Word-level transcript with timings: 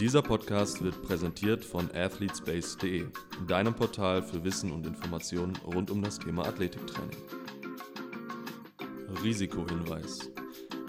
Dieser 0.00 0.20
Podcast 0.20 0.84
wird 0.84 1.00
präsentiert 1.02 1.64
von 1.64 1.90
athletespace.de, 1.90 3.06
deinem 3.48 3.74
Portal 3.74 4.22
für 4.22 4.44
Wissen 4.44 4.70
und 4.70 4.86
Informationen 4.86 5.56
rund 5.64 5.90
um 5.90 6.02
das 6.02 6.18
Thema 6.18 6.46
Athletiktraining. 6.46 7.16
Risikohinweis. 9.22 10.30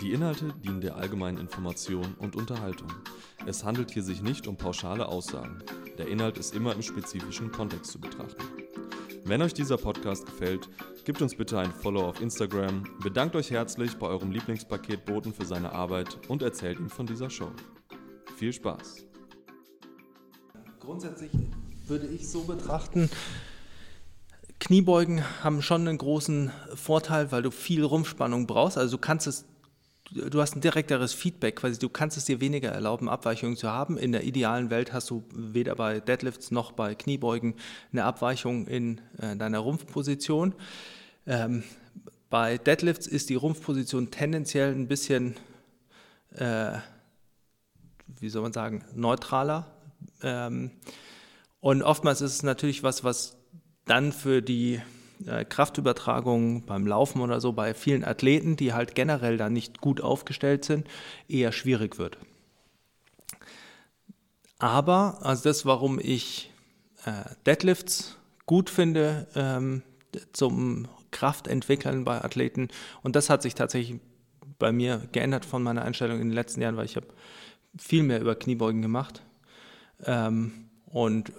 Die 0.02 0.12
Inhalte 0.12 0.54
dienen 0.62 0.82
der 0.82 0.98
allgemeinen 0.98 1.38
Information 1.38 2.16
und 2.20 2.36
Unterhaltung. 2.36 2.90
Es 3.46 3.64
handelt 3.64 3.92
hier 3.92 4.04
sich 4.04 4.22
nicht 4.22 4.46
um 4.46 4.58
pauschale 4.58 5.08
Aussagen. 5.08 5.64
Der 5.98 6.10
Inhalt 6.10 6.38
ist 6.38 6.54
immer 6.54 6.76
im 6.76 6.82
spezifischen 6.82 7.50
Kontext 7.54 7.94
zu 7.94 8.02
betrachten. 8.02 8.44
Wenn 9.24 9.42
euch 9.42 9.54
dieser 9.54 9.78
Podcast 9.78 10.26
gefällt, 10.26 10.68
gebt 11.06 11.22
uns 11.22 11.34
bitte 11.34 11.58
ein 11.60 11.72
Follow 11.72 12.02
auf 12.02 12.20
Instagram, 12.20 12.84
bedankt 13.02 13.38
euch 13.38 13.52
herzlich 13.52 13.96
bei 13.96 14.08
eurem 14.08 14.32
Lieblingspaketboten 14.32 15.34
für 15.34 15.46
seine 15.46 15.72
Arbeit 15.72 16.20
und 16.28 16.42
erzählt 16.42 16.78
ihm 16.78 16.90
von 16.90 17.06
dieser 17.06 17.30
Show. 17.30 17.52
Viel 18.38 18.54
Spaß! 18.54 19.04
Grundsätzlich 20.80 21.32
würde 21.88 22.06
ich 22.06 22.30
so 22.30 22.44
betrachten, 22.44 23.10
Kniebeugen 24.60 25.24
haben 25.44 25.64
schon 25.64 25.88
einen 25.88 25.98
großen 25.98 26.52
Vorteil, 26.76 27.32
weil 27.32 27.42
du 27.42 27.50
viel 27.50 27.84
Rumpfspannung 27.84 28.46
brauchst. 28.46 28.78
Also 28.78 28.98
du 28.98 29.02
kannst 29.02 29.26
es, 29.26 29.46
du 30.12 30.40
hast 30.40 30.56
ein 30.56 30.62
direkteres 30.62 31.14
Feedback, 31.14 31.56
quasi 31.56 31.80
du 31.80 31.90
kannst 31.90 32.16
es 32.16 32.26
dir 32.26 32.40
weniger 32.40 32.70
erlauben, 32.70 33.10
Abweichungen 33.10 33.58
zu 33.58 33.72
haben. 33.72 33.98
In 33.98 34.12
der 34.12 34.24
idealen 34.24 34.70
Welt 34.70 34.94
hast 34.94 35.10
du 35.10 35.24
weder 35.34 35.76
bei 35.76 36.00
Deadlifts 36.00 36.52
noch 36.52 36.74
bei 36.74 36.94
Kniebeugen 36.94 37.56
eine 37.92 38.04
Abweichung 38.04 38.68
in 38.68 39.02
äh, 39.20 39.36
deiner 39.36 39.60
Rumpfposition. 39.60 40.54
Ähm, 41.26 41.64
bei 42.30 42.60
Deadlifts 42.60 43.08
ist 43.08 43.30
die 43.30 43.36
Rumpfposition 43.36 44.12
tendenziell 44.12 44.74
ein 44.74 44.88
bisschen, 44.88 45.36
äh, 46.36 46.74
wie 48.20 48.30
soll 48.30 48.42
man 48.42 48.54
sagen, 48.54 48.84
neutraler. 48.94 49.68
Ähm, 50.22 50.72
und 51.60 51.84
oftmals 51.84 52.22
ist 52.22 52.34
es 52.34 52.44
natürlich 52.44 52.84
was, 52.84 53.04
was 53.04 53.38
dann 53.86 54.12
für 54.12 54.42
die 54.42 54.82
äh, 55.26 55.46
Kraftübertragung 55.46 56.66
beim 56.66 56.86
Laufen 56.86 57.22
oder 57.22 57.42
so 57.42 57.54
bei 57.54 57.74
vielen 57.74 58.04
Athleten, 58.04 58.56
die 58.56 58.74
halt 58.74 58.96
generell 58.96 59.38
da 59.38 59.50
nicht 59.50 59.82
gut 59.82 60.02
aufgestellt 60.02 60.66
sind, 60.66 60.88
eher 61.28 61.52
schwierig 61.52 61.98
wird. 61.98 62.18
Aber, 64.60 65.20
also 65.22 65.44
das, 65.44 65.66
warum 65.66 66.00
ich 66.00 66.52
äh, 67.06 67.24
Deadlifts 67.46 68.18
gut 68.46 68.70
finde 68.70 69.28
ähm, 69.36 69.84
zum 70.34 70.88
Kraftentwickeln 71.12 72.04
bei 72.04 72.24
Athleten, 72.24 72.70
und 73.04 73.16
das 73.16 73.30
hat 73.30 73.42
sich 73.42 73.56
tatsächlich 73.56 74.00
bei 74.60 74.72
mir 74.72 75.08
geändert 75.12 75.46
von 75.46 75.62
meiner 75.62 75.84
Einstellung 75.84 76.20
in 76.20 76.30
den 76.30 76.36
letzten 76.36 76.62
Jahren, 76.62 76.78
weil 76.78 76.86
ich 76.86 76.96
habe 76.96 77.08
viel 77.78 78.04
mehr 78.04 78.22
über 78.22 78.36
Kniebeugen 78.36 78.82
gemacht. 78.82 79.24
Ähm, 80.04 80.68
und 80.86 81.30
äh, 81.30 81.34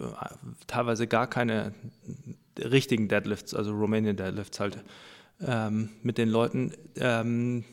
teilweise 0.66 1.06
gar 1.06 1.26
keine 1.26 1.72
richtigen 2.58 3.08
Deadlifts, 3.08 3.54
also 3.54 3.72
Romanian 3.72 4.16
Deadlifts 4.16 4.60
halt 4.60 4.78
ähm, 5.40 5.90
mit 6.02 6.18
den 6.18 6.28
Leuten. 6.28 6.72
Ähm, 6.96 7.64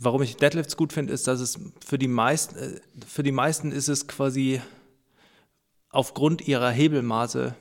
warum 0.00 0.22
ich 0.22 0.36
Deadlifts 0.36 0.76
gut 0.76 0.92
finde, 0.92 1.12
ist, 1.12 1.26
dass 1.26 1.40
es 1.40 1.58
für 1.84 1.98
die 1.98 2.08
meisten, 2.08 2.56
äh, 2.58 2.80
für 3.06 3.22
die 3.22 3.32
meisten 3.32 3.72
ist 3.72 3.88
es 3.88 4.06
quasi 4.06 4.62
aufgrund 5.90 6.46
ihrer 6.46 6.70
Hebelmaße 6.70 7.54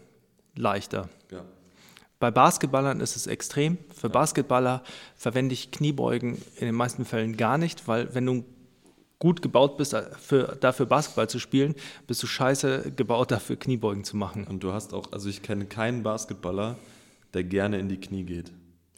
leichter. 0.56 1.10
Ja. 1.32 1.46
Bei 2.20 2.32
Basketballern 2.32 3.00
ist 3.00 3.16
es 3.16 3.28
extrem. 3.28 3.78
Für. 3.96 4.10
Basketballer 4.10 4.84
verwende 5.16 5.54
ich 5.54 5.72
Kniebeugen 5.72 6.42
in 6.56 6.66
den 6.66 6.76
meisten 6.76 7.06
Fällen 7.06 7.38
gar 7.38 7.58
nicht, 7.58 7.88
weil 7.88 8.14
wenn 8.16 8.26
du 8.26 8.46
gut 9.20 9.42
gebaut 9.42 9.78
bist, 9.78 9.94
äh, 9.94 10.04
für, 10.18 10.58
dafür 10.60 10.86
Basketball 10.86 11.30
zu 11.30 11.40
spielen, 11.40 11.76
bist 12.06 12.22
du 12.24 12.28
scheiße 12.28 12.92
gebaut, 12.96 13.32
dafür 13.32 13.56
Kniebeugen 13.56 14.04
zu 14.04 14.18
machen. 14.18 14.46
Und 14.46 14.64
du 14.64 14.74
hast 14.74 14.94
auch, 14.94 15.12
also 15.12 15.30
ich 15.30 15.42
kenne 15.42 15.66
keinen 15.66 16.04
Basketballer, 16.04 16.78
der 17.34 17.44
gerne 17.44 17.80
in 17.80 17.90
die 17.90 18.00
Knie 18.00 18.24
geht. 18.24 18.52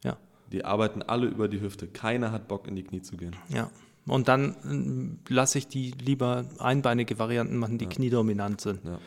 Ja. 0.03 0.17
Die 0.51 0.66
arbeiten 0.66 1.01
alle 1.01 1.27
über 1.27 1.47
die 1.47 1.61
Hüfte. 1.61 1.88
Keiner 1.88 2.31
hat 2.31 2.47
Bock, 2.47 2.67
in 2.67 2.75
die 2.75 2.83
Knie 2.83 3.01
zu 3.01 3.17
gehen. 3.17 3.35
Ja. 3.49 3.69
Und 4.05 4.27
dann 4.27 5.19
äh, 5.27 5.33
lasse 5.33 5.57
ich 5.57 5.67
die 5.67 5.91
lieber 5.91 6.45
einbeinige 6.57 7.19
Varianten 7.19 7.57
machen, 7.57 7.77
die 7.77 7.85
ja. 7.85 7.91
kniedominant 7.91 8.61
sind. 8.61 8.83
Ja. 8.83 8.99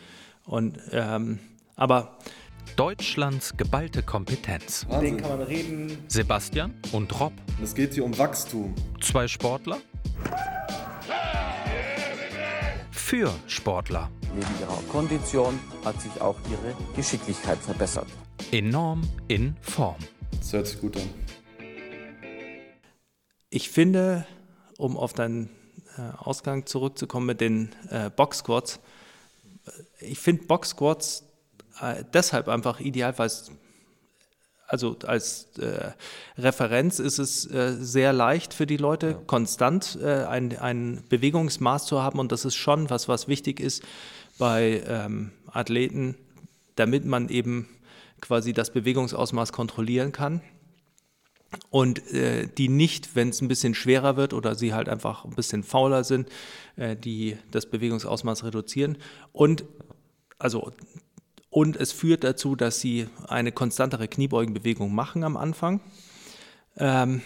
Und, 0.44 0.78
ähm, 0.92 1.38
aber 1.76 2.18
Deutschlands 2.76 3.56
geballte 3.56 4.02
Kompetenz. 4.02 4.86
Den 5.00 5.16
kann 5.16 5.38
man 5.38 5.42
reden. 5.42 5.98
Sebastian 6.08 6.74
und 6.92 7.20
Rob. 7.20 7.32
Es 7.62 7.74
geht 7.74 7.94
hier 7.94 8.04
um 8.04 8.16
Wachstum. 8.16 8.74
Zwei 9.00 9.28
Sportler 9.28 9.78
für 13.12 13.30
Sportler. 13.46 14.10
Neben 14.34 14.48
ihrer 14.58 14.82
Kondition 14.90 15.60
hat 15.84 16.00
sich 16.00 16.18
auch 16.22 16.38
ihre 16.50 16.74
Geschicklichkeit 16.96 17.58
verbessert. 17.58 18.06
Enorm 18.52 19.02
in 19.28 19.54
Form. 19.60 19.98
Das 20.38 20.54
hört 20.54 20.66
sich 20.66 20.80
gut 20.80 20.96
an. 20.96 21.10
Ich 23.50 23.68
finde, 23.68 24.24
um 24.78 24.96
auf 24.96 25.12
deinen 25.12 25.50
äh, 25.98 26.16
Ausgang 26.16 26.64
zurückzukommen 26.64 27.26
mit 27.26 27.42
den 27.42 27.68
äh, 27.90 28.08
Box 28.08 28.38
Squats, 28.38 28.80
äh, 29.66 30.06
ich 30.06 30.18
finde 30.18 30.44
Box 30.44 30.70
Squats 30.70 31.24
äh, 31.82 32.04
deshalb 32.14 32.48
einfach 32.48 32.80
ideal, 32.80 33.18
weil 33.18 33.26
es 33.26 33.52
also 34.72 34.96
als 35.06 35.48
äh, 35.58 35.90
Referenz 36.38 36.98
ist 36.98 37.18
es 37.18 37.44
äh, 37.50 37.76
sehr 37.78 38.14
leicht 38.14 38.54
für 38.54 38.66
die 38.66 38.78
Leute, 38.78 39.06
ja. 39.08 39.12
konstant 39.26 39.98
äh, 40.02 40.24
ein, 40.24 40.58
ein 40.58 41.04
Bewegungsmaß 41.10 41.84
zu 41.84 42.02
haben. 42.02 42.18
Und 42.18 42.32
das 42.32 42.46
ist 42.46 42.54
schon 42.54 42.88
was, 42.88 43.06
was 43.06 43.28
wichtig 43.28 43.60
ist 43.60 43.82
bei 44.38 44.82
ähm, 44.86 45.32
Athleten, 45.46 46.16
damit 46.74 47.04
man 47.04 47.28
eben 47.28 47.68
quasi 48.22 48.54
das 48.54 48.72
Bewegungsausmaß 48.72 49.52
kontrollieren 49.52 50.10
kann. 50.10 50.40
Und 51.68 52.10
äh, 52.10 52.48
die 52.48 52.70
nicht, 52.70 53.14
wenn 53.14 53.28
es 53.28 53.42
ein 53.42 53.48
bisschen 53.48 53.74
schwerer 53.74 54.16
wird 54.16 54.32
oder 54.32 54.54
sie 54.54 54.72
halt 54.72 54.88
einfach 54.88 55.26
ein 55.26 55.34
bisschen 55.34 55.64
fauler 55.64 56.02
sind, 56.02 56.30
äh, 56.76 56.96
die 56.96 57.36
das 57.50 57.66
Bewegungsausmaß 57.66 58.44
reduzieren. 58.44 58.96
Und 59.32 59.66
also 60.38 60.72
und 61.52 61.76
es 61.76 61.92
führt 61.92 62.24
dazu, 62.24 62.56
dass 62.56 62.80
sie 62.80 63.08
eine 63.28 63.52
konstantere 63.52 64.08
Kniebeugenbewegung 64.08 64.94
machen 64.94 65.22
am 65.22 65.36
Anfang. 65.36 65.80
Ähm, 66.78 67.20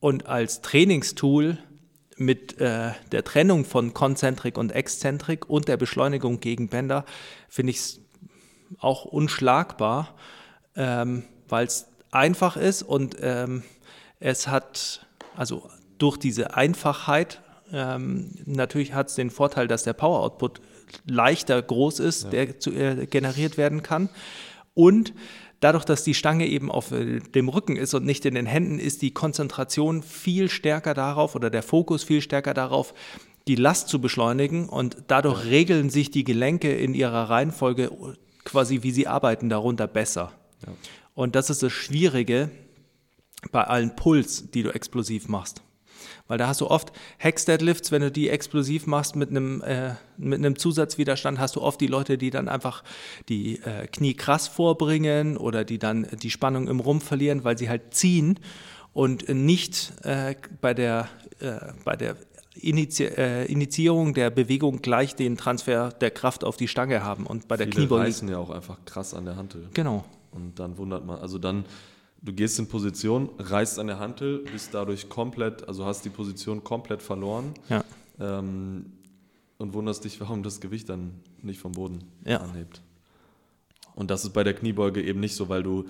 und 0.00 0.26
als 0.26 0.62
Trainingstool 0.62 1.58
mit 2.16 2.60
äh, 2.60 2.90
der 3.12 3.22
Trennung 3.22 3.64
von 3.64 3.94
Konzentrik 3.94 4.58
und 4.58 4.72
Exzentrik 4.72 5.48
und 5.48 5.68
der 5.68 5.76
Beschleunigung 5.76 6.40
gegen 6.40 6.66
Bänder 6.66 7.04
finde 7.48 7.70
ich 7.70 7.76
es 7.76 8.00
auch 8.80 9.04
unschlagbar, 9.04 10.16
ähm, 10.74 11.22
weil 11.48 11.64
es 11.64 11.86
einfach 12.10 12.56
ist 12.56 12.82
und 12.82 13.16
ähm, 13.20 13.62
es 14.18 14.48
hat, 14.48 15.06
also 15.36 15.70
durch 15.98 16.16
diese 16.16 16.56
Einfachheit, 16.56 17.42
ähm, 17.72 18.32
natürlich 18.44 18.92
hat 18.92 19.06
es 19.06 19.14
den 19.14 19.30
Vorteil, 19.30 19.68
dass 19.68 19.84
der 19.84 19.92
Power 19.92 20.18
Output 20.18 20.60
leichter 21.06 21.60
groß 21.60 22.00
ist, 22.00 22.24
ja. 22.24 22.30
der 22.30 22.60
zu, 22.60 22.72
äh, 22.72 23.06
generiert 23.06 23.56
werden 23.56 23.82
kann. 23.82 24.08
Und 24.74 25.12
dadurch, 25.60 25.84
dass 25.84 26.04
die 26.04 26.14
Stange 26.14 26.46
eben 26.46 26.70
auf 26.70 26.92
äh, 26.92 27.20
dem 27.20 27.48
Rücken 27.48 27.76
ist 27.76 27.94
und 27.94 28.04
nicht 28.04 28.24
in 28.24 28.34
den 28.34 28.46
Händen, 28.46 28.78
ist 28.78 29.02
die 29.02 29.12
Konzentration 29.12 30.02
viel 30.02 30.48
stärker 30.48 30.94
darauf 30.94 31.34
oder 31.34 31.50
der 31.50 31.62
Fokus 31.62 32.04
viel 32.04 32.20
stärker 32.20 32.54
darauf, 32.54 32.94
die 33.46 33.56
Last 33.56 33.88
zu 33.88 34.00
beschleunigen 34.00 34.68
und 34.68 34.98
dadurch 35.06 35.44
ja. 35.44 35.50
regeln 35.50 35.90
sich 35.90 36.10
die 36.10 36.24
Gelenke 36.24 36.74
in 36.74 36.94
ihrer 36.94 37.30
Reihenfolge 37.30 37.90
quasi, 38.44 38.82
wie 38.82 38.90
sie 38.90 39.06
arbeiten, 39.06 39.48
darunter 39.48 39.86
besser. 39.86 40.32
Ja. 40.66 40.72
Und 41.14 41.34
das 41.34 41.50
ist 41.50 41.62
das 41.62 41.72
Schwierige 41.72 42.50
bei 43.50 43.64
allen 43.64 43.96
Puls, 43.96 44.50
die 44.50 44.62
du 44.62 44.70
explosiv 44.70 45.28
machst. 45.28 45.62
Weil 46.28 46.38
da 46.38 46.46
hast 46.46 46.60
du 46.60 46.68
oft 46.68 46.92
Hex-Deadlifts, 47.16 47.90
wenn 47.90 48.02
du 48.02 48.12
die 48.12 48.28
explosiv 48.28 48.86
machst 48.86 49.16
mit 49.16 49.30
einem, 49.30 49.62
äh, 49.62 49.94
mit 50.18 50.38
einem 50.38 50.56
Zusatzwiderstand, 50.56 51.38
hast 51.38 51.56
du 51.56 51.62
oft 51.62 51.80
die 51.80 51.86
Leute, 51.86 52.18
die 52.18 52.30
dann 52.30 52.48
einfach 52.48 52.84
die 53.28 53.60
äh, 53.62 53.86
Knie 53.86 54.14
krass 54.14 54.46
vorbringen 54.46 55.36
oder 55.38 55.64
die 55.64 55.78
dann 55.78 56.06
die 56.22 56.30
Spannung 56.30 56.68
im 56.68 56.80
Rumpf 56.80 57.04
verlieren, 57.04 57.44
weil 57.44 57.56
sie 57.56 57.68
halt 57.68 57.94
ziehen 57.94 58.38
und 58.92 59.28
nicht 59.28 59.92
äh, 60.04 60.34
bei 60.60 60.74
der, 60.74 61.08
äh, 61.40 61.72
bei 61.84 61.96
der 61.96 62.16
Inizi 62.60 63.04
äh, 63.04 63.44
Initiierung 63.46 64.14
der 64.14 64.30
Bewegung 64.30 64.82
gleich 64.82 65.14
den 65.14 65.36
Transfer 65.36 65.90
der 65.90 66.10
Kraft 66.10 66.44
auf 66.44 66.56
die 66.56 66.68
Stange 66.68 67.02
haben. 67.02 67.26
Und 67.26 67.48
bei 67.48 67.56
der 67.56 67.66
Viele 67.66 67.76
Kniebeuge. 67.76 68.04
reißen 68.04 68.28
ja 68.28 68.38
auch 68.38 68.50
einfach 68.50 68.78
krass 68.84 69.14
an 69.14 69.24
der 69.24 69.36
Hantel. 69.36 69.68
Genau. 69.74 70.04
Und 70.32 70.58
dann 70.58 70.76
wundert 70.76 71.06
man, 71.06 71.18
also 71.20 71.38
dann 71.38 71.64
du 72.22 72.32
gehst 72.32 72.58
in 72.58 72.68
Position, 72.68 73.30
reißt 73.38 73.78
an 73.78 73.86
der 73.86 73.98
Hantel, 73.98 74.44
bist 74.52 74.74
dadurch 74.74 75.08
komplett, 75.08 75.66
also 75.68 75.84
hast 75.84 76.04
die 76.04 76.10
Position 76.10 76.64
komplett 76.64 77.02
verloren. 77.02 77.54
Ja. 77.68 77.84
Ähm, 78.20 78.86
und 79.58 79.74
wunderst 79.74 80.04
dich, 80.04 80.20
warum 80.20 80.42
das 80.42 80.60
Gewicht 80.60 80.88
dann 80.88 81.20
nicht 81.42 81.60
vom 81.60 81.72
Boden 81.72 82.04
ja. 82.24 82.38
anhebt. 82.38 82.80
Und 83.96 84.10
das 84.10 84.24
ist 84.24 84.32
bei 84.32 84.44
der 84.44 84.54
Kniebeuge 84.54 85.02
eben 85.02 85.18
nicht 85.18 85.34
so, 85.34 85.48
weil 85.48 85.64
du, 85.64 85.86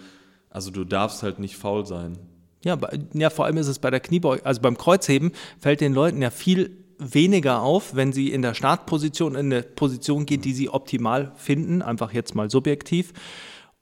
also 0.48 0.70
du 0.70 0.84
darfst 0.84 1.22
halt 1.22 1.38
nicht 1.38 1.56
faul 1.56 1.84
sein. 1.84 2.16
Ja, 2.64 2.78
ja, 3.12 3.30
vor 3.30 3.44
allem 3.44 3.58
ist 3.58 3.68
es 3.68 3.78
bei 3.78 3.90
der 3.90 4.00
Kniebeuge, 4.00 4.44
also 4.44 4.60
beim 4.60 4.78
Kreuzheben 4.78 5.32
fällt 5.60 5.82
den 5.82 5.92
Leuten 5.92 6.22
ja 6.22 6.30
viel 6.30 6.70
weniger 6.98 7.62
auf, 7.62 7.94
wenn 7.94 8.12
sie 8.12 8.32
in 8.32 8.42
der 8.42 8.54
Startposition 8.54 9.34
in 9.34 9.52
eine 9.52 9.62
Position 9.62 10.26
geht, 10.26 10.44
die 10.44 10.54
sie 10.54 10.68
optimal 10.68 11.32
finden, 11.36 11.82
einfach 11.82 12.12
jetzt 12.12 12.34
mal 12.34 12.50
subjektiv. 12.50 13.12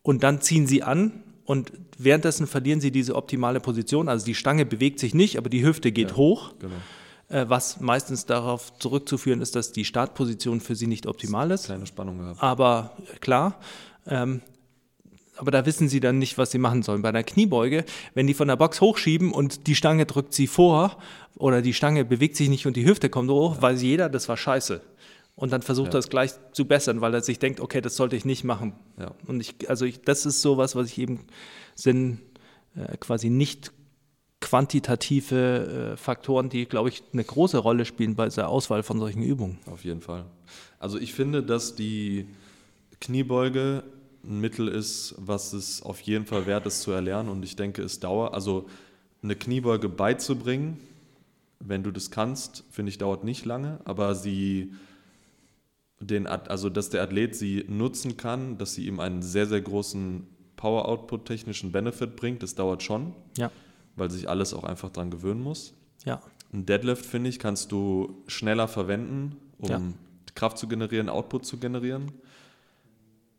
Und 0.02 0.22
dann 0.22 0.40
ziehen 0.40 0.66
sie 0.66 0.82
an 0.82 1.22
und 1.46 1.72
währenddessen 1.96 2.46
verlieren 2.46 2.80
sie 2.80 2.90
diese 2.90 3.14
optimale 3.14 3.60
Position. 3.60 4.08
Also 4.08 4.26
die 4.26 4.34
Stange 4.34 4.66
bewegt 4.66 4.98
sich 5.00 5.14
nicht, 5.14 5.38
aber 5.38 5.48
die 5.48 5.64
Hüfte 5.64 5.92
geht 5.92 6.10
Ja, 6.10 6.16
hoch, 6.16 6.52
Genau. 6.58 6.74
äh, 7.28 7.48
was 7.48 7.80
meistens 7.80 8.26
darauf 8.26 8.76
zurückzuführen 8.78 9.40
ist, 9.40 9.54
dass 9.56 9.72
die 9.72 9.84
Startposition 9.84 10.60
für 10.60 10.74
sie 10.76 10.86
nicht 10.88 11.06
optimal 11.06 11.50
ist. 11.52 11.66
Kleine 11.66 11.86
Spannung 11.86 12.18
gehabt. 12.18 12.42
Aber 12.42 12.96
äh, 13.14 13.18
klar, 13.18 13.58
ähm, 14.06 14.42
aber 15.38 15.50
da 15.50 15.66
wissen 15.66 15.88
sie 15.88 16.00
dann 16.00 16.18
nicht, 16.18 16.38
was 16.38 16.50
sie 16.50 16.58
machen 16.58 16.82
sollen. 16.82 17.02
Bei 17.02 17.10
einer 17.10 17.22
Kniebeuge, 17.22 17.84
wenn 18.14 18.26
die 18.26 18.32
von 18.34 18.48
der 18.48 18.56
Box 18.56 18.80
hochschieben 18.80 19.32
und 19.32 19.66
die 19.66 19.74
Stange 19.74 20.06
drückt 20.06 20.32
sie 20.32 20.46
vor 20.46 20.96
oder 21.36 21.60
die 21.62 21.74
Stange 21.74 22.04
bewegt 22.06 22.36
sich 22.36 22.48
nicht 22.48 22.66
und 22.66 22.74
die 22.74 22.86
Hüfte 22.86 23.10
kommt 23.10 23.30
hoch, 23.30 23.60
weiß 23.60 23.82
jeder, 23.82 24.08
das 24.08 24.28
war 24.30 24.36
scheiße. 24.38 24.80
Und 25.36 25.52
dann 25.52 25.62
versucht 25.62 25.88
Ja. 25.88 25.94
er 25.96 25.98
es 26.00 26.08
gleich 26.08 26.32
zu 26.52 26.64
bessern, 26.64 27.00
weil 27.02 27.12
er 27.14 27.20
sich 27.20 27.38
denkt, 27.38 27.60
okay, 27.60 27.80
das 27.82 27.94
sollte 27.96 28.16
ich 28.16 28.24
nicht 28.24 28.42
machen. 28.42 28.72
Ja. 28.98 29.12
Und 29.26 29.40
ich, 29.40 29.68
also 29.68 29.84
ich, 29.84 30.00
das 30.00 30.24
ist 30.26 30.40
sowas, 30.42 30.74
was 30.74 30.88
ich 30.88 30.98
eben 30.98 31.20
sind 31.74 32.20
äh, 32.74 32.96
quasi 32.96 33.28
nicht 33.30 33.70
quantitative 34.40 35.92
äh, 35.92 35.96
Faktoren, 35.96 36.48
die, 36.48 36.66
glaube 36.66 36.88
ich, 36.88 37.02
eine 37.12 37.24
große 37.24 37.58
Rolle 37.58 37.84
spielen 37.84 38.16
bei 38.16 38.28
der 38.28 38.48
Auswahl 38.48 38.82
von 38.82 38.98
solchen 38.98 39.22
Übungen. 39.22 39.58
Auf 39.66 39.84
jeden 39.84 40.00
Fall. 40.00 40.24
Also 40.78 40.98
ich 40.98 41.12
finde, 41.12 41.42
dass 41.42 41.74
die 41.74 42.26
Kniebeuge 43.00 43.82
ein 44.24 44.40
Mittel 44.40 44.68
ist, 44.68 45.14
was 45.18 45.52
es 45.52 45.82
auf 45.82 46.00
jeden 46.00 46.26
Fall 46.26 46.46
wert 46.46 46.66
ist 46.66 46.82
zu 46.82 46.90
erlernen 46.92 47.28
und 47.28 47.44
ich 47.44 47.56
denke, 47.56 47.82
es 47.82 48.00
dauert, 48.00 48.34
also 48.34 48.66
eine 49.22 49.36
Kniebeuge 49.36 49.88
beizubringen, 49.88 50.78
wenn 51.60 51.82
du 51.82 51.90
das 51.90 52.10
kannst, 52.10 52.64
finde 52.70 52.90
ich, 52.90 52.98
dauert 52.98 53.24
nicht 53.24 53.44
lange, 53.44 53.80
aber 53.84 54.14
sie 54.14 54.72
den, 56.00 56.26
also 56.26 56.68
dass 56.68 56.90
der 56.90 57.02
Athlet 57.02 57.34
sie 57.34 57.64
nutzen 57.68 58.16
kann, 58.16 58.58
dass 58.58 58.74
sie 58.74 58.86
ihm 58.86 59.00
einen 59.00 59.22
sehr, 59.22 59.46
sehr 59.46 59.60
großen 59.60 60.26
Power-Output-technischen 60.56 61.72
Benefit 61.72 62.16
bringt, 62.16 62.42
das 62.42 62.54
dauert 62.54 62.82
schon, 62.82 63.14
Ja, 63.36 63.50
weil 63.94 64.10
sich 64.10 64.28
alles 64.28 64.52
auch 64.54 64.64
einfach 64.64 64.90
dran 64.90 65.10
gewöhnen 65.10 65.42
muss. 65.42 65.74
ja, 66.04 66.20
Ein 66.52 66.64
Deadlift, 66.66 67.04
finde 67.04 67.28
ich, 67.30 67.38
kannst 67.38 67.72
du 67.72 68.22
schneller 68.26 68.68
verwenden, 68.68 69.36
um 69.58 69.68
Ja. 69.70 69.80
Kraft 70.34 70.58
zu 70.58 70.68
generieren, 70.68 71.08
Output 71.08 71.44
zu 71.46 71.56
generieren. 71.58 72.12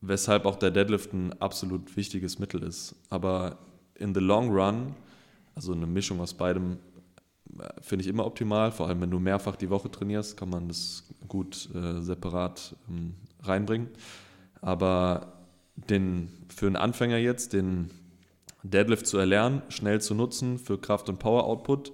Weshalb 0.01 0.45
auch 0.45 0.55
der 0.55 0.71
Deadlift 0.71 1.13
ein 1.13 1.33
absolut 1.41 1.95
wichtiges 1.95 2.37
Mittel 2.39 2.61
ist. 2.63 2.95
Aber 3.09 3.57
in 3.95 4.13
the 4.13 4.19
long 4.19 4.49
run, 4.51 4.95
also 5.55 5.73
eine 5.73 5.87
Mischung 5.87 6.19
aus 6.21 6.33
beidem, 6.35 6.77
finde 7.81 8.03
ich 8.03 8.09
immer 8.09 8.25
optimal. 8.25 8.71
Vor 8.71 8.87
allem, 8.87 9.01
wenn 9.01 9.11
du 9.11 9.19
mehrfach 9.19 9.55
die 9.55 9.69
Woche 9.69 9.89
trainierst, 9.91 10.37
kann 10.37 10.49
man 10.49 10.67
das 10.67 11.03
gut 11.27 11.69
äh, 11.73 12.01
separat 12.01 12.75
ähm, 12.89 13.15
reinbringen. 13.43 13.89
Aber 14.61 15.33
den, 15.75 16.29
für 16.49 16.67
einen 16.67 16.75
Anfänger 16.75 17.17
jetzt, 17.17 17.53
den 17.53 17.91
Deadlift 18.63 19.05
zu 19.07 19.17
erlernen, 19.17 19.61
schnell 19.69 20.01
zu 20.01 20.15
nutzen 20.15 20.57
für 20.57 20.77
Kraft- 20.79 21.09
und 21.09 21.19
Power-Output, 21.19 21.93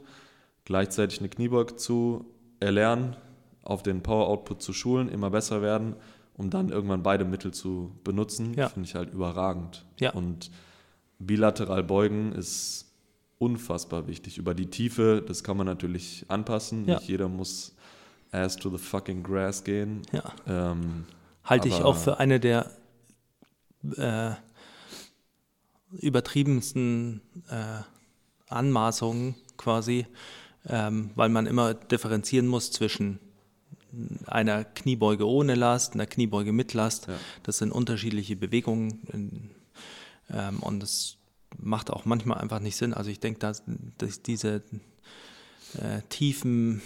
gleichzeitig 0.66 1.20
eine 1.20 1.30
Kniebeug 1.30 1.78
zu 1.80 2.26
erlernen, 2.60 3.16
auf 3.64 3.84
den 3.84 4.02
Power-Output 4.02 4.62
zu 4.62 4.74
schulen, 4.74 5.10
immer 5.10 5.30
besser 5.30 5.62
werden, 5.62 5.96
um 6.36 6.50
dann 6.50 6.70
irgendwann 6.70 7.04
beide 7.04 7.26
Mittel 7.26 7.54
zu 7.54 7.92
benutzen, 8.04 8.54
Ja. 8.56 8.70
finde 8.70 8.88
ich 8.88 8.96
halt 8.96 9.14
überragend. 9.14 9.86
Ja. 10.00 10.14
Und 10.14 10.50
bilateral 11.20 11.84
beugen 11.84 12.32
ist 12.34 12.93
unfassbar 13.44 14.08
wichtig. 14.08 14.38
Über 14.38 14.54
die 14.54 14.68
Tiefe, 14.68 15.24
das 15.26 15.44
kann 15.44 15.58
man 15.58 15.66
natürlich 15.66 16.26
anpassen. 16.30 16.88
Ja. 16.88 16.96
Nicht 16.96 17.10
jeder 17.10 17.28
muss 17.28 17.76
ass 18.32 18.56
to 18.56 18.70
the 18.70 18.78
fucking 18.78 19.24
grass 19.24 19.64
gehen. 19.64 20.02
ja. 20.12 20.24
Ähm, 20.48 21.06
Halte 21.44 21.68
ich 21.68 21.82
auch 21.82 21.98
für 21.98 22.20
eine 22.20 22.40
der 22.40 22.72
äh, 23.98 24.32
übertriebensten 26.00 27.22
äh, 27.50 27.82
Anmaßungen 28.48 29.36
quasi, 29.58 30.08
ähm, 30.68 31.12
weil 31.16 31.28
man 31.28 31.46
immer 31.48 31.74
differenzieren 31.74 32.48
muss 32.48 32.72
zwischen 32.72 33.20
einer 34.26 34.64
Kniebeuge 34.64 35.28
ohne 35.28 35.56
Last, 35.56 35.94
einer 35.94 36.08
Kniebeuge 36.08 36.54
mit 36.54 36.74
Last. 36.74 37.08
Ja. 37.08 37.16
Das 37.44 37.58
sind 37.58 37.72
unterschiedliche 37.74 38.38
Bewegungen 38.38 39.02
in, 39.12 39.50
ähm, 40.30 40.60
und 40.62 40.80
das 40.80 41.18
macht 41.64 41.90
auch 41.90 42.06
manchmal 42.06 42.40
einfach 42.40 42.60
nicht 42.60 42.76
Sinn. 42.76 42.94
Also 42.94 43.10
ich 43.10 43.20
denke, 43.20 43.40
dass, 43.40 43.64
dass 43.98 44.22
diese 44.22 44.64
äh, 45.78 46.02
tiefen 46.10 46.82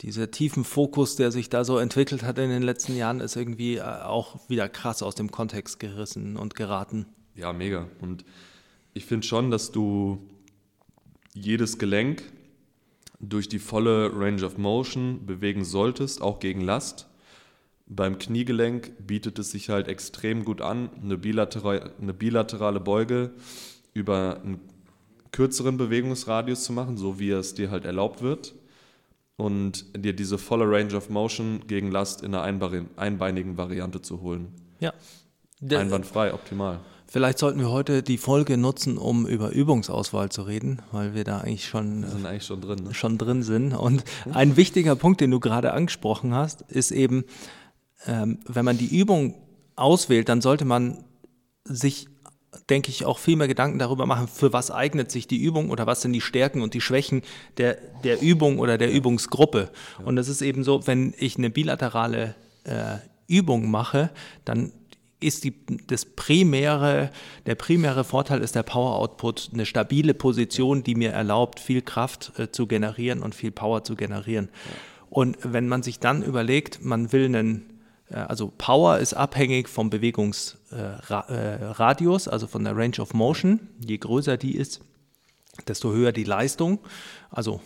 dieser 0.00 0.30
tiefen 0.30 0.64
Fokus, 0.64 1.16
der 1.16 1.30
sich 1.30 1.48
da 1.48 1.64
so 1.64 1.78
entwickelt 1.78 2.22
hat 2.22 2.38
in 2.38 2.50
den 2.50 2.62
letzten 2.62 2.96
Jahren, 2.96 3.20
ist 3.20 3.36
irgendwie 3.36 3.76
äh, 3.76 3.82
auch 3.82 4.48
wieder 4.48 4.68
krass 4.68 5.02
aus 5.02 5.14
dem 5.14 5.30
Kontext 5.30 5.78
gerissen 5.78 6.36
und 6.36 6.54
geraten. 6.54 7.06
Ja, 7.34 7.52
mega. 7.52 7.88
Und 8.00 8.24
ich 8.94 9.06
finde 9.06 9.26
schon, 9.26 9.50
dass 9.50 9.70
du 9.70 10.18
jedes 11.34 11.78
Gelenk 11.78 12.24
durch 13.20 13.48
die 13.48 13.60
volle 13.60 14.10
Range 14.14 14.44
of 14.44 14.58
Motion 14.58 15.24
bewegen 15.24 15.64
solltest, 15.64 16.20
auch 16.20 16.40
gegen 16.40 16.60
Last. 16.60 17.08
Beim 17.94 18.18
Kniegelenk 18.18 19.06
bietet 19.06 19.38
es 19.38 19.50
sich 19.50 19.68
halt 19.68 19.86
extrem 19.88 20.44
gut 20.44 20.62
an, 20.62 20.88
eine, 21.02 21.18
bilateral, 21.18 21.92
eine 22.00 22.14
bilaterale 22.14 22.80
Beuge 22.80 23.32
über 23.92 24.40
einen 24.42 24.60
kürzeren 25.30 25.76
Bewegungsradius 25.76 26.64
zu 26.64 26.72
machen, 26.72 26.96
so 26.96 27.18
wie 27.18 27.30
es 27.30 27.54
dir 27.54 27.70
halt 27.70 27.84
erlaubt 27.84 28.22
wird. 28.22 28.54
Und 29.36 29.86
dir 29.96 30.12
diese 30.14 30.38
volle 30.38 30.70
Range 30.70 30.94
of 30.94 31.10
Motion 31.10 31.62
gegen 31.66 31.90
Last 31.90 32.22
in 32.22 32.34
einer 32.34 32.44
einbeini- 32.44 32.86
einbeinigen 32.96 33.56
Variante 33.56 34.00
zu 34.00 34.20
holen. 34.20 34.48
Ja. 34.78 34.92
Einwandfrei, 35.68 36.32
optimal. 36.32 36.80
Vielleicht 37.06 37.38
sollten 37.38 37.58
wir 37.60 37.70
heute 37.70 38.02
die 38.02 38.16
Folge 38.18 38.56
nutzen, 38.56 38.96
um 38.96 39.26
über 39.26 39.50
Übungsauswahl 39.50 40.30
zu 40.30 40.42
reden, 40.42 40.80
weil 40.92 41.14
wir 41.14 41.24
da 41.24 41.38
eigentlich 41.38 41.66
schon, 41.68 42.02
Wir 42.02 42.08
sind 42.08 42.24
eigentlich 42.26 42.44
schon 42.46 42.60
drin. 42.62 42.84
Ne? 42.84 42.94
schon 42.94 43.18
drin 43.18 43.42
sind. 43.42 43.74
Und 43.74 44.04
ein 44.32 44.56
wichtiger 44.56 44.96
Punkt, 44.96 45.20
den 45.20 45.30
du 45.30 45.38
gerade 45.38 45.72
angesprochen 45.72 46.34
hast, 46.34 46.62
ist 46.62 46.90
eben, 46.90 47.24
ähm, 48.06 48.38
wenn 48.46 48.64
man 48.64 48.78
die 48.78 48.98
Übung 48.98 49.34
auswählt, 49.76 50.28
dann 50.28 50.40
sollte 50.40 50.64
man 50.64 51.04
sich, 51.64 52.08
denke 52.68 52.90
ich, 52.90 53.04
auch 53.04 53.18
viel 53.18 53.36
mehr 53.36 53.48
Gedanken 53.48 53.78
darüber 53.78 54.06
machen, 54.06 54.28
für 54.28 54.52
was 54.52 54.70
eignet 54.70 55.10
sich 55.10 55.26
die 55.26 55.42
Übung 55.42 55.70
oder 55.70 55.86
was 55.86 56.02
sind 56.02 56.12
die 56.12 56.20
Stärken 56.20 56.62
und 56.62 56.74
die 56.74 56.80
Schwächen 56.80 57.22
der, 57.56 57.78
der 58.04 58.20
Übung 58.20 58.58
oder 58.58 58.78
der 58.78 58.92
Übungsgruppe. 58.92 59.70
Und 60.04 60.18
es 60.18 60.28
ist 60.28 60.42
eben 60.42 60.64
so, 60.64 60.86
wenn 60.86 61.14
ich 61.18 61.38
eine 61.38 61.50
bilaterale 61.50 62.34
äh, 62.64 62.96
Übung 63.28 63.70
mache, 63.70 64.10
dann 64.44 64.72
ist 65.20 65.44
die, 65.44 65.54
das 65.86 66.04
primäre, 66.04 67.10
der 67.46 67.54
primäre 67.54 68.04
Vorteil 68.04 68.40
ist 68.40 68.56
der 68.56 68.64
Power 68.64 68.96
Output, 68.96 69.50
eine 69.52 69.66
stabile 69.66 70.14
Position, 70.14 70.82
die 70.82 70.96
mir 70.96 71.12
erlaubt, 71.12 71.60
viel 71.60 71.80
Kraft 71.80 72.32
äh, 72.38 72.50
zu 72.50 72.66
generieren 72.66 73.22
und 73.22 73.34
viel 73.34 73.52
Power 73.52 73.84
zu 73.84 73.94
generieren. 73.94 74.48
Und 75.10 75.38
wenn 75.42 75.68
man 75.68 75.82
sich 75.82 76.00
dann 76.00 76.22
überlegt, 76.22 76.84
man 76.84 77.12
will 77.12 77.26
einen 77.26 77.71
also 78.14 78.52
Power 78.56 78.98
ist 78.98 79.14
abhängig 79.14 79.68
vom 79.68 79.90
Bewegungsradius, 79.90 82.28
also 82.28 82.46
von 82.46 82.62
der 82.64 82.76
Range 82.76 83.00
of 83.00 83.14
Motion. 83.14 83.68
Je 83.84 83.98
größer 83.98 84.36
die 84.36 84.56
ist, 84.56 84.80
desto 85.66 85.92
höher 85.92 86.12
die 86.12 86.24
Leistung. 86.24 86.78
Also 87.30 87.60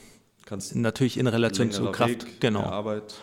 Kannst 0.46 0.76
natürlich 0.76 1.18
in 1.18 1.26
Relation 1.26 1.72
zur 1.72 1.90
Kraft. 1.90 2.24
Weg, 2.24 2.40
genau. 2.40 2.62
Arbeit. 2.62 3.14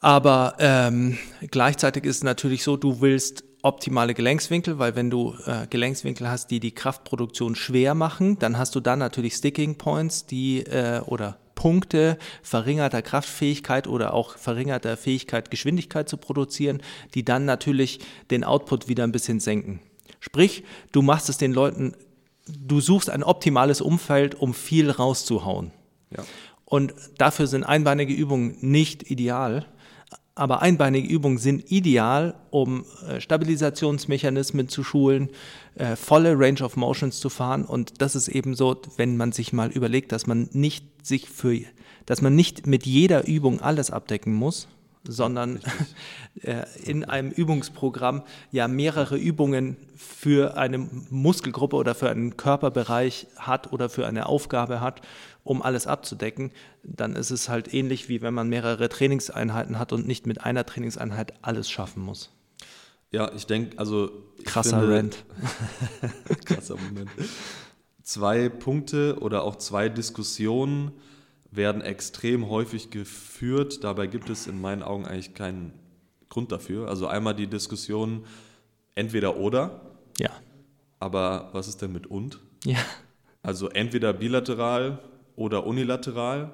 Aber 0.00 0.56
ähm, 0.58 1.18
gleichzeitig 1.50 2.04
ist 2.04 2.16
es 2.16 2.24
natürlich 2.24 2.64
so, 2.64 2.76
du 2.76 3.02
willst 3.02 3.44
optimale 3.62 4.14
Gelenkswinkel, 4.14 4.78
weil 4.78 4.96
wenn 4.96 5.10
du 5.10 5.34
äh, 5.44 5.66
Gelenkswinkel 5.68 6.28
hast, 6.28 6.50
die 6.50 6.60
die 6.60 6.72
Kraftproduktion 6.72 7.54
schwer 7.54 7.94
machen, 7.94 8.38
dann 8.38 8.56
hast 8.56 8.74
du 8.74 8.80
dann 8.80 8.98
natürlich 8.98 9.34
Sticking 9.34 9.76
Points, 9.76 10.24
die 10.24 10.60
äh, 10.60 11.00
oder 11.00 11.38
Punkte 11.56 12.18
verringerter 12.42 13.02
Kraftfähigkeit 13.02 13.88
oder 13.88 14.14
auch 14.14 14.38
verringerter 14.38 14.96
Fähigkeit, 14.96 15.50
Geschwindigkeit 15.50 16.08
zu 16.08 16.18
produzieren, 16.18 16.80
die 17.14 17.24
dann 17.24 17.44
natürlich 17.44 17.98
den 18.30 18.44
Output 18.44 18.86
wieder 18.86 19.02
ein 19.02 19.10
bisschen 19.10 19.40
senken. 19.40 19.80
Sprich, 20.20 20.62
du 20.92 21.02
machst 21.02 21.28
es 21.28 21.38
den 21.38 21.52
Leuten, 21.52 21.96
du 22.46 22.80
suchst 22.80 23.10
ein 23.10 23.24
optimales 23.24 23.80
Umfeld, 23.80 24.36
um 24.36 24.54
viel 24.54 24.90
rauszuhauen. 24.90 25.72
Ja. 26.16 26.24
Und 26.64 26.94
dafür 27.18 27.46
sind 27.46 27.64
einbeinige 27.64 28.14
Übungen 28.14 28.56
nicht 28.60 29.10
ideal. 29.10 29.66
Aber 30.38 30.60
einbeinige 30.60 31.08
Übungen 31.08 31.38
sind 31.38 31.72
ideal, 31.72 32.34
um 32.50 32.84
äh, 33.08 33.22
Stabilisationsmechanismen 33.22 34.68
zu 34.68 34.84
schulen, 34.84 35.30
äh, 35.76 35.96
volle 35.96 36.38
Range 36.38 36.62
of 36.62 36.76
Motions 36.76 37.20
zu 37.20 37.30
fahren. 37.30 37.64
Und 37.64 38.02
das 38.02 38.14
ist 38.14 38.28
eben 38.28 38.54
so, 38.54 38.76
wenn 38.98 39.16
man 39.16 39.32
sich 39.32 39.54
mal 39.54 39.70
überlegt, 39.70 40.12
dass 40.12 40.26
man 40.26 40.50
nicht 40.52 40.84
sich 41.02 41.30
für, 41.30 41.60
dass 42.04 42.20
man 42.20 42.36
nicht 42.36 42.66
mit 42.66 42.84
jeder 42.84 43.26
Übung 43.26 43.60
alles 43.62 43.90
abdecken 43.90 44.34
muss, 44.34 44.68
sondern 45.06 45.60
äh, 46.42 46.64
in 46.84 47.04
einem 47.04 47.30
Übungsprogramm 47.30 48.22
ja 48.50 48.68
mehrere 48.68 49.16
Übungen 49.16 49.76
für 49.96 50.56
eine 50.56 50.78
Muskelgruppe 50.78 51.76
oder 51.76 51.94
für 51.94 52.10
einen 52.10 52.36
Körperbereich 52.36 53.26
hat 53.36 53.72
oder 53.72 53.88
für 53.88 54.06
eine 54.06 54.26
Aufgabe 54.26 54.80
hat, 54.80 55.00
um 55.44 55.62
alles 55.62 55.86
abzudecken, 55.86 56.50
dann 56.82 57.14
ist 57.14 57.30
es 57.30 57.48
halt 57.48 57.72
ähnlich 57.72 58.08
wie 58.08 58.22
wenn 58.22 58.34
man 58.34 58.48
mehrere 58.48 58.88
Trainingseinheiten 58.88 59.78
hat 59.78 59.92
und 59.92 60.06
nicht 60.06 60.26
mit 60.26 60.42
einer 60.44 60.66
Trainingseinheit 60.66 61.34
alles 61.42 61.70
schaffen 61.70 62.02
muss. 62.02 62.30
Ja, 63.10 63.30
ich 63.34 63.46
denke, 63.46 63.78
also. 63.78 64.10
Ich 64.38 64.44
Krasser 64.44 64.80
finde, 64.80 64.96
Rant. 64.96 65.24
Krasser 66.44 66.76
Moment. 66.76 67.10
Zwei 68.02 68.48
Punkte 68.48 69.18
oder 69.20 69.42
auch 69.42 69.56
zwei 69.56 69.88
Diskussionen 69.88 70.92
werden 71.56 71.82
extrem 71.82 72.48
häufig 72.48 72.90
geführt. 72.90 73.82
Dabei 73.84 74.06
gibt 74.06 74.30
es 74.30 74.46
in 74.46 74.60
meinen 74.60 74.82
Augen 74.82 75.04
eigentlich 75.06 75.34
keinen 75.34 75.72
Grund 76.28 76.52
dafür. 76.52 76.88
Also 76.88 77.06
einmal 77.06 77.34
die 77.34 77.46
Diskussion 77.46 78.24
entweder 78.94 79.36
oder, 79.36 79.80
Ja. 80.18 80.30
aber 81.00 81.50
was 81.52 81.68
ist 81.68 81.82
denn 81.82 81.92
mit 81.92 82.06
und? 82.06 82.40
Ja. 82.64 82.78
Also 83.42 83.68
entweder 83.68 84.12
bilateral 84.12 84.98
oder 85.36 85.66
unilateral. 85.66 86.52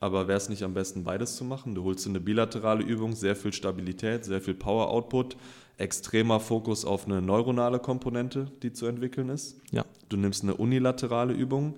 Aber 0.00 0.28
wäre 0.28 0.38
es 0.38 0.48
nicht 0.48 0.62
am 0.62 0.72
besten, 0.74 1.04
beides 1.04 1.36
zu 1.36 1.44
machen? 1.44 1.74
Du 1.74 1.84
holst 1.84 2.06
eine 2.06 2.20
bilaterale 2.20 2.82
Übung, 2.82 3.14
sehr 3.14 3.36
viel 3.36 3.52
Stabilität, 3.52 4.24
sehr 4.24 4.40
viel 4.40 4.54
Power-Output, 4.54 5.36
extremer 5.76 6.40
Fokus 6.40 6.84
auf 6.86 7.04
eine 7.06 7.20
neuronale 7.20 7.78
Komponente, 7.78 8.50
die 8.62 8.72
zu 8.72 8.86
entwickeln 8.86 9.28
ist. 9.28 9.60
Ja. 9.70 9.84
Du 10.08 10.16
nimmst 10.16 10.42
eine 10.42 10.54
unilaterale 10.54 11.34
Übung, 11.34 11.76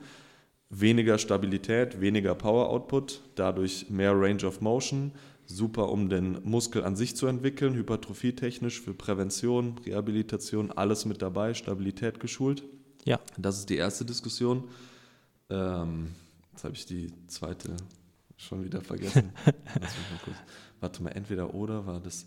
weniger 0.72 1.18
Stabilität, 1.18 2.00
weniger 2.00 2.34
Power-Output, 2.34 3.20
dadurch 3.34 3.90
mehr 3.90 4.18
Range 4.18 4.44
of 4.44 4.62
Motion, 4.62 5.12
super, 5.46 5.90
um 5.90 6.08
den 6.08 6.42
Muskel 6.44 6.82
an 6.82 6.96
sich 6.96 7.14
zu 7.14 7.26
entwickeln, 7.26 7.74
hypertrophietechnisch 7.74 8.80
für 8.80 8.94
Prävention, 8.94 9.78
Rehabilitation, 9.84 10.72
alles 10.72 11.04
mit 11.04 11.20
dabei, 11.20 11.52
Stabilität 11.52 12.20
geschult. 12.20 12.64
Ja. 13.04 13.20
Das 13.36 13.58
ist 13.58 13.68
die 13.68 13.76
erste 13.76 14.06
Diskussion. 14.06 14.64
Ähm, 15.50 16.14
jetzt 16.52 16.64
habe 16.64 16.74
ich 16.74 16.86
die 16.86 17.12
zweite 17.26 17.76
schon 18.38 18.64
wieder 18.64 18.80
vergessen. 18.80 19.32
Mal. 19.44 19.54
Warte 20.80 21.02
mal, 21.02 21.10
entweder 21.10 21.54
oder 21.54 21.86
war 21.86 22.00
das. 22.00 22.26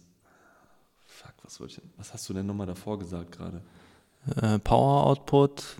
Fuck, 1.03 1.33
was 1.43 1.59
wollte 1.59 1.73
ich 1.73 1.79
denn? 1.81 1.89
Was 1.97 2.13
hast 2.13 2.29
du 2.29 2.33
denn 2.33 2.45
nochmal 2.45 2.67
davor 2.67 2.97
gesagt 2.99 3.33
gerade? 3.33 3.61
Äh, 4.41 4.59
Power 4.59 5.07
Output. 5.07 5.75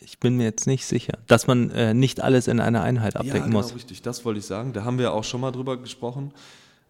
Ich, 0.00 0.18
bin 0.18 0.36
mir 0.36 0.44
jetzt 0.44 0.66
nicht 0.66 0.86
sicher, 0.86 1.18
dass 1.26 1.46
man 1.46 1.70
äh, 1.70 1.94
nicht 1.94 2.20
alles 2.22 2.48
in 2.48 2.60
einer 2.60 2.82
Einheit 2.82 3.16
abdecken 3.16 3.36
ja, 3.38 3.44
genau, 3.44 3.58
muss. 3.58 3.74
richtig, 3.74 4.02
das 4.02 4.24
wollte 4.24 4.40
ich 4.40 4.46
sagen. 4.46 4.72
Da 4.72 4.84
haben 4.84 4.98
wir 4.98 5.12
auch 5.12 5.24
schon 5.24 5.40
mal 5.40 5.50
drüber 5.50 5.76
gesprochen. 5.76 6.32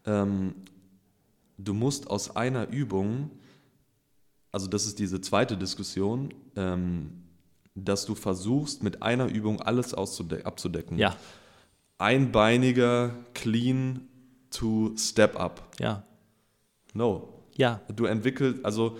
Ähm, 0.05 0.55
du 1.57 1.73
musst 1.73 2.09
aus 2.09 2.35
einer 2.35 2.69
Übung, 2.69 3.29
also 4.51 4.67
das 4.67 4.85
ist 4.85 4.99
diese 4.99 5.19
zweite 5.21 5.57
Diskussion, 5.57 6.33
ähm, 6.55 7.23
dass 7.75 8.05
du 8.05 8.15
versuchst, 8.15 8.83
mit 8.83 9.01
einer 9.01 9.27
Übung 9.27 9.61
alles 9.61 9.93
abzudecken. 9.93 10.97
Ja, 10.97 11.15
Einbeiniger 11.97 13.13
Clean 13.33 14.07
to 14.49 14.93
Step 14.97 15.39
Up. 15.39 15.61
ja, 15.79 16.03
No. 16.93 17.29
ja, 17.55 17.79
Du 17.95 18.05
entwickelst, 18.05 18.65
also 18.65 18.97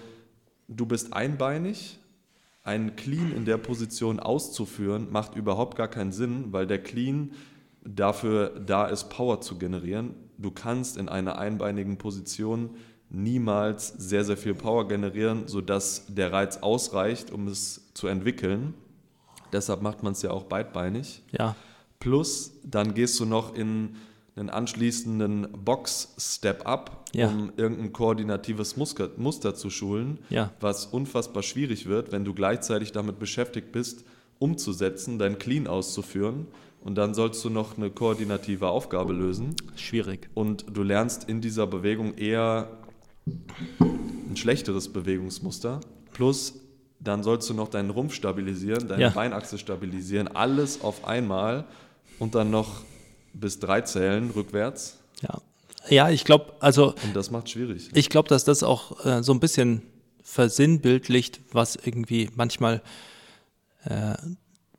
du 0.67 0.85
bist 0.85 1.11
einbeinig, 1.11 1.97
einen 2.63 2.95
Clean 2.95 3.31
in 3.31 3.45
der 3.45 3.57
Position 3.57 4.19
auszuführen, 4.19 5.11
macht 5.11 5.35
überhaupt 5.35 5.77
gar 5.77 5.87
keinen 5.87 6.11
Sinn, 6.11 6.51
weil 6.51 6.67
der 6.67 6.81
Clean 6.81 7.31
dafür 7.83 8.49
da 8.59 8.85
ist, 8.85 9.09
Power 9.09 9.41
zu 9.41 9.57
generieren. 9.57 10.13
Du 10.37 10.51
kannst 10.51 10.97
in 10.97 11.09
einer 11.09 11.39
einbeinigen 11.39 11.97
Position 11.97 12.71
niemals 13.09 13.89
sehr, 13.89 14.23
sehr 14.23 14.37
viel 14.37 14.53
Power 14.53 14.87
generieren, 14.87 15.47
sodass 15.47 16.05
der 16.07 16.31
Reiz 16.31 16.57
ausreicht, 16.57 17.31
um 17.31 17.47
es 17.47 17.91
zu 17.93 18.07
entwickeln. 18.07 18.73
Deshalb 19.51 19.81
macht 19.81 20.03
man 20.03 20.13
es 20.13 20.21
ja 20.21 20.31
auch 20.31 20.43
beidbeinig. 20.43 21.23
ja, 21.31 21.55
Plus, 21.99 22.53
dann 22.63 22.93
gehst 22.93 23.19
du 23.19 23.25
noch 23.25 23.53
in 23.53 23.95
einen 24.35 24.49
anschließenden 24.49 25.47
Box-Step-Up, 25.65 27.05
Ja. 27.13 27.27
um 27.27 27.51
irgendein 27.57 27.91
koordinatives 27.93 28.77
Musker, 28.77 29.09
Muster 29.17 29.55
zu 29.55 29.69
schulen, 29.69 30.19
Ja. 30.29 30.51
was 30.59 30.85
unfassbar 30.85 31.43
schwierig 31.43 31.85
wird, 31.87 32.11
wenn 32.11 32.23
du 32.23 32.33
gleichzeitig 32.33 32.91
damit 32.93 33.19
beschäftigt 33.19 33.71
bist, 33.71 34.05
umzusetzen, 34.39 35.19
dein 35.19 35.37
Clean 35.37 35.67
auszuführen. 35.67 36.47
Und 36.83 36.95
dann 36.95 37.13
sollst 37.13 37.43
du 37.45 37.49
noch 37.49 37.77
eine 37.77 37.91
koordinative 37.91 38.67
Aufgabe 38.69 39.13
lösen. 39.13 39.55
schwierig. 39.75 40.29
Und 40.33 40.65
du 40.73 40.81
lernst 40.81 41.29
in 41.29 41.39
dieser 41.41 41.67
Bewegung 41.67 42.15
eher 42.15 42.69
ein 43.79 44.35
schlechteres 44.35 44.91
Bewegungsmuster. 44.91 45.81
Plus, 46.13 46.55
dann 46.99 47.21
sollst 47.23 47.49
du 47.49 47.53
noch 47.53 47.67
deinen 47.67 47.89
Rumpf 47.89 48.13
stabilisieren, 48.13 48.87
deine 48.87 49.03
Ja. 49.03 49.09
Beinachse 49.09 49.57
stabilisieren, 49.57 50.27
alles 50.27 50.81
auf 50.81 51.05
einmal 51.05 51.65
und 52.19 52.33
dann 52.35 52.49
noch 52.51 52.81
bis 53.33 53.59
drei 53.59 53.81
Zählen 53.81 54.29
rückwärts. 54.31 54.99
Ja, 55.21 55.41
ja 55.89 56.09
ich 56.09 56.25
glaube, 56.25 56.53
also 56.59 56.93
Und 57.03 57.15
das 57.15 57.31
macht 57.31 57.49
schwierig. 57.49 57.89
ich 57.93 58.09
glaube, 58.09 58.29
dass 58.29 58.43
das 58.43 58.63
auch 58.63 59.05
äh, 59.05 59.23
so 59.23 59.33
ein 59.33 59.39
bisschen 59.39 59.83
versinnbildlicht, 60.23 61.41
was 61.51 61.75
irgendwie 61.75 62.29
manchmal 62.35 62.81
äh, 63.85 64.15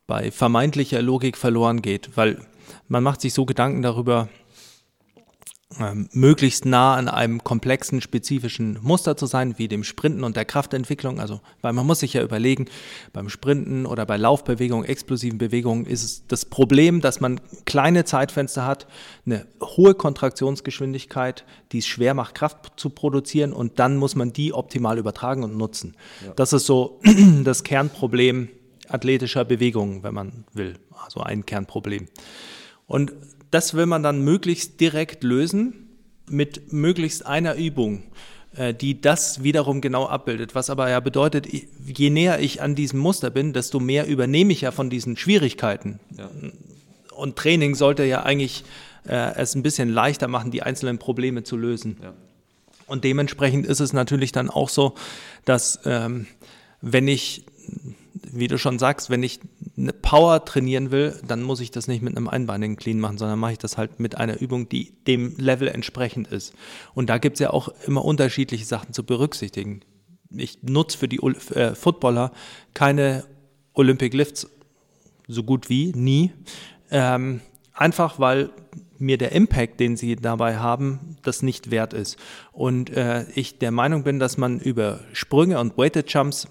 bei 0.06 0.30
vermeintlicher 0.30 1.02
Logik 1.02 1.36
verloren 1.36 1.82
geht, 1.82 2.16
weil 2.16 2.40
man 2.88 3.02
macht 3.02 3.20
sich 3.20 3.34
so 3.34 3.44
Gedanken 3.44 3.82
darüber, 3.82 4.28
ähm, 5.80 6.08
möglichst 6.12 6.64
nah 6.64 6.94
an 6.94 7.08
einem 7.08 7.42
komplexen, 7.44 8.00
spezifischen 8.00 8.78
Muster 8.82 9.16
zu 9.16 9.26
sein, 9.26 9.58
wie 9.58 9.68
dem 9.68 9.84
Sprinten 9.84 10.24
und 10.24 10.36
der 10.36 10.44
Kraftentwicklung. 10.44 11.20
Also, 11.20 11.40
weil 11.60 11.72
man 11.72 11.86
muss 11.86 12.00
sich 12.00 12.14
ja 12.14 12.22
überlegen, 12.22 12.66
beim 13.12 13.28
Sprinten 13.28 13.86
oder 13.86 14.06
bei 14.06 14.16
Laufbewegungen, 14.16 14.84
explosiven 14.84 15.38
Bewegungen 15.38 15.86
ist 15.86 16.04
es 16.04 16.26
das 16.26 16.44
Problem, 16.44 17.00
dass 17.00 17.20
man 17.20 17.40
kleine 17.64 18.04
Zeitfenster 18.04 18.66
hat, 18.66 18.86
eine 19.26 19.46
hohe 19.62 19.94
Kontraktionsgeschwindigkeit, 19.94 21.44
die 21.72 21.78
es 21.78 21.86
schwer 21.86 22.14
macht, 22.14 22.34
Kraft 22.34 22.72
zu 22.76 22.90
produzieren 22.90 23.52
und 23.52 23.78
dann 23.78 23.96
muss 23.96 24.14
man 24.14 24.32
die 24.32 24.52
optimal 24.52 24.98
übertragen 24.98 25.42
und 25.44 25.56
nutzen. 25.56 25.96
Das 26.36 26.52
ist 26.52 26.66
so 26.66 27.00
das 27.44 27.64
Kernproblem 27.64 28.48
athletischer 28.88 29.44
Bewegungen, 29.44 30.02
wenn 30.02 30.14
man 30.14 30.44
will. 30.52 30.74
Also 31.04 31.20
ein 31.20 31.46
Kernproblem. 31.46 32.08
Und 32.86 33.12
das 33.52 33.74
will 33.74 33.86
man 33.86 34.02
dann 34.02 34.22
möglichst 34.24 34.80
direkt 34.80 35.22
lösen 35.22 35.88
mit 36.28 36.72
möglichst 36.72 37.26
einer 37.26 37.54
Übung, 37.54 38.02
äh, 38.56 38.74
die 38.74 39.00
das 39.00 39.44
wiederum 39.44 39.80
genau 39.80 40.06
abbildet. 40.06 40.54
Was 40.54 40.70
aber 40.70 40.88
ja 40.88 41.00
bedeutet, 41.00 41.46
je 41.50 42.10
näher 42.10 42.40
ich 42.40 42.62
an 42.62 42.74
diesem 42.74 42.98
Muster 42.98 43.30
bin, 43.30 43.52
desto 43.52 43.78
mehr 43.78 44.06
übernehme 44.06 44.52
ich 44.52 44.62
ja 44.62 44.70
von 44.70 44.90
diesen 44.90 45.16
Schwierigkeiten. 45.16 46.00
Ja. 46.16 46.30
Und 47.14 47.36
Training 47.36 47.74
sollte 47.74 48.04
ja 48.04 48.22
eigentlich 48.22 48.64
äh, 49.06 49.34
es 49.36 49.54
ein 49.54 49.62
bisschen 49.62 49.90
leichter 49.90 50.28
machen, 50.28 50.50
die 50.50 50.62
einzelnen 50.62 50.98
Probleme 50.98 51.44
zu 51.44 51.56
lösen. 51.56 51.98
Ja. 52.02 52.14
Und 52.86 53.04
dementsprechend 53.04 53.66
ist 53.66 53.80
es 53.80 53.92
natürlich 53.92 54.32
dann 54.32 54.48
auch 54.48 54.70
so, 54.70 54.94
dass 55.44 55.80
ähm, 55.84 56.26
wenn 56.80 57.06
ich, 57.06 57.44
wie 58.30 58.48
du 58.48 58.58
schon 58.58 58.78
sagst, 58.78 59.10
wenn 59.10 59.22
ich 59.22 59.40
eine 59.76 59.92
Power 59.92 60.44
trainieren 60.44 60.90
will, 60.90 61.18
dann 61.26 61.42
muss 61.42 61.60
ich 61.60 61.70
das 61.70 61.88
nicht 61.88 62.02
mit 62.02 62.16
einem 62.16 62.28
einbeinigen 62.28 62.76
Clean 62.76 63.00
machen, 63.00 63.18
sondern 63.18 63.38
mache 63.38 63.52
ich 63.52 63.58
das 63.58 63.78
halt 63.78 64.00
mit 64.00 64.16
einer 64.16 64.40
Übung, 64.40 64.68
die 64.68 64.92
dem 65.06 65.34
Level 65.38 65.68
entsprechend 65.68 66.28
ist. 66.28 66.52
Und 66.94 67.08
da 67.08 67.18
gibt 67.18 67.36
es 67.36 67.40
ja 67.40 67.50
auch 67.50 67.68
immer 67.86 68.04
unterschiedliche 68.04 68.64
Sachen 68.64 68.92
zu 68.92 69.04
berücksichtigen. 69.04 69.80
Ich 70.30 70.62
nutze 70.62 70.98
für 70.98 71.08
die 71.08 71.18
äh, 71.18 71.74
Footballer 71.74 72.32
keine 72.74 73.24
Olympic 73.74 74.16
Lifts 74.16 74.46
so 75.26 75.42
gut 75.42 75.68
wie 75.68 75.92
nie. 75.92 76.32
Ähm, 76.90 77.40
einfach 77.72 78.18
weil 78.18 78.50
mir 78.98 79.18
der 79.18 79.32
Impact, 79.32 79.80
den 79.80 79.96
sie 79.96 80.16
dabei 80.16 80.58
haben, 80.58 81.16
das 81.22 81.42
nicht 81.42 81.70
wert 81.70 81.92
ist. 81.92 82.16
Und 82.52 82.90
äh, 82.90 83.24
ich 83.34 83.58
der 83.58 83.72
Meinung 83.72 84.04
bin, 84.04 84.18
dass 84.18 84.36
man 84.36 84.60
über 84.60 85.00
Sprünge 85.12 85.58
und 85.58 85.76
Weighted 85.76 86.12
Jumps 86.12 86.46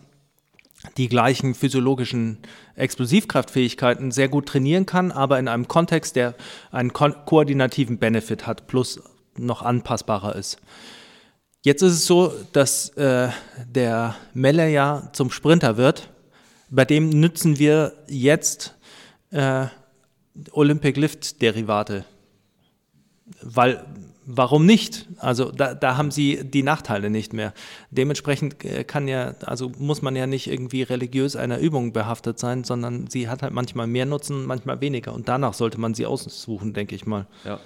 die 0.98 1.08
gleichen 1.08 1.54
physiologischen 1.54 2.40
Explosivkraftfähigkeiten 2.76 4.12
sehr 4.12 4.30
gut 4.30 4.48
trainieren 4.48 4.86
kann, 4.86 5.12
aber 5.12 5.40
in 5.40 5.48
einem 5.48 5.68
Kontext, 5.68 6.16
der 6.16 6.36
einen 6.72 6.94
ko 6.94 7.10
koordinativen 7.26 7.98
Benefit 7.98 8.48
hat, 8.48 8.68
plus 8.68 9.02
noch 9.38 9.62
anpassbarer 9.62 10.36
ist. 10.36 10.60
Jetzt 11.64 11.84
ist 11.84 11.94
es 11.94 12.06
so, 12.06 12.34
dass 12.54 12.90
äh, 12.98 13.30
der 13.68 14.16
Melle 14.34 14.70
ja 14.70 15.10
zum 15.14 15.30
Sprinter 15.30 15.78
wird. 15.78 16.10
Bei 16.72 16.86
dem 16.86 17.10
nützen 17.10 17.60
wir 17.60 17.94
jetzt 18.08 18.76
äh, 19.30 19.68
Olympic 20.52 21.00
Lift 21.00 21.42
Derivate. 21.42 22.06
Weil, 23.42 23.86
warum 24.38 24.66
nicht? 24.66 25.08
Also 25.18 25.52
da, 25.52 25.74
da 25.74 25.98
haben 25.98 26.12
sie 26.12 26.44
die 26.44 26.64
Nachteile 26.64 27.10
nicht 27.10 27.34
mehr. 27.34 27.54
Dementsprechend 27.90 28.64
äh, 28.64 28.84
kann 28.84 29.08
ja, 29.08 29.36
also 29.46 29.72
muss 29.78 30.02
man 30.02 30.16
ja 30.16 30.28
nicht 30.28 30.48
irgendwie 30.48 30.84
religiös 30.84 31.36
einer 31.36 31.60
Übung 31.60 31.94
behaftet 31.94 32.40
sein, 32.40 32.64
sondern 32.64 33.08
sie 33.08 33.28
hat 33.28 33.42
halt 33.42 33.54
manchmal 33.54 33.88
mehr 33.88 34.06
Nutzen, 34.06 34.46
manchmal 34.46 34.82
weniger. 34.82 35.14
Und 35.14 35.28
danach 35.28 35.54
sollte 35.54 35.80
man 35.80 35.94
sie 35.94 36.06
aussuchen, 36.06 36.74
denke 36.74 36.96
ich 36.96 37.06
mal. 37.06 37.28
Ja. 37.44 37.60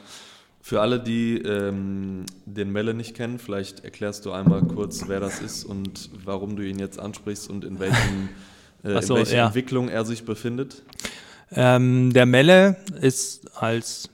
Für 0.62 0.82
alle, 0.82 1.00
die 1.00 1.38
ähm, 1.38 2.26
den 2.46 2.72
Melle 2.72 2.96
nicht 2.96 3.16
kennen, 3.16 3.38
vielleicht 3.38 3.86
erklärst 3.86 4.26
du 4.26 4.32
einmal 4.32 4.64
kurz, 4.64 5.08
wer 5.08 5.20
das 5.20 5.40
ist 5.40 5.64
und 5.64 6.10
warum 6.24 6.56
du 6.56 6.64
ihn 6.64 6.80
jetzt 6.80 7.00
ansprichst 7.00 7.52
und 7.52 7.64
in, 7.64 7.80
welchen, 7.80 8.30
äh, 8.84 9.00
so, 9.04 9.14
in 9.16 9.22
welcher 9.22 9.38
ja. 9.38 9.46
Entwicklung 9.46 9.90
er 9.90 10.06
sich 10.06 10.26
befindet. 10.26 10.82
Ähm, 11.52 12.12
der 12.14 12.26
Melle 12.26 12.78
ist 13.00 13.56
als 13.56 14.10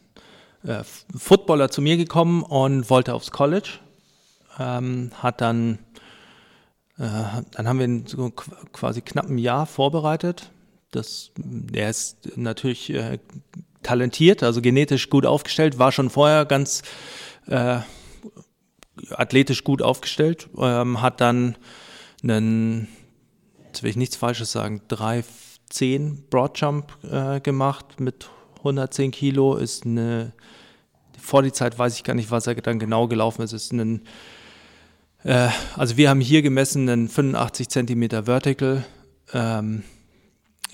äh, 0.63 0.83
Footballer 1.17 1.69
zu 1.69 1.81
mir 1.81 1.97
gekommen 1.97 2.43
und 2.43 2.89
wollte 2.89 3.13
aufs 3.13 3.31
College. 3.31 3.79
Ähm, 4.59 5.11
hat 5.15 5.41
dann, 5.41 5.79
äh, 6.97 7.07
dann 7.51 7.67
haben 7.67 7.79
wir 7.79 7.85
ihn 7.85 8.05
so 8.07 8.25
qu- 8.27 8.51
quasi 8.73 9.01
knapp 9.01 9.29
ein 9.29 9.37
Jahr 9.37 9.65
vorbereitet. 9.65 10.51
Das, 10.91 11.31
er 11.71 11.89
ist 11.89 12.37
natürlich 12.37 12.93
äh, 12.93 13.19
talentiert, 13.81 14.43
also 14.43 14.61
genetisch 14.61 15.09
gut 15.09 15.25
aufgestellt, 15.25 15.79
war 15.79 15.91
schon 15.91 16.09
vorher 16.09 16.45
ganz 16.45 16.81
äh, 17.47 17.79
athletisch 19.11 19.63
gut 19.63 19.81
aufgestellt, 19.81 20.49
ähm, 20.57 21.01
hat 21.01 21.21
dann 21.21 21.55
einen, 22.21 22.87
jetzt 23.67 23.81
will 23.83 23.89
ich 23.89 23.95
nichts 23.95 24.15
Falsches 24.17 24.51
sagen, 24.51 24.81
310 24.89 26.27
Broadjump 26.29 26.97
äh, 27.09 27.39
gemacht 27.39 27.99
mit 27.99 28.29
110 28.61 29.11
Kilo, 29.11 29.55
ist 29.55 29.85
eine, 29.85 30.33
vor 31.19 31.43
die 31.43 31.51
Zeit 31.51 31.77
weiß 31.77 31.95
ich 31.95 32.03
gar 32.03 32.13
nicht, 32.13 32.31
was 32.31 32.47
er 32.47 32.55
dann 32.55 32.79
genau 32.79 33.07
gelaufen 33.07 33.41
ist, 33.41 33.53
ist 33.53 33.71
ein, 33.73 34.01
äh, 35.23 35.49
also 35.75 35.97
wir 35.97 36.09
haben 36.09 36.21
hier 36.21 36.41
gemessen 36.41 36.89
einen 36.89 37.09
85 37.09 37.69
Zentimeter 37.69 38.23
Vertical, 38.25 38.85
ähm, 39.33 39.83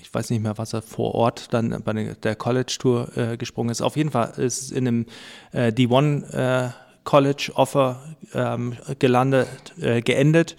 ich 0.00 0.14
weiß 0.14 0.30
nicht 0.30 0.42
mehr, 0.42 0.56
was 0.56 0.72
er 0.72 0.80
vor 0.80 1.14
Ort 1.14 1.52
dann 1.52 1.82
bei 1.82 1.92
der- 2.14 2.36
College 2.36 2.76
Tour 2.78 3.14
äh, 3.16 3.36
gesprungen 3.36 3.68
ist. 3.70 3.82
Auf 3.82 3.96
jeden 3.96 4.10
Fall 4.10 4.32
ist 4.38 4.62
es 4.62 4.70
in 4.70 4.88
einem 4.88 5.06
äh, 5.52 5.66
D1 5.70 6.32
äh, 6.32 6.70
College 7.04 7.52
Offer 7.54 8.16
ähm, 8.32 8.74
gelandet, 8.98 9.48
äh, 9.78 10.00
geendet. 10.00 10.56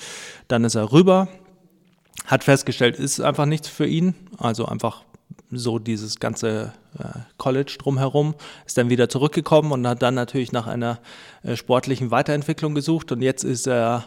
Dann 0.50 0.64
ist 0.66 0.76
er 0.76 0.92
rüber, 0.92 1.30
hat 2.26 2.44
festgestellt, 2.44 3.00
ist 3.00 3.22
einfach 3.22 3.48
nichts 3.48 3.68
für 3.68 3.88
ihn. 3.88 4.14
Also 4.38 4.66
einfach 4.66 5.04
so 5.52 5.80
dieses 5.80 6.20
ganze 6.20 6.74
äh, 6.98 7.04
College 7.38 7.78
drumherum, 7.80 8.36
ist 8.66 8.78
dann 8.78 8.90
wieder 8.90 9.10
zurückgekommen 9.10 9.72
und 9.72 9.88
hat 9.88 10.02
dann 10.02 10.14
natürlich 10.14 10.52
nach 10.52 10.68
einer 10.68 11.00
äh, 11.44 11.56
sportlichen 11.56 12.12
Weiterentwicklung 12.12 12.76
gesucht 12.76 13.12
und 13.12 13.22
jetzt 13.22 13.44
ist 13.44 13.68
er 13.68 14.06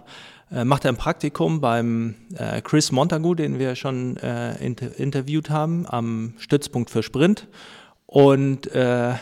äh, 0.52 0.64
macht 0.64 0.84
er 0.84 0.92
ein 0.92 0.96
Praktikum 0.96 1.60
beim 1.60 2.14
äh, 2.36 2.60
Chris 2.60 2.92
Montagu, 2.92 3.34
den 3.34 3.58
wir 3.58 3.74
schon 3.74 4.16
äh, 4.18 4.62
inter 4.64 4.98
interviewt 4.98 5.50
haben, 5.50 5.86
am 5.86 6.34
Stützpunkt 6.38 6.90
für 6.90 7.02
Sprint 7.02 7.48
und 8.06 8.70
äh, 8.72 9.14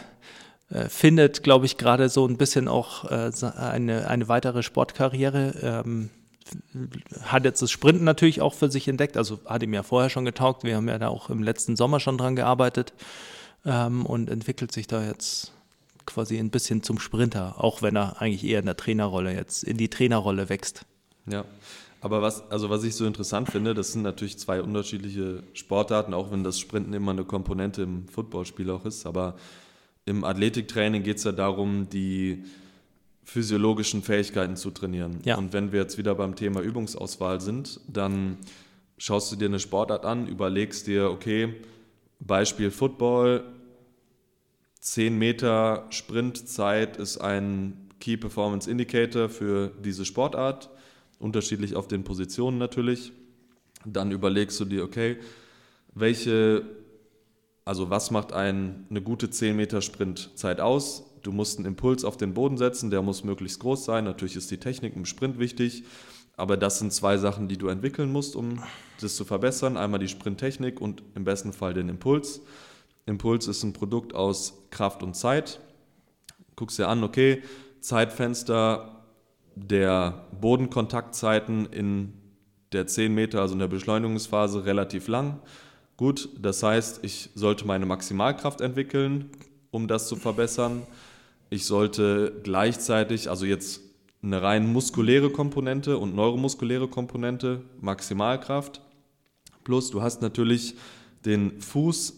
äh, 0.70 0.88
findet, 0.88 1.42
glaube 1.42 1.66
ich, 1.66 1.76
gerade 1.76 2.08
so 2.08 2.26
ein 2.26 2.36
bisschen 2.36 2.68
auch 2.68 3.04
äh, 3.10 3.30
eine, 3.56 4.08
eine 4.08 4.28
weitere 4.28 4.62
Sportkarriere. 4.62 5.82
Ähm, 5.84 6.10
hat 7.22 7.44
jetzt 7.44 7.62
das 7.62 7.70
Sprinten 7.70 8.04
natürlich 8.04 8.40
auch 8.40 8.54
für 8.54 8.70
sich 8.70 8.88
entdeckt, 8.88 9.16
also 9.16 9.40
hat 9.46 9.62
ihm 9.62 9.74
ja 9.74 9.82
vorher 9.82 10.10
schon 10.10 10.24
getaugt. 10.24 10.64
Wir 10.64 10.76
haben 10.76 10.88
ja 10.88 10.98
da 10.98 11.08
auch 11.08 11.30
im 11.30 11.42
letzten 11.42 11.76
Sommer 11.76 12.00
schon 12.00 12.18
dran 12.18 12.36
gearbeitet 12.36 12.92
ähm, 13.64 14.06
und 14.06 14.30
entwickelt 14.30 14.72
sich 14.72 14.86
da 14.86 15.04
jetzt 15.04 15.52
quasi 16.06 16.38
ein 16.38 16.50
bisschen 16.50 16.82
zum 16.82 16.98
Sprinter, 16.98 17.62
auch 17.62 17.82
wenn 17.82 17.96
er 17.96 18.20
eigentlich 18.20 18.44
eher 18.44 18.60
in 18.60 18.66
der 18.66 18.76
Trainerrolle 18.76 19.34
jetzt 19.34 19.64
in 19.64 19.76
die 19.76 19.88
Trainerrolle 19.88 20.48
wächst. 20.48 20.84
Ja, 21.26 21.44
aber 22.00 22.22
was, 22.22 22.50
also 22.50 22.70
was 22.70 22.82
ich 22.84 22.94
so 22.94 23.04
interessant 23.06 23.50
finde, 23.50 23.74
das 23.74 23.92
sind 23.92 24.02
natürlich 24.02 24.38
zwei 24.38 24.62
unterschiedliche 24.62 25.42
Sportarten, 25.52 26.14
auch 26.14 26.30
wenn 26.32 26.42
das 26.42 26.58
Sprinten 26.58 26.94
immer 26.94 27.12
eine 27.12 27.24
Komponente 27.24 27.82
im 27.82 28.08
Footballspiel 28.08 28.70
auch 28.70 28.86
ist. 28.86 29.06
Aber 29.06 29.36
im 30.06 30.24
Athletiktraining 30.24 31.02
geht 31.02 31.18
es 31.18 31.24
ja 31.24 31.32
darum, 31.32 31.88
die 31.90 32.44
physiologischen 33.24 34.02
Fähigkeiten 34.02 34.56
zu 34.56 34.70
trainieren. 34.70 35.18
Ja. 35.24 35.36
Und 35.36 35.52
wenn 35.52 35.72
wir 35.72 35.80
jetzt 35.80 35.98
wieder 35.98 36.14
beim 36.14 36.34
Thema 36.34 36.60
Übungsauswahl 36.60 37.40
sind, 37.40 37.80
dann 37.86 38.38
schaust 38.98 39.32
du 39.32 39.36
dir 39.36 39.46
eine 39.46 39.60
Sportart 39.60 40.04
an, 40.04 40.26
überlegst 40.26 40.86
dir, 40.86 41.10
okay, 41.10 41.54
Beispiel 42.20 42.70
Football, 42.70 43.44
10 44.80 45.18
Meter 45.18 45.86
Sprintzeit 45.90 46.96
ist 46.96 47.18
ein 47.18 47.90
Key 48.00 48.16
Performance 48.16 48.70
Indicator 48.70 49.28
für 49.28 49.72
diese 49.82 50.04
Sportart, 50.04 50.70
unterschiedlich 51.18 51.76
auf 51.76 51.86
den 51.86 52.02
Positionen 52.02 52.58
natürlich. 52.58 53.12
Dann 53.84 54.10
überlegst 54.10 54.58
du 54.60 54.64
dir, 54.64 54.84
okay, 54.84 55.18
welche, 55.94 56.64
also 57.64 57.90
was 57.90 58.10
macht 58.10 58.32
ein, 58.32 58.86
eine 58.90 59.02
gute 59.02 59.30
10 59.30 59.56
Meter 59.56 59.82
Sprintzeit 59.82 60.60
aus? 60.60 61.09
Du 61.22 61.32
musst 61.32 61.58
einen 61.58 61.66
Impuls 61.66 62.04
auf 62.04 62.16
den 62.16 62.34
Boden 62.34 62.56
setzen, 62.56 62.90
der 62.90 63.02
muss 63.02 63.24
möglichst 63.24 63.60
groß 63.60 63.84
sein. 63.84 64.04
Natürlich 64.04 64.36
ist 64.36 64.50
die 64.50 64.58
Technik 64.58 64.96
im 64.96 65.04
Sprint 65.04 65.38
wichtig, 65.38 65.84
aber 66.36 66.56
das 66.56 66.78
sind 66.78 66.92
zwei 66.92 67.18
Sachen, 67.18 67.48
die 67.48 67.58
du 67.58 67.68
entwickeln 67.68 68.10
musst, 68.10 68.36
um 68.36 68.62
das 69.00 69.16
zu 69.16 69.24
verbessern. 69.24 69.76
Einmal 69.76 70.00
die 70.00 70.08
Sprinttechnik 70.08 70.80
und 70.80 71.02
im 71.14 71.24
besten 71.24 71.52
Fall 71.52 71.74
den 71.74 71.88
Impuls. 71.88 72.40
Impuls 73.06 73.46
ist 73.48 73.62
ein 73.62 73.72
Produkt 73.72 74.14
aus 74.14 74.54
Kraft 74.70 75.02
und 75.02 75.14
Zeit. 75.14 75.60
Guckst 76.56 76.78
dir 76.78 76.88
an, 76.88 77.02
okay, 77.04 77.42
Zeitfenster 77.80 79.04
der 79.54 80.26
Bodenkontaktzeiten 80.40 81.66
in 81.66 82.12
der 82.72 82.86
10 82.86 83.14
Meter, 83.14 83.40
also 83.40 83.54
in 83.54 83.58
der 83.58 83.68
Beschleunigungsphase, 83.68 84.64
relativ 84.64 85.08
lang. 85.08 85.40
Gut, 85.96 86.30
das 86.40 86.62
heißt, 86.62 87.00
ich 87.02 87.30
sollte 87.34 87.66
meine 87.66 87.84
Maximalkraft 87.84 88.60
entwickeln, 88.60 89.30
um 89.70 89.88
das 89.88 90.08
zu 90.08 90.16
verbessern. 90.16 90.82
Ich 91.52 91.66
sollte 91.66 92.40
gleichzeitig, 92.44 93.28
also 93.28 93.44
jetzt 93.44 93.80
eine 94.22 94.40
rein 94.40 94.72
muskuläre 94.72 95.30
Komponente 95.30 95.98
und 95.98 96.14
neuromuskuläre 96.14 96.86
Komponente, 96.86 97.62
Maximalkraft. 97.80 98.80
Plus 99.64 99.90
du 99.90 100.00
hast 100.00 100.22
natürlich 100.22 100.76
den 101.24 101.60
Fuß 101.60 102.14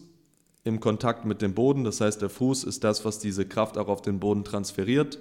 im 0.63 0.79
Kontakt 0.79 1.25
mit 1.25 1.41
dem 1.41 1.55
Boden. 1.55 1.83
Das 1.83 1.99
heißt, 1.99 2.21
der 2.21 2.29
Fuß 2.29 2.63
ist 2.63 2.83
das, 2.83 3.05
was 3.05 3.17
diese 3.17 3.45
Kraft 3.45 3.77
auch 3.79 3.87
auf 3.87 4.03
den 4.03 4.19
Boden 4.19 4.43
transferiert. 4.43 5.17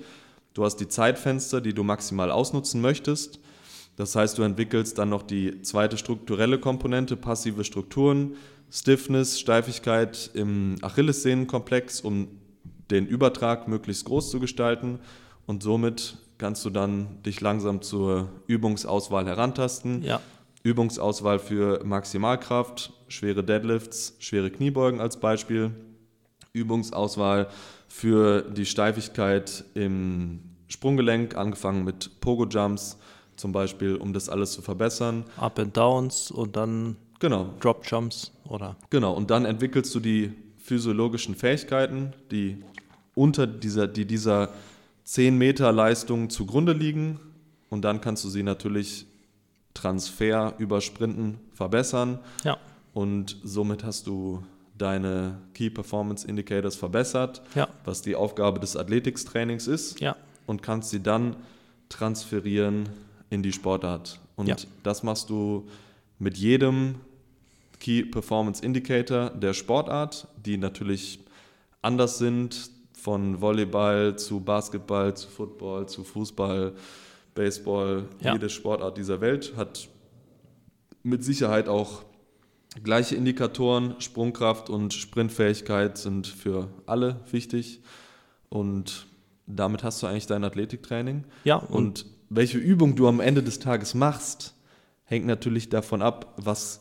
Du 0.53 0.63
hast 0.65 0.77
die 0.77 0.89
Zeitfenster, 0.89 1.63
die 1.63 1.73
du 1.73 1.83
maximal 1.83 2.31
ausnutzen 2.31 2.83
möchtest. 2.83 3.41
Das 3.97 4.15
heißt, 4.15 4.37
du 4.37 4.43
entwickelst 4.43 4.99
dann 4.99 5.09
noch 5.09 5.23
die 5.23 5.63
zweite 5.63 5.97
strukturelle 5.97 6.59
Komponente, 6.59 7.17
passive 7.17 7.65
Strukturen, 7.65 8.37
Stiffness, 8.71 9.41
Steifigkeit 9.41 10.31
im 10.35 10.77
Achillessehnenkomplex, 10.83 12.01
um 12.03 12.29
den 12.93 13.07
Übertrag 13.07 13.69
möglichst 13.69 14.05
groß 14.05 14.31
zu 14.31 14.39
gestalten. 14.39 15.01
Und 15.47 15.63
somit 15.63 16.17
kannst 16.39 16.65
du 16.65 16.71
dann 16.71 17.23
dich 17.23 17.41
langsam 17.41 17.83
zur 17.83 18.29
Übungsauswahl 18.47 19.27
herantasten. 19.27 20.03
Ja. 20.03 20.21
Übungsauswahl 20.63 21.41
für 21.41 21.85
Maximalkraft, 21.85 22.93
schwere 23.09 23.43
Deadlifts, 23.43 24.15
schwere 24.21 24.51
Kniebeugen 24.51 25.01
als 25.01 25.19
Beispiel. 25.19 25.73
Übungsauswahl 26.53 27.49
für 27.89 28.43
die 28.43 28.67
Steifigkeit 28.67 29.65
im 29.75 30.41
Sprunggelenk, 30.69 31.37
angefangen 31.37 31.85
mit 31.85 32.21
Pogo-Jumps 32.21 32.99
zum 33.37 33.53
Beispiel, 33.53 33.97
um 33.97 34.13
das 34.13 34.29
alles 34.29 34.53
zu 34.53 34.63
verbessern. 34.63 35.25
Up 35.37 35.59
and 35.59 35.77
Downs 35.77 36.31
und 36.31 36.55
dann 36.57 36.97
Genau, 37.23 37.55
Drop 37.61 37.87
Jumps 37.87 38.33
oder 38.49 38.75
genau. 38.91 39.13
Und 39.13 39.31
dann 39.31 39.45
entwickelst 39.45 39.95
du 39.95 40.01
die 40.01 40.33
physiologischen 40.59 41.37
Fähigkeiten, 41.37 42.13
die 42.33 42.65
unter 43.15 43.47
dieser, 43.47 43.87
die 43.89 44.05
dieser 44.07 44.51
10 45.05 45.37
Meter 45.37 45.73
Leistung 45.73 46.31
zugrunde 46.31 46.73
liegen. 46.73 47.19
Und 47.71 47.83
dann 47.83 48.01
kannst 48.01 48.25
du 48.25 48.29
sie 48.29 48.43
natürlich 48.43 49.07
Transfer 49.75 50.55
über 50.59 50.81
Sprinten 50.81 51.39
verbessern. 51.55 52.19
ja, 52.45 52.59
Und 52.93 53.39
somit 53.43 53.85
hast 53.85 54.07
du 54.07 54.43
deine 54.77 55.39
Key 55.55 55.71
Performance 55.71 56.27
Indicators 56.27 56.77
verbessert, 56.77 57.43
ja, 57.55 57.69
was 57.85 58.03
die 58.03 58.15
Aufgabe 58.17 58.61
des 58.61 58.77
Athletikstrainings 58.77 59.67
ist, 59.67 60.01
ja, 60.01 60.17
und 60.47 60.63
kannst 60.63 60.91
sie 60.91 61.01
dann 61.03 61.37
transferieren 61.89 62.89
in 63.31 63.43
die 63.43 63.53
Sportart. 63.53 64.19
Und 64.37 64.49
Ja. 64.49 64.57
das 64.83 65.03
machst 65.03 65.31
du 65.31 65.67
mit 66.19 66.37
jedem 66.37 66.97
Key 67.81 68.03
Performance 68.05 68.63
Indicator 68.65 69.31
der 69.31 69.53
Sportart, 69.55 70.27
die 70.45 70.57
natürlich 70.57 71.21
anders 71.81 72.19
sind 72.19 72.71
von 73.03 73.41
Volleyball 73.41 74.17
zu 74.17 74.39
Basketball 74.41 75.17
zu 75.17 75.29
Football 75.29 75.89
zu 75.89 76.05
Fußball, 76.05 76.73
Baseball. 77.35 78.05
Ja. 78.21 78.35
Jede 78.35 78.49
Sportart 78.49 78.97
dieser 78.97 79.21
Welt 79.21 79.55
hat 79.57 79.89
mit 81.03 81.25
Sicherheit 81.25 81.69
auch 81.69 82.05
gleiche 82.85 83.17
Indikatoren. 83.17 83.97
Sprungkraft 83.99 84.71
und 84.71 84.95
Sprintfähigkeit 84.95 85.99
sind 85.99 86.29
für 86.29 86.69
alle 86.87 87.21
wichtig. 87.33 87.81
Und 88.49 89.09
damit 89.47 89.83
hast 89.83 90.01
du 90.03 90.07
eigentlich 90.07 90.29
dein 90.29 90.45
Athletiktraining. 90.45 91.25
ja. 91.43 91.57
Und, 91.57 91.75
Und 91.75 92.07
welche 92.31 92.59
Übung 92.59 92.95
du 92.95 93.09
am 93.09 93.19
Ende 93.19 93.43
des 93.43 93.59
Tages 93.59 93.95
machst, 93.95 94.55
hängt 95.05 95.27
natürlich 95.27 95.69
davon 95.69 96.03
ab, 96.03 96.35
was 96.37 96.81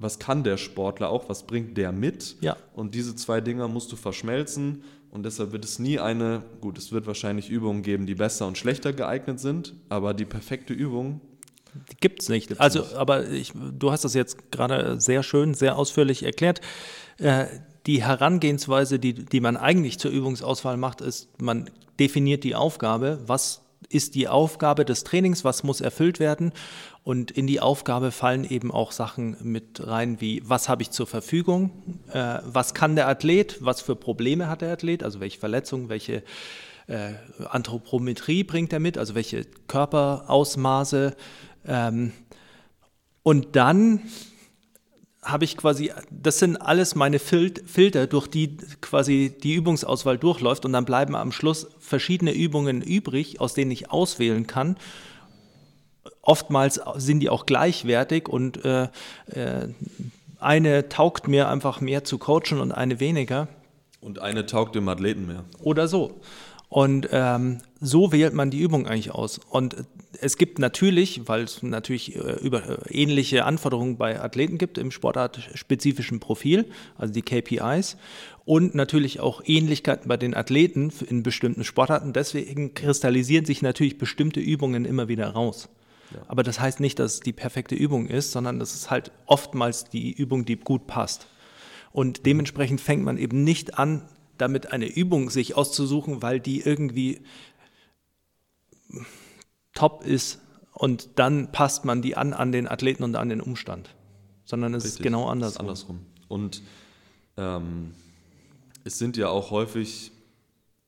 was 0.00 0.18
kann 0.18 0.42
der 0.42 0.56
Sportler 0.56 1.10
auch, 1.10 1.28
was 1.28 1.44
bringt 1.44 1.76
der 1.76 1.92
mit. 1.92 2.36
Ja. 2.40 2.56
Und 2.74 2.94
diese 2.94 3.14
zwei 3.14 3.40
Dinger 3.40 3.68
musst 3.68 3.92
du 3.92 3.96
verschmelzen 3.96 4.82
und 5.10 5.24
deshalb 5.24 5.52
wird 5.52 5.64
es 5.64 5.78
nie 5.78 5.98
eine, 5.98 6.42
gut, 6.60 6.78
es 6.78 6.90
wird 6.90 7.06
wahrscheinlich 7.06 7.50
Übungen 7.50 7.82
geben, 7.82 8.06
die 8.06 8.14
besser 8.14 8.46
und 8.46 8.56
schlechter 8.56 8.92
geeignet 8.92 9.38
sind, 9.40 9.74
aber 9.88 10.14
die 10.14 10.24
perfekte 10.24 10.72
Übung, 10.72 11.20
Die 11.90 11.96
gibt 12.00 12.22
es 12.22 12.28
nicht. 12.28 12.48
Gibt's 12.48 12.60
also, 12.60 12.80
nicht. 12.80 12.94
aber 12.94 13.28
ich, 13.28 13.52
du 13.54 13.92
hast 13.92 14.04
das 14.04 14.14
jetzt 14.14 14.50
gerade 14.50 15.00
sehr 15.00 15.22
schön, 15.22 15.54
sehr 15.54 15.76
ausführlich 15.76 16.22
erklärt. 16.22 16.60
Äh, 17.18 17.46
die 17.86 18.02
Herangehensweise, 18.02 18.98
die, 18.98 19.14
die 19.14 19.40
man 19.40 19.56
eigentlich 19.56 19.98
zur 19.98 20.10
Übungsauswahl 20.10 20.76
macht, 20.76 21.00
ist, 21.00 21.28
man 21.40 21.70
definiert 21.98 22.44
die 22.44 22.54
Aufgabe, 22.54 23.20
was 23.26 23.62
ist 23.90 24.14
die 24.14 24.28
Aufgabe 24.28 24.84
des 24.84 25.04
Trainings, 25.04 25.44
was 25.44 25.62
muss 25.62 25.80
erfüllt 25.80 26.20
werden. 26.20 26.52
Und 27.02 27.30
in 27.30 27.46
die 27.46 27.60
Aufgabe 27.60 28.12
fallen 28.12 28.44
eben 28.44 28.70
auch 28.70 28.92
Sachen 28.92 29.36
mit 29.42 29.86
rein, 29.86 30.20
wie 30.20 30.42
was 30.44 30.68
habe 30.68 30.82
ich 30.82 30.90
zur 30.90 31.06
Verfügung, 31.06 31.70
äh, 32.12 32.38
was 32.44 32.72
kann 32.72 32.94
der 32.94 33.08
Athlet, 33.08 33.58
was 33.60 33.80
für 33.80 33.96
Probleme 33.96 34.48
hat 34.48 34.62
der 34.62 34.72
Athlet, 34.72 35.02
also 35.02 35.20
welche 35.20 35.40
Verletzungen, 35.40 35.88
welche 35.88 36.22
äh, 36.86 37.12
Anthropometrie 37.48 38.44
bringt 38.44 38.72
er 38.72 38.80
mit, 38.80 38.96
also 38.96 39.14
welche 39.14 39.44
Körperausmaße. 39.66 41.16
Ähm, 41.66 42.12
und 43.22 43.56
dann 43.56 44.00
habe 45.22 45.44
ich 45.44 45.56
quasi, 45.56 45.92
das 46.10 46.38
sind 46.38 46.56
alles 46.56 46.94
meine 46.94 47.18
Fil 47.18 47.52
Filter, 47.66 48.06
durch 48.06 48.26
die 48.26 48.56
quasi 48.80 49.36
die 49.42 49.54
Übungsauswahl 49.54 50.16
durchläuft 50.16 50.64
und 50.64 50.72
dann 50.72 50.84
bleiben 50.84 51.14
am 51.14 51.32
Schluss 51.32 51.68
verschiedene 51.78 52.32
Übungen 52.32 52.80
übrig, 52.80 53.40
aus 53.40 53.54
denen 53.54 53.70
ich 53.70 53.90
auswählen 53.90 54.46
kann. 54.46 54.76
Oftmals 56.22 56.80
sind 56.96 57.20
die 57.20 57.28
auch 57.28 57.44
gleichwertig 57.44 58.28
und 58.28 58.64
äh, 58.64 58.84
äh, 59.26 59.68
eine 60.38 60.88
taugt 60.88 61.28
mir 61.28 61.48
einfach 61.48 61.80
mehr 61.80 62.04
zu 62.04 62.18
coachen 62.18 62.60
und 62.60 62.72
eine 62.72 63.00
weniger 63.00 63.48
und 64.00 64.18
eine 64.20 64.46
taugt 64.46 64.74
dem 64.74 64.88
Athleten 64.88 65.26
mehr. 65.26 65.44
oder 65.62 65.86
so. 65.86 66.20
Und 66.70 67.08
ähm, 67.10 67.58
so 67.80 68.12
wählt 68.12 68.32
man 68.32 68.50
die 68.50 68.60
Übung 68.60 68.86
eigentlich 68.86 69.10
aus. 69.10 69.40
Und 69.50 69.76
es 70.20 70.36
gibt 70.36 70.60
natürlich, 70.60 71.22
weil 71.26 71.42
es 71.42 71.64
natürlich 71.64 72.14
äh, 72.14 72.38
über, 72.40 72.86
äh, 72.86 72.94
ähnliche 72.94 73.44
Anforderungen 73.44 73.96
bei 73.96 74.20
Athleten 74.20 74.56
gibt 74.56 74.78
im 74.78 74.92
sportartspezifischen 74.92 76.20
Profil, 76.20 76.66
also 76.96 77.12
die 77.12 77.22
KPIs, 77.22 77.96
und 78.44 78.76
natürlich 78.76 79.18
auch 79.18 79.42
Ähnlichkeiten 79.44 80.08
bei 80.08 80.16
den 80.16 80.32
Athleten 80.32 80.92
in 81.08 81.24
bestimmten 81.24 81.64
Sportarten. 81.64 82.12
Deswegen 82.12 82.72
kristallisieren 82.72 83.44
sich 83.44 83.62
natürlich 83.62 83.98
bestimmte 83.98 84.38
Übungen 84.38 84.84
immer 84.84 85.08
wieder 85.08 85.28
raus. 85.30 85.68
Aber 86.28 86.44
das 86.44 86.60
heißt 86.60 86.78
nicht, 86.78 87.00
dass 87.00 87.14
es 87.14 87.20
die 87.20 87.32
perfekte 87.32 87.74
Übung 87.74 88.06
ist, 88.06 88.30
sondern 88.30 88.60
das 88.60 88.74
ist 88.74 88.90
halt 88.90 89.10
oftmals 89.26 89.86
die 89.86 90.12
Übung, 90.12 90.44
die 90.44 90.56
gut 90.56 90.86
passt. 90.86 91.26
Und 91.92 92.26
dementsprechend 92.26 92.80
fängt 92.80 93.04
man 93.04 93.18
eben 93.18 93.42
nicht 93.42 93.78
an, 93.78 94.02
damit 94.40 94.72
eine 94.72 94.86
Übung 94.86 95.30
sich 95.30 95.56
auszusuchen, 95.56 96.22
weil 96.22 96.40
die 96.40 96.60
irgendwie 96.60 97.20
top 99.74 100.04
ist 100.04 100.40
und 100.72 101.10
dann 101.16 101.52
passt 101.52 101.84
man 101.84 102.02
die 102.02 102.16
an 102.16 102.32
an 102.32 102.52
den 102.52 102.68
Athleten 102.68 103.02
und 103.02 103.14
an 103.16 103.28
den 103.28 103.40
Umstand. 103.40 103.94
Sondern 104.44 104.74
es 104.74 104.84
ist 104.84 104.92
Richtig. 104.92 105.04
genau 105.04 105.24
Es 105.26 105.30
andersrum. 105.30 105.52
Ist 105.54 105.60
andersrum. 105.60 106.06
Und 106.28 106.62
ähm, 107.36 107.94
es 108.84 108.98
sind 108.98 109.16
ja 109.16 109.28
auch 109.28 109.50
häufig 109.50 110.12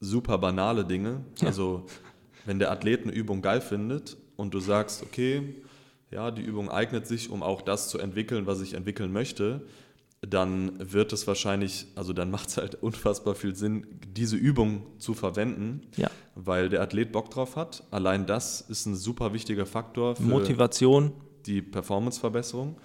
super 0.01 0.39
banale 0.39 0.85
Dinge. 0.85 1.25
Ja. 1.41 1.49
Also 1.49 1.87
wenn 2.45 2.59
der 2.59 2.71
Athlet 2.73 3.03
eine 3.03 3.13
Übung 3.13 3.43
geil 3.43 3.61
findet 3.61 4.17
und 4.37 4.53
du 4.55 4.61
sagst, 4.61 5.03
okay, 5.03 5.55
ja, 6.11 6.31
die 6.31 6.43
Übung 6.43 6.71
eignet 6.71 7.07
sich, 7.07 7.31
um 7.31 7.43
auch 7.43 7.63
das 7.63 7.89
zu 7.89 7.99
entwickeln, 7.99 8.47
was 8.47 8.61
ich 8.61 8.75
entwickeln 8.75 9.13
möchte, 9.13 9.63
dann 10.27 10.93
wird 10.93 11.13
es 11.13 11.27
wahrscheinlich, 11.27 11.87
also 11.97 12.13
dann 12.13 12.31
macht 12.37 12.49
es 12.49 12.57
halt 12.57 12.77
unfassbar 12.77 13.35
viel 13.35 13.55
Sinn, 13.57 13.87
diese 14.17 14.37
Übung 14.37 14.87
zu 14.99 15.15
verwenden, 15.15 15.83
Ja. 15.97 16.11
weil 16.35 16.69
der 16.69 16.81
Athlet 16.83 17.13
Bock 17.13 17.31
drauf 17.31 17.57
hat. 17.57 17.85
Allein 17.91 18.27
das 18.27 18.61
ist 18.61 18.87
ein 18.87 18.95
super 18.95 19.33
wichtiger 19.33 19.67
Faktor 19.67 20.17
für 20.17 20.23
Motivation, 20.23 21.13
die 21.47 21.61
Performanceverbesserung. 21.61 22.77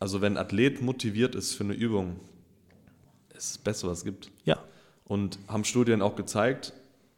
Also 0.00 0.20
wenn 0.20 0.34
ein 0.36 0.38
Athlet 0.44 0.82
motiviert 0.82 1.34
ist 1.34 1.54
für 1.54 1.64
eine 1.64 1.74
Übung, 1.74 2.16
ist 3.36 3.50
das 3.56 3.58
Beste, 3.58 3.86
was 3.86 3.98
es 3.98 4.04
gibt. 4.04 4.30
ja, 4.44 4.58
Und 5.04 5.38
haben 5.48 5.64
Studien 5.64 6.02
auch 6.02 6.16
gezeigt, 6.16 6.72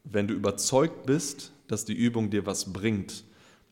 wenn 0.05 0.29
du 0.29 0.35
überzeugt 0.35 1.07
bist, 1.07 1.53
dass 1.69 1.85
die 1.85 1.95
Übung 1.95 2.31
dir 2.31 2.47
was 2.47 2.73
bringt, 2.73 3.25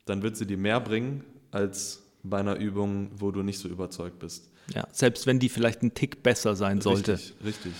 dann 0.06 0.22
wird 0.22 0.36
sie 0.36 0.46
dir 0.46 0.56
mehr 0.58 0.80
bringen 0.80 1.22
als 1.52 2.02
bei 2.22 2.38
einer 2.38 2.56
Übung, 2.56 3.10
wo 3.16 3.30
du 3.30 3.42
nicht 3.42 3.58
so 3.58 3.68
überzeugt 3.68 4.18
bist. 4.18 4.50
Ja. 4.74 4.86
Selbst 4.92 5.26
wenn 5.26 5.38
die 5.38 5.48
vielleicht 5.48 5.82
ein 5.82 5.94
Tick 5.94 6.22
besser 6.22 6.54
sein 6.56 6.80
sollte. 6.80 7.14
Richtig, 7.14 7.34
richtig. 7.44 7.72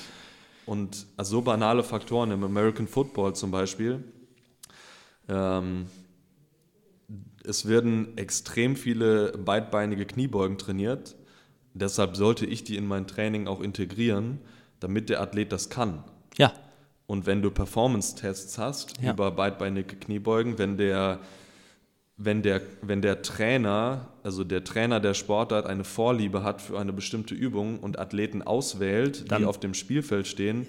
Und 0.66 1.06
also 1.16 1.36
so 1.38 1.42
banale 1.42 1.82
Faktoren 1.82 2.30
im 2.30 2.42
American 2.42 2.86
Football 2.88 3.34
zum 3.34 3.50
Beispiel. 3.50 4.02
Ähm, 5.28 5.86
es 7.44 7.68
werden 7.68 8.16
extrem 8.16 8.76
viele 8.76 9.32
beidbeinige 9.32 10.06
Kniebeugen 10.06 10.56
trainiert. 10.58 11.14
Deshalb 11.74 12.16
sollte 12.16 12.46
ich 12.46 12.64
die 12.64 12.76
in 12.76 12.86
mein 12.86 13.06
Training 13.06 13.46
auch 13.48 13.60
integrieren, 13.60 14.38
damit 14.80 15.08
der 15.10 15.20
Athlet 15.20 15.52
das 15.52 15.68
kann. 15.70 16.04
Ja, 16.36 16.52
Und 17.06 17.26
wenn 17.26 17.42
du 17.42 17.50
Performance-Tests 17.50 18.56
hast 18.58 19.00
Ja. 19.02 19.12
über 19.12 19.30
beidbeinige 19.30 19.96
Kniebeugen, 19.96 20.56
wenn 20.58 20.76
der, 20.78 21.20
wenn, 22.16 22.42
der, 22.42 22.60
wenn 22.82 23.02
der 23.02 23.22
Trainer, 23.22 24.08
also 24.22 24.44
der 24.44 24.62
Trainer 24.64 25.00
der 25.00 25.14
Sportart 25.14 25.66
eine 25.66 25.84
Vorliebe 25.84 26.42
hat 26.44 26.62
für 26.62 26.78
eine 26.78 26.92
bestimmte 26.92 27.34
Übung 27.34 27.80
und 27.80 27.98
Athleten 27.98 28.42
auswählt, 28.42 29.30
Dann- 29.30 29.40
die 29.42 29.46
auf 29.46 29.58
dem 29.58 29.74
Spielfeld 29.74 30.26
stehen, 30.26 30.66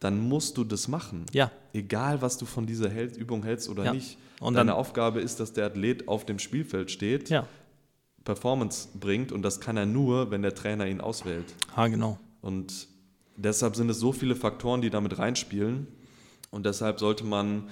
dann 0.00 0.20
musst 0.20 0.56
du 0.58 0.64
das 0.64 0.86
machen. 0.86 1.24
Ja. 1.32 1.50
Egal, 1.72 2.22
was 2.22 2.38
du 2.38 2.44
von 2.46 2.66
dieser 2.66 2.88
Hel 2.90 3.06
Übung 3.16 3.42
hältst 3.42 3.68
oder 3.68 3.84
Ja. 3.86 3.92
nicht. 3.94 4.18
Und 4.40 4.54
Deine 4.54 4.70
dann- 4.70 4.78
Aufgabe 4.78 5.20
ist, 5.20 5.40
dass 5.40 5.52
der 5.52 5.66
Athlet 5.66 6.06
auf 6.06 6.24
dem 6.24 6.38
Spielfeld 6.38 6.90
steht, 6.90 7.28
ja, 7.30 7.46
Performance 8.24 8.88
bringt 9.00 9.32
und 9.32 9.42
das 9.42 9.58
kann 9.60 9.76
er 9.76 9.86
nur, 9.86 10.30
wenn 10.30 10.42
der 10.42 10.54
Trainer 10.54 10.86
ihn 10.86 11.00
auswählt. 11.00 11.46
ha, 11.74 11.88
genau. 11.88 12.18
Und 12.42 12.86
deshalb 13.36 13.74
sind 13.74 13.88
es 13.90 13.98
so 13.98 14.12
viele 14.12 14.36
Faktoren, 14.36 14.82
die 14.82 14.90
damit 14.90 15.18
reinspielen. 15.18 15.86
Und 16.50 16.64
deshalb 16.66 17.00
sollte 17.00 17.24
man 17.24 17.64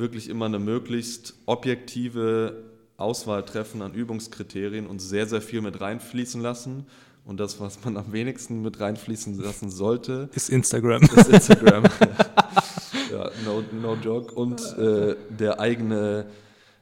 wirklich 0.00 0.28
immer 0.28 0.46
eine 0.46 0.58
möglichst 0.58 1.34
objektive 1.46 2.64
Auswahl 2.96 3.44
treffen 3.44 3.82
an 3.82 3.94
Übungskriterien 3.94 4.86
und 4.86 5.00
sehr, 5.00 5.26
sehr 5.26 5.40
viel 5.40 5.60
mit 5.62 5.80
reinfließen 5.80 6.40
lassen. 6.40 6.86
Und 7.24 7.38
das, 7.38 7.60
was 7.60 7.84
man 7.84 7.96
am 7.96 8.12
wenigsten 8.12 8.62
mit 8.62 8.80
reinfließen 8.80 9.38
lassen 9.38 9.70
sollte, 9.70 10.28
Ist 10.34 10.50
Instagram. 10.50 11.02
ist 11.02 11.28
Instagram. 11.28 11.84
ja, 13.10 13.30
no, 13.44 13.62
no 13.80 13.94
joke. 13.94 14.34
Und 14.34 14.60
äh, 14.78 15.16
der 15.28 15.60
eigene, 15.60 16.26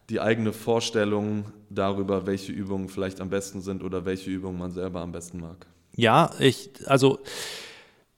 die 0.09 0.21
eigene 0.21 0.53
Vorstellung 0.53 1.45
darüber, 1.71 2.27
welche 2.27 2.53
Übungen 2.53 2.89
vielleicht 2.89 3.21
am 3.21 3.31
besten 3.31 3.61
sind 3.61 3.83
oder 3.83 4.05
welche 4.05 4.31
Übungen 4.31 4.59
man 4.59 4.73
selber 4.73 5.01
am 5.01 5.13
besten 5.13 5.41
mag. 5.41 5.67
Ja, 5.95 6.31
ich, 6.39 6.71
also 6.87 7.19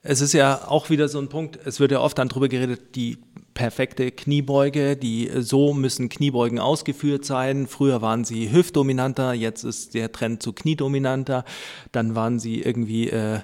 es 0.03 0.21
ist 0.21 0.33
ja 0.33 0.69
auch 0.69 0.91
wieder 0.91 1.09
so 1.09 1.19
ein 1.19 1.29
Punkt, 1.29 1.59
es 1.65 1.81
wird 1.81 1.93
ja 1.93 2.01
oft 2.01 2.19
dann 2.19 2.29
drüber 2.29 2.49
geredet, 2.49 2.95
die 2.95 3.19
perfekte 3.61 4.11
Kniebeuge, 4.11 4.97
die 4.97 5.31
so 5.37 5.75
müssen 5.75 6.09
Kniebeugen 6.09 6.59
ausgeführt 6.59 7.27
sein. 7.27 7.67
Früher 7.67 8.01
waren 8.01 8.25
sie 8.25 8.51
hüftdominanter, 8.51 9.35
jetzt 9.35 9.65
ist 9.65 9.93
der 9.93 10.13
Trend 10.13 10.43
zu 10.43 10.55
kniedominanter. 10.55 11.45
Dann 11.93 12.15
waren 12.15 12.39
sie 12.39 12.63
irgendwie 12.63 13.11
äh, 13.11 13.41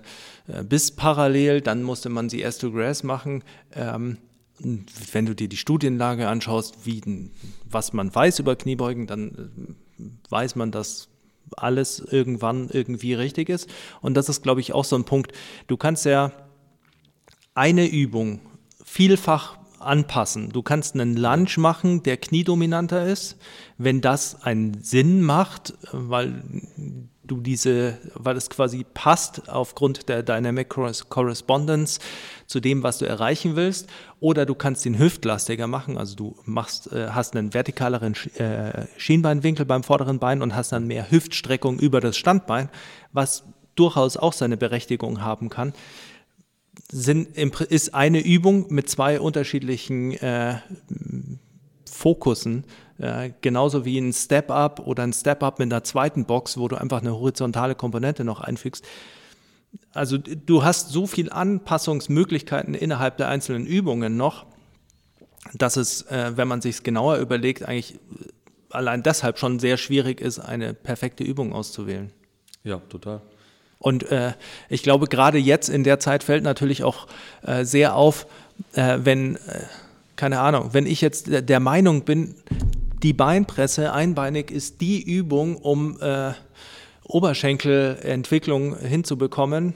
äh, 0.49 0.65
bis 0.67 0.91
parallel, 0.91 1.61
dann 1.61 1.83
musste 1.83 2.09
man 2.09 2.31
sie 2.31 2.41
erst 2.41 2.63
to 2.63 2.73
grass 2.73 3.03
machen. 3.03 3.45
Ähm, 3.75 4.17
wenn 5.13 5.27
du 5.27 5.35
dir 5.35 5.51
die 5.51 5.59
Studienlage 5.59 6.29
anschaust, 6.29 6.87
wie, 6.87 7.03
was 7.69 7.93
man 7.93 8.15
weiß 8.15 8.39
über 8.39 8.57
Kniebeugen, 8.57 9.07
dann 9.07 9.77
äh, 9.99 10.03
weiß 10.31 10.57
man, 10.57 10.71
dass 10.71 11.09
alles 11.59 12.01
irgendwann 12.01 12.71
irgendwie 12.71 13.13
richtig 13.13 13.51
ist. 13.51 13.69
Und 14.01 14.15
das 14.15 14.31
ist, 14.31 14.43
glaube 14.43 14.63
ich, 14.63 14.73
auch 14.73 14.87
so 14.87 14.97
ein 14.97 15.05
Punkt. 15.05 15.33
Du 15.67 15.77
kannst 15.77 16.07
ja 16.07 16.33
eine 17.55 17.87
Übung 17.87 18.41
vielfach 18.83 19.59
anpassen. 19.87 20.51
Du 20.51 20.63
kannst 20.63 20.95
einen 20.95 21.17
Lunge 21.17 21.49
machen, 21.57 22.03
der 22.03 22.17
kniedominanter 22.17 23.07
ist, 23.07 23.37
wenn 23.79 24.01
das 24.01 24.43
einen 24.43 24.83
Sinn 24.83 25.23
macht, 25.23 25.75
weil 25.93 26.43
du 27.27 27.41
diese, 27.41 27.99
weil 28.15 28.37
es 28.37 28.51
quasi 28.51 28.85
passt 28.85 29.49
aufgrund 29.49 30.09
der 30.09 30.23
Dynamic 30.23 30.69
Correspondence 30.69 31.99
zu 32.47 32.61
dem, 32.61 32.83
was 32.83 32.99
du 32.99 33.07
erreichen 33.07 33.57
willst. 33.57 33.89
Oder 34.21 34.47
du 34.47 34.55
kannst 34.55 34.85
den 34.85 34.99
hüftlastiger 34.99 35.67
machen, 35.67 35.99
also 35.99 36.15
du 36.15 36.37
machst, 36.45 36.93
äh, 36.93 37.09
hast 37.11 37.37
einen 37.37 37.53
vertikaleren 37.53 38.15
äh, 38.37 38.87
Schienbeinwinkel 38.97 39.67
beim 39.67 39.83
vorderen 39.83 40.19
Bein 40.19 40.43
und 40.43 40.55
hast 40.55 40.73
dann 40.73 40.87
mehr 40.87 41.11
Hüftstreckung 41.11 41.79
über 41.79 42.01
das 42.01 42.17
Standbein, 42.17 42.71
was 43.13 43.45
durchaus 43.75 44.17
auch 44.17 44.33
seine 44.33 44.57
Berechtigung 44.57 45.21
haben 45.21 45.51
kann 45.51 45.73
sind, 46.91 47.37
ist 47.37 47.95
eine 47.95 48.21
Übung 48.21 48.67
mit 48.73 48.89
zwei 48.89 49.21
unterschiedlichen 49.21 50.13
äh, 50.13 50.59
Fokussen 51.91 52.65
Äh, 52.99 53.33
genauso 53.43 53.85
wie 53.85 53.99
ein 53.99 54.13
Step-Up 54.13 54.81
oder 54.81 55.03
ein 55.03 55.13
Step-Up 55.13 55.59
mit 55.59 55.71
einer 55.71 55.85
zweiten 55.85 56.25
Box, 56.25 56.57
wo 56.57 56.67
du 56.67 56.77
einfach 56.77 57.03
eine 57.03 57.15
horizontale 57.15 57.75
Komponente 57.75 58.25
noch 58.25 58.41
einfügst. 58.41 58.87
Also 59.93 60.17
du 60.17 60.65
hast 60.65 60.89
so 60.91 61.07
viel 61.07 61.31
Anpassungsmöglichkeiten 61.31 62.75
innerhalb 62.75 63.19
der 63.19 63.29
einzelnen 63.29 63.67
Übungen 63.67 64.17
noch, 64.17 64.47
dass 65.53 65.77
es, 65.77 66.03
äh, 66.03 66.33
wenn 66.37 66.49
man 66.49 66.63
sich 66.63 66.77
es 66.77 66.83
genauer 66.83 67.19
überlegt, 67.19 67.65
eigentlich 67.65 67.99
allein 68.71 69.03
deshalb 69.03 69.39
schon 69.39 69.59
sehr 69.59 69.77
schwierig 69.77 70.21
ist, 70.21 70.39
eine 70.39 70.73
perfekte 70.73 71.23
Übung 71.23 71.53
auszuwählen. 71.53 72.13
Ja, 72.65 72.79
total. 72.89 73.21
Und 73.79 74.11
äh, 74.11 74.33
ich 74.69 74.83
glaube, 74.83 75.07
gerade 75.07 75.39
jetzt 75.39 75.69
in 75.69 75.85
der 75.85 76.01
Zeit 76.01 76.25
fällt 76.25 76.43
natürlich 76.43 76.83
auch 76.83 77.07
äh, 77.43 77.65
sehr 77.65 77.95
auf, 77.95 78.27
äh, 78.73 78.99
wenn, 79.03 79.37
äh, 79.37 79.39
keine 80.17 80.41
Ahnung, 80.41 80.71
wenn 80.73 80.87
ich 80.87 81.01
jetzt 81.01 81.29
der 81.31 81.61
Meinung 81.61 82.03
bin, 82.03 82.35
die 83.03 83.13
Beinpresse 83.13 83.93
einbeinig 83.93 84.51
ist 84.51 84.81
die 84.81 85.03
Übung, 85.03 85.57
um 85.57 86.01
äh, 86.01 86.33
Oberschenkelentwicklung 87.05 88.77
hinzubekommen, 88.79 89.75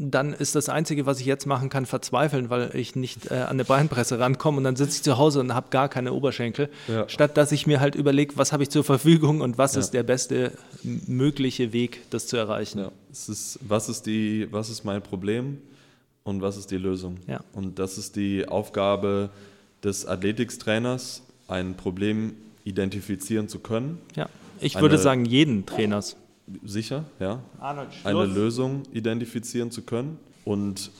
dann 0.00 0.32
ist 0.32 0.54
das 0.54 0.68
Einzige, 0.68 1.06
was 1.06 1.18
ich 1.18 1.26
jetzt 1.26 1.44
machen 1.44 1.70
kann, 1.70 1.84
verzweifeln, 1.84 2.50
weil 2.50 2.70
ich 2.74 2.94
nicht 2.94 3.32
äh, 3.32 3.34
an 3.34 3.48
eine 3.48 3.64
Beinpresse 3.64 4.20
rankomme 4.20 4.58
und 4.58 4.64
dann 4.64 4.76
sitze 4.76 4.98
ich 4.98 5.02
zu 5.02 5.18
Hause 5.18 5.40
und 5.40 5.52
habe 5.54 5.66
gar 5.70 5.88
keine 5.88 6.12
Oberschenkel, 6.12 6.70
ja. 6.86 7.08
statt 7.08 7.36
dass 7.36 7.50
ich 7.50 7.66
mir 7.66 7.80
halt 7.80 7.96
überlege, 7.96 8.36
was 8.36 8.52
habe 8.52 8.62
ich 8.62 8.70
zur 8.70 8.84
Verfügung 8.84 9.40
und 9.40 9.58
was 9.58 9.74
ja. 9.74 9.80
ist 9.80 9.90
der 9.90 10.04
beste 10.04 10.52
mögliche 10.82 11.72
Weg, 11.72 12.02
das 12.10 12.28
zu 12.28 12.36
erreichen. 12.36 12.78
Ja. 12.78 12.92
Es 13.10 13.28
ist, 13.28 13.58
was, 13.66 13.88
ist 13.88 14.06
die, 14.06 14.46
was 14.52 14.70
ist 14.70 14.84
mein 14.84 15.02
Problem 15.02 15.58
und 16.22 16.42
was 16.42 16.56
ist 16.56 16.70
die 16.70 16.78
Lösung? 16.78 17.16
Und 17.52 17.80
das 17.80 17.98
ist 17.98 18.14
die 18.14 18.46
Aufgabe 18.46 19.30
des 19.82 20.06
Athletikstrainers, 20.06 21.22
ein 21.48 21.76
Problem 21.76 22.34
identifizieren 22.62 23.48
zu 23.48 23.58
können. 23.58 23.98
Ja, 24.14 24.28
ich 24.60 24.80
würde 24.80 24.98
sagen, 24.98 25.24
jeden 25.24 25.66
Trainers 25.66 26.16
sicher, 26.64 27.04
ja, 27.20 27.42
eine 28.04 28.26
Lösung 28.26 28.82
identifizieren 28.92 29.70
zu 29.70 29.82
können 29.82 30.18
und 30.44 30.90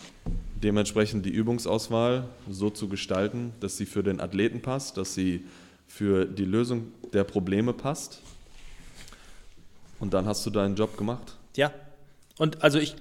dementsprechend 0.62 1.24
die 1.24 1.30
Übungsauswahl 1.30 2.28
so 2.50 2.70
zu 2.70 2.88
gestalten, 2.88 3.52
dass 3.60 3.76
sie 3.76 3.86
für 3.86 4.02
den 4.02 4.20
Athleten 4.20 4.60
passt, 4.60 4.96
dass 4.96 5.14
sie 5.14 5.44
für 5.86 6.26
die 6.26 6.44
Lösung 6.44 6.92
der 7.12 7.24
Probleme 7.24 7.72
passt. 7.72 8.20
Und 10.00 10.14
dann 10.14 10.26
hast 10.26 10.44
du 10.46 10.50
deinen 10.50 10.76
Job 10.76 10.96
gemacht. 10.96 11.36
Ja, 11.56 11.72
und 12.36 12.62
also 12.62 12.78
ich 12.78 12.94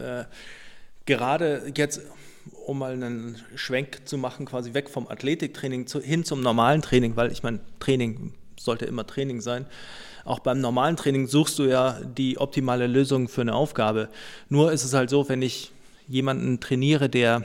äh, 0.00 0.24
gerade 1.04 1.72
jetzt, 1.76 2.00
um 2.66 2.78
mal 2.78 2.92
einen 2.92 3.36
Schwenk 3.54 4.02
zu 4.06 4.16
machen, 4.16 4.46
quasi 4.46 4.72
weg 4.74 4.88
vom 4.88 5.08
Athletiktraining 5.08 5.86
zu, 5.86 6.00
hin 6.00 6.24
zum 6.24 6.40
normalen 6.40 6.80
Training, 6.80 7.16
weil 7.16 7.32
ich 7.32 7.42
meine, 7.42 7.60
Training 7.80 8.32
sollte 8.58 8.84
immer 8.84 9.06
Training 9.06 9.40
sein. 9.40 9.66
Auch 10.24 10.40
beim 10.40 10.60
normalen 10.60 10.96
Training 10.96 11.26
suchst 11.26 11.58
du 11.58 11.64
ja 11.64 11.98
die 12.02 12.38
optimale 12.38 12.86
Lösung 12.86 13.28
für 13.28 13.40
eine 13.40 13.54
Aufgabe. 13.54 14.08
Nur 14.48 14.72
ist 14.72 14.84
es 14.84 14.92
halt 14.92 15.10
so, 15.10 15.28
wenn 15.28 15.42
ich 15.42 15.72
jemanden 16.06 16.60
trainiere, 16.60 17.08
der 17.08 17.44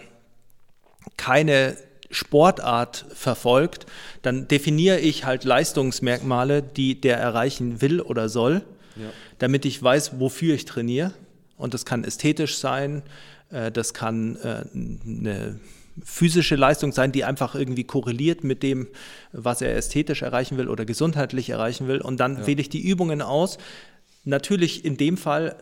keine 1.17 1.77
Sportart 2.11 3.05
verfolgt, 3.13 3.85
dann 4.21 4.47
definiere 4.47 4.99
ich 4.99 5.25
halt 5.25 5.43
Leistungsmerkmale, 5.43 6.61
die 6.61 6.99
der 6.99 7.17
erreichen 7.17 7.81
will 7.81 8.01
oder 8.01 8.29
soll, 8.29 8.61
ja. 8.95 9.09
damit 9.39 9.65
ich 9.65 9.81
weiß, 9.81 10.19
wofür 10.19 10.53
ich 10.53 10.65
trainiere. 10.65 11.13
Und 11.57 11.73
das 11.73 11.85
kann 11.85 12.03
ästhetisch 12.03 12.57
sein, 12.57 13.03
äh, 13.49 13.71
das 13.71 13.93
kann 13.93 14.37
äh, 14.37 14.63
eine 14.73 15.59
physische 16.03 16.55
Leistung 16.55 16.91
sein, 16.91 17.11
die 17.11 17.23
einfach 17.23 17.55
irgendwie 17.55 17.83
korreliert 17.83 18.43
mit 18.43 18.63
dem, 18.63 18.87
was 19.31 19.61
er 19.61 19.75
ästhetisch 19.75 20.21
erreichen 20.21 20.57
will 20.57 20.67
oder 20.67 20.85
gesundheitlich 20.85 21.49
erreichen 21.49 21.87
will. 21.87 22.01
Und 22.01 22.19
dann 22.19 22.37
ja. 22.37 22.47
wähle 22.47 22.61
ich 22.61 22.69
die 22.69 22.81
Übungen 22.81 23.21
aus. 23.21 23.57
Natürlich 24.23 24.85
in 24.85 24.97
dem 24.97 25.17
Fall 25.17 25.55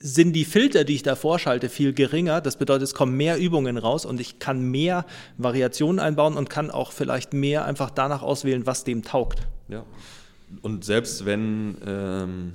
sind 0.00 0.34
die 0.34 0.44
Filter, 0.44 0.84
die 0.84 0.94
ich 0.94 1.02
da 1.02 1.16
vorschalte, 1.16 1.68
viel 1.68 1.92
geringer. 1.92 2.40
Das 2.40 2.56
bedeutet, 2.56 2.84
es 2.84 2.94
kommen 2.94 3.16
mehr 3.16 3.38
Übungen 3.38 3.78
raus 3.78 4.04
und 4.04 4.20
ich 4.20 4.38
kann 4.38 4.62
mehr 4.62 5.06
Variationen 5.38 5.98
einbauen 5.98 6.36
und 6.36 6.50
kann 6.50 6.70
auch 6.70 6.92
vielleicht 6.92 7.32
mehr 7.32 7.64
einfach 7.64 7.90
danach 7.90 8.22
auswählen, 8.22 8.66
was 8.66 8.84
dem 8.84 9.02
taugt. 9.02 9.40
Ja. 9.68 9.84
Und 10.62 10.84
selbst 10.84 11.24
wenn, 11.24 11.76
ähm, 11.86 12.52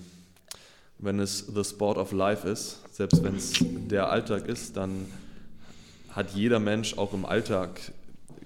wenn 0.99 1.19
es 1.19 1.45
the 1.53 1.63
sport 1.63 1.97
of 1.97 2.11
life 2.11 2.47
ist, 2.47 2.79
selbst 2.91 3.23
wenn 3.23 3.35
es 3.35 3.53
der 3.61 4.09
Alltag 4.09 4.47
ist, 4.47 4.77
dann 4.77 5.07
hat 6.15 6.31
jeder 6.31 6.59
Mensch 6.59 6.97
auch 6.97 7.13
im 7.13 7.25
Alltag 7.25 7.79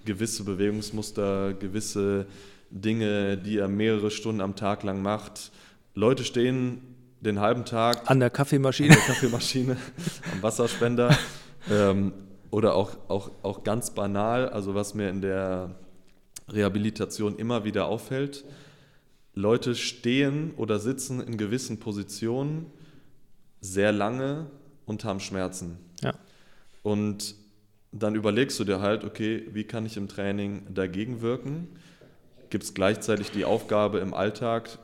gewisse 0.05 0.43
Bewegungsmuster, 0.43 1.53
gewisse 1.53 2.25
Dinge, 2.69 3.37
die 3.37 3.57
er 3.57 3.67
mehrere 3.67 4.09
Stunden 4.09 4.41
am 4.41 4.55
Tag 4.55 4.83
lang 4.83 5.01
macht. 5.01 5.51
Leute 5.93 6.23
stehen 6.23 6.81
den 7.21 7.39
halben 7.39 7.65
Tag 7.65 8.09
an 8.09 8.19
der 8.19 8.29
Kaffeemaschine, 8.29 8.89
der 8.89 8.97
Kaffeemaschine 8.97 9.77
am 10.33 10.43
Wasserspender 10.43 11.17
ähm, 11.69 12.13
oder 12.51 12.75
auch, 12.75 12.91
auch, 13.09 13.31
auch 13.43 13.63
ganz 13.63 13.91
banal, 13.91 14.49
also 14.49 14.75
was 14.75 14.93
mir 14.93 15.09
in 15.09 15.21
der 15.21 15.75
Rehabilitation 16.49 17.37
immer 17.37 17.65
wieder 17.65 17.87
auffällt, 17.87 18.45
Leute 19.33 19.75
stehen 19.75 20.53
oder 20.55 20.79
sitzen 20.79 21.21
in 21.21 21.37
gewissen 21.37 21.79
Positionen 21.79 22.67
sehr 23.59 23.91
lange 23.91 24.47
und 24.85 25.03
haben 25.03 25.19
Schmerzen. 25.19 25.77
Ja. 26.01 26.13
Und 26.83 27.35
dann 28.03 28.15
überlegst 28.15 28.59
du 28.59 28.63
dir 28.63 28.81
halt, 28.81 29.03
okay, 29.03 29.47
wie 29.51 29.63
kann 29.63 29.85
ich 29.85 29.97
im 29.97 30.07
Training 30.07 30.63
dagegen 30.73 31.21
wirken? 31.21 31.67
Gibt 32.49 32.63
es 32.63 32.73
gleichzeitig 32.73 33.31
die 33.31 33.45
Aufgabe 33.45 33.99
im 33.99 34.13
Alltag, 34.13 34.77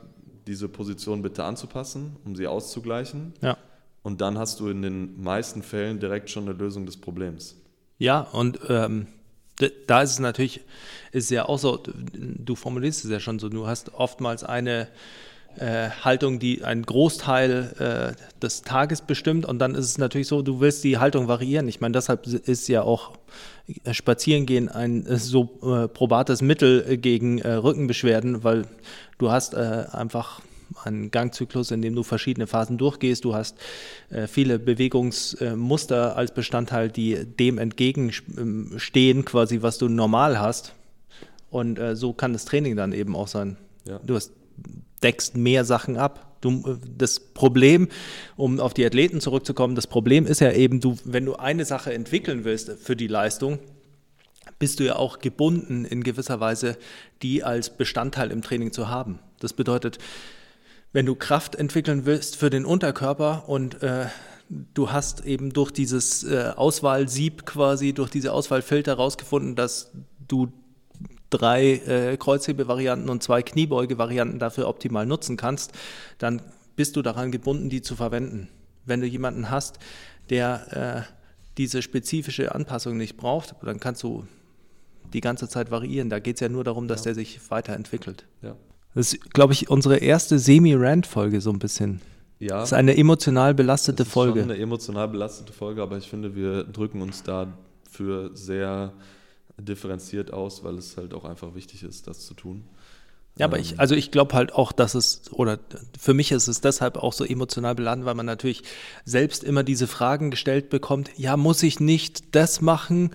diese 0.46 0.68
Position 0.68 1.22
bitte 1.22 1.44
anzupassen, 1.44 2.16
um 2.24 2.36
sie 2.36 2.46
auszugleichen? 2.46 3.32
Ja. 3.40 3.56
Und 4.02 4.20
dann 4.20 4.38
hast 4.38 4.60
du 4.60 4.68
in 4.68 4.82
den 4.82 5.22
meisten 5.22 5.62
Fällen 5.62 5.98
direkt 5.98 6.28
schon 6.28 6.44
eine 6.44 6.52
Lösung 6.52 6.84
des 6.84 6.98
Problems. 6.98 7.56
Ja, 7.98 8.20
und 8.20 8.60
ähm, 8.68 9.06
da 9.86 10.02
ist 10.02 10.10
es 10.10 10.18
natürlich, 10.18 10.60
ist 11.12 11.30
ja 11.30 11.46
auch 11.46 11.58
so, 11.58 11.82
du 11.82 12.54
formulierst 12.54 13.04
es 13.04 13.10
ja 13.10 13.20
schon 13.20 13.38
so, 13.38 13.48
du 13.48 13.66
hast 13.66 13.94
oftmals 13.94 14.44
eine 14.44 14.88
Haltung, 15.60 16.38
die 16.38 16.64
einen 16.64 16.82
Großteil 16.82 18.14
äh, 18.16 18.40
des 18.40 18.62
Tages 18.62 19.02
bestimmt. 19.02 19.46
Und 19.46 19.58
dann 19.58 19.74
ist 19.74 19.86
es 19.86 19.98
natürlich 19.98 20.28
so, 20.28 20.42
du 20.42 20.60
willst 20.60 20.84
die 20.84 20.98
Haltung 20.98 21.28
variieren. 21.28 21.68
Ich 21.68 21.80
meine, 21.80 21.92
deshalb 21.92 22.26
ist 22.26 22.68
ja 22.68 22.82
auch 22.82 23.12
Spazierengehen 23.90 24.68
ein 24.68 25.06
äh, 25.06 25.16
so 25.16 25.58
äh, 25.62 25.88
probates 25.88 26.42
Mittel 26.42 26.98
gegen 26.98 27.38
äh, 27.38 27.52
Rückenbeschwerden, 27.52 28.44
weil 28.44 28.66
du 29.18 29.30
hast 29.30 29.54
äh, 29.54 29.86
einfach 29.90 30.42
einen 30.82 31.10
Gangzyklus, 31.10 31.70
in 31.70 31.82
dem 31.82 31.94
du 31.94 32.02
verschiedene 32.02 32.46
Phasen 32.46 32.78
durchgehst. 32.78 33.24
Du 33.24 33.34
hast 33.34 33.56
viele 34.26 34.58
Bewegungsmuster 34.58 36.16
als 36.16 36.34
Bestandteil, 36.34 36.90
die 36.90 37.24
dem 37.24 37.58
entgegenstehen, 37.58 39.24
quasi, 39.24 39.62
was 39.62 39.78
du 39.78 39.88
normal 39.88 40.40
hast. 40.40 40.74
Und 41.50 41.78
so 41.92 42.12
kann 42.12 42.32
das 42.32 42.44
Training 42.44 42.76
dann 42.76 42.92
eben 42.92 43.14
auch 43.14 43.28
sein. 43.28 43.56
Ja. 43.86 44.00
Du 44.04 44.16
hast 44.16 44.32
deckst 45.04 45.36
mehr 45.36 45.64
Sachen 45.64 45.96
ab. 45.96 46.38
Du, 46.40 46.78
das 46.96 47.20
Problem, 47.20 47.88
um 48.36 48.60
auf 48.60 48.74
die 48.74 48.84
Athleten 48.84 49.20
zurückzukommen, 49.20 49.74
das 49.74 49.86
Problem 49.86 50.26
ist 50.26 50.40
ja 50.40 50.52
eben, 50.52 50.80
du, 50.80 50.96
wenn 51.04 51.24
du 51.24 51.36
eine 51.36 51.64
Sache 51.64 51.94
entwickeln 51.94 52.44
willst 52.44 52.72
für 52.82 52.96
die 52.96 53.06
Leistung, 53.06 53.58
bist 54.58 54.80
du 54.80 54.84
ja 54.84 54.96
auch 54.96 55.20
gebunden 55.20 55.84
in 55.84 56.02
gewisser 56.02 56.40
Weise, 56.40 56.76
die 57.22 57.44
als 57.44 57.70
Bestandteil 57.70 58.30
im 58.30 58.42
Training 58.42 58.72
zu 58.72 58.88
haben. 58.88 59.18
Das 59.40 59.52
bedeutet, 59.52 59.98
wenn 60.92 61.06
du 61.06 61.14
Kraft 61.14 61.56
entwickeln 61.56 62.06
willst 62.06 62.36
für 62.36 62.50
den 62.50 62.64
Unterkörper 62.64 63.48
und 63.48 63.82
äh, 63.82 64.06
du 64.48 64.92
hast 64.92 65.24
eben 65.24 65.52
durch 65.52 65.70
dieses 65.70 66.24
äh, 66.24 66.52
Auswahlsieb 66.54 67.46
quasi, 67.46 67.92
durch 67.92 68.10
diese 68.10 68.32
Auswahlfilter 68.32 68.92
herausgefunden, 68.92 69.56
dass 69.56 69.92
du 70.28 70.52
drei 71.36 71.74
äh, 71.74 72.16
Kreuzhebevarianten 72.16 73.08
und 73.08 73.22
zwei 73.22 73.42
Kniebeugevarianten 73.42 74.38
dafür 74.38 74.68
optimal 74.68 75.06
nutzen 75.06 75.36
kannst, 75.36 75.72
dann 76.18 76.42
bist 76.76 76.96
du 76.96 77.02
daran 77.02 77.32
gebunden, 77.32 77.68
die 77.68 77.82
zu 77.82 77.96
verwenden. 77.96 78.48
Wenn 78.84 79.00
du 79.00 79.06
jemanden 79.06 79.50
hast, 79.50 79.78
der 80.30 81.06
äh, 81.06 81.14
diese 81.56 81.82
spezifische 81.82 82.54
Anpassung 82.54 82.96
nicht 82.96 83.16
braucht, 83.16 83.54
dann 83.62 83.80
kannst 83.80 84.02
du 84.02 84.24
die 85.12 85.20
ganze 85.20 85.48
Zeit 85.48 85.70
variieren. 85.70 86.10
Da 86.10 86.18
geht 86.18 86.36
es 86.36 86.40
ja 86.40 86.48
nur 86.48 86.64
darum, 86.64 86.88
dass 86.88 87.00
ja. 87.00 87.04
der 87.04 87.14
sich 87.14 87.40
weiterentwickelt. 87.50 88.24
Ja. 88.42 88.56
Das 88.94 89.12
ist, 89.12 89.32
glaube 89.32 89.52
ich, 89.52 89.70
unsere 89.70 89.98
erste 89.98 90.38
Semi-Rant-Folge 90.38 91.40
so 91.40 91.50
ein 91.50 91.58
bisschen. 91.58 92.00
Ja. 92.38 92.58
Das 92.58 92.70
ist 92.70 92.72
eine 92.72 92.96
emotional 92.96 93.54
belastete 93.54 93.98
das 93.98 94.08
ist 94.08 94.12
Folge. 94.12 94.40
Schon 94.40 94.50
eine 94.50 94.60
emotional 94.60 95.08
belastete 95.08 95.52
Folge, 95.52 95.82
aber 95.82 95.96
ich 95.96 96.08
finde, 96.08 96.34
wir 96.34 96.64
drücken 96.64 97.00
uns 97.00 97.22
dafür 97.22 98.30
sehr 98.34 98.92
differenziert 99.58 100.32
aus, 100.32 100.64
weil 100.64 100.76
es 100.76 100.96
halt 100.96 101.14
auch 101.14 101.24
einfach 101.24 101.54
wichtig 101.54 101.82
ist, 101.82 102.06
das 102.06 102.26
zu 102.26 102.34
tun. 102.34 102.64
Ja, 103.36 103.46
aber 103.46 103.58
ich, 103.58 103.72
ähm, 103.72 103.80
also 103.80 103.94
ich 103.94 104.10
glaube 104.10 104.34
halt 104.34 104.52
auch, 104.52 104.72
dass 104.72 104.94
es, 104.94 105.22
oder 105.32 105.58
für 105.98 106.14
mich 106.14 106.30
ist 106.32 106.46
es 106.46 106.60
deshalb 106.60 106.96
auch 106.96 107.12
so 107.12 107.24
emotional 107.24 107.74
beladen, 107.74 108.04
weil 108.04 108.14
man 108.14 108.26
natürlich 108.26 108.62
selbst 109.04 109.42
immer 109.42 109.64
diese 109.64 109.86
Fragen 109.86 110.30
gestellt 110.30 110.70
bekommt, 110.70 111.10
ja, 111.16 111.36
muss 111.36 111.62
ich 111.62 111.80
nicht 111.80 112.34
das 112.34 112.60
machen? 112.60 113.10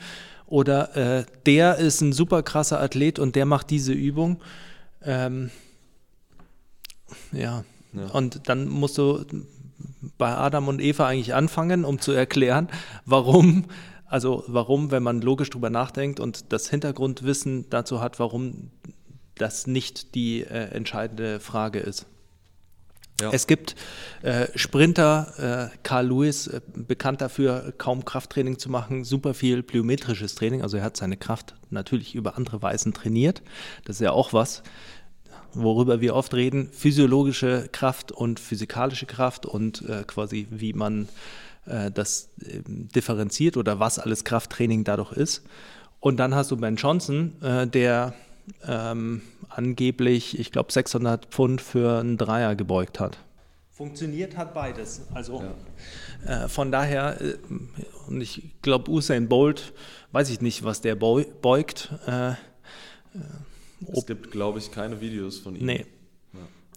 Oder 0.46 0.96
äh, 0.96 1.26
der 1.46 1.78
ist 1.78 2.02
ein 2.02 2.12
super 2.12 2.44
krasser 2.44 2.82
Athlet 2.82 3.20
und 3.20 3.36
der 3.36 3.46
macht 3.46 3.70
diese 3.70 3.94
Übung. 3.94 4.42
Ähm, 5.04 5.52
ja. 7.32 7.64
Ja. 7.94 8.08
Und 8.08 8.50
dann 8.50 8.68
musst 8.68 8.98
du 8.98 9.26
bei 10.18 10.36
Adam 10.36 10.68
und 10.68 10.82
Eva 10.82 11.08
eigentlich 11.08 11.34
anfangen, 11.34 11.86
um 11.86 12.00
zu 12.00 12.12
erklären, 12.12 12.68
warum, 13.06 13.66
also 14.10 14.44
warum, 14.48 14.92
wenn 14.92 15.04
man 15.04 15.22
logisch 15.22 15.50
drüber 15.50 15.70
nachdenkt 15.70 16.20
und 16.20 16.52
das 16.52 16.70
Hintergrundwissen 16.70 17.70
dazu 17.70 18.02
hat, 18.02 18.20
warum 18.20 18.72
das 19.36 19.68
nicht 19.68 20.16
die 20.16 20.42
äh, 20.42 20.72
entscheidende 20.72 21.40
Frage 21.40 21.80
ist. 21.80 22.06
Ja. 23.22 23.32
Es 23.32 23.48
gibt 23.48 23.76
äh, 24.22 24.48
Sprinter, 24.56 25.72
äh, 25.72 25.78
Carl 25.84 26.08
Lewis, 26.08 26.48
äh, 26.48 26.62
bekannt 26.74 27.22
dafür, 27.22 27.74
kaum 27.78 28.06
Krafttraining 28.06 28.58
zu 28.58 28.70
machen, 28.70 29.04
super 29.04 29.34
viel 29.34 29.62
plyometrisches 29.62 30.36
Training. 30.36 30.62
Also 30.62 30.78
er 30.78 30.84
hat 30.84 30.98
seine 30.98 31.18
Kraft 31.18 31.56
natürlich 31.70 32.16
über 32.16 32.38
andere 32.38 32.62
Weisen 32.62 32.94
trainiert. 32.94 33.42
Das 33.86 33.98
ist 33.98 34.02
ja 34.02 34.12
auch 34.12 34.32
was, 34.34 34.64
worüber 35.54 36.00
wir 36.02 36.16
oft 36.16 36.34
reden. 36.34 36.70
Physiologische 36.72 37.68
Kraft 37.72 38.12
und 38.12 38.40
physikalische 38.40 39.06
Kraft 39.06 39.46
und 39.46 39.88
äh, 39.88 40.04
quasi 40.08 40.48
wie 40.50 40.74
man 40.74 41.10
das 41.94 42.30
ähm, 42.46 42.90
differenziert 42.94 43.58
oder 43.58 43.80
was 43.80 44.00
alles 44.00 44.24
Krafttraining 44.24 44.84
dadurch 44.84 45.12
ist. 45.14 45.44
Und 46.00 46.18
dann 46.18 46.34
hast 46.34 46.52
du 46.52 46.58
Ben 46.58 46.76
Johnson, 46.76 47.34
äh, 47.42 47.68
der 47.68 48.14
ähm, 48.68 49.22
angeblich, 49.50 50.40
ich 50.40 50.52
glaube, 50.52 50.72
600 50.72 51.26
Pfund 51.28 51.62
für 51.62 52.00
einen 52.00 52.18
Dreier 52.18 52.56
gebeugt 52.56 53.00
hat. 53.00 53.18
Funktioniert 53.72 54.36
hat 54.36 54.54
beides. 54.54 55.04
Also 55.14 55.44
äh, 56.26 56.48
von 56.48 56.72
daher, 56.72 57.22
äh, 57.22 57.36
und 58.08 58.22
ich 58.22 58.52
glaube, 58.62 58.92
Usain 58.92 59.30
Bolt, 59.30 59.74
weiß 60.12 60.30
ich 60.30 60.42
nicht, 60.42 60.64
was 60.64 60.82
der 60.82 60.96
beu 60.96 61.24
beugt. 61.42 61.90
Äh, 62.08 62.34
Es 63.92 64.06
gibt, 64.06 64.32
glaube 64.32 64.60
ich, 64.60 64.72
keine 64.72 65.00
Videos 65.00 65.40
von 65.40 65.56
ihm. 65.56 65.66
nee. 65.66 65.86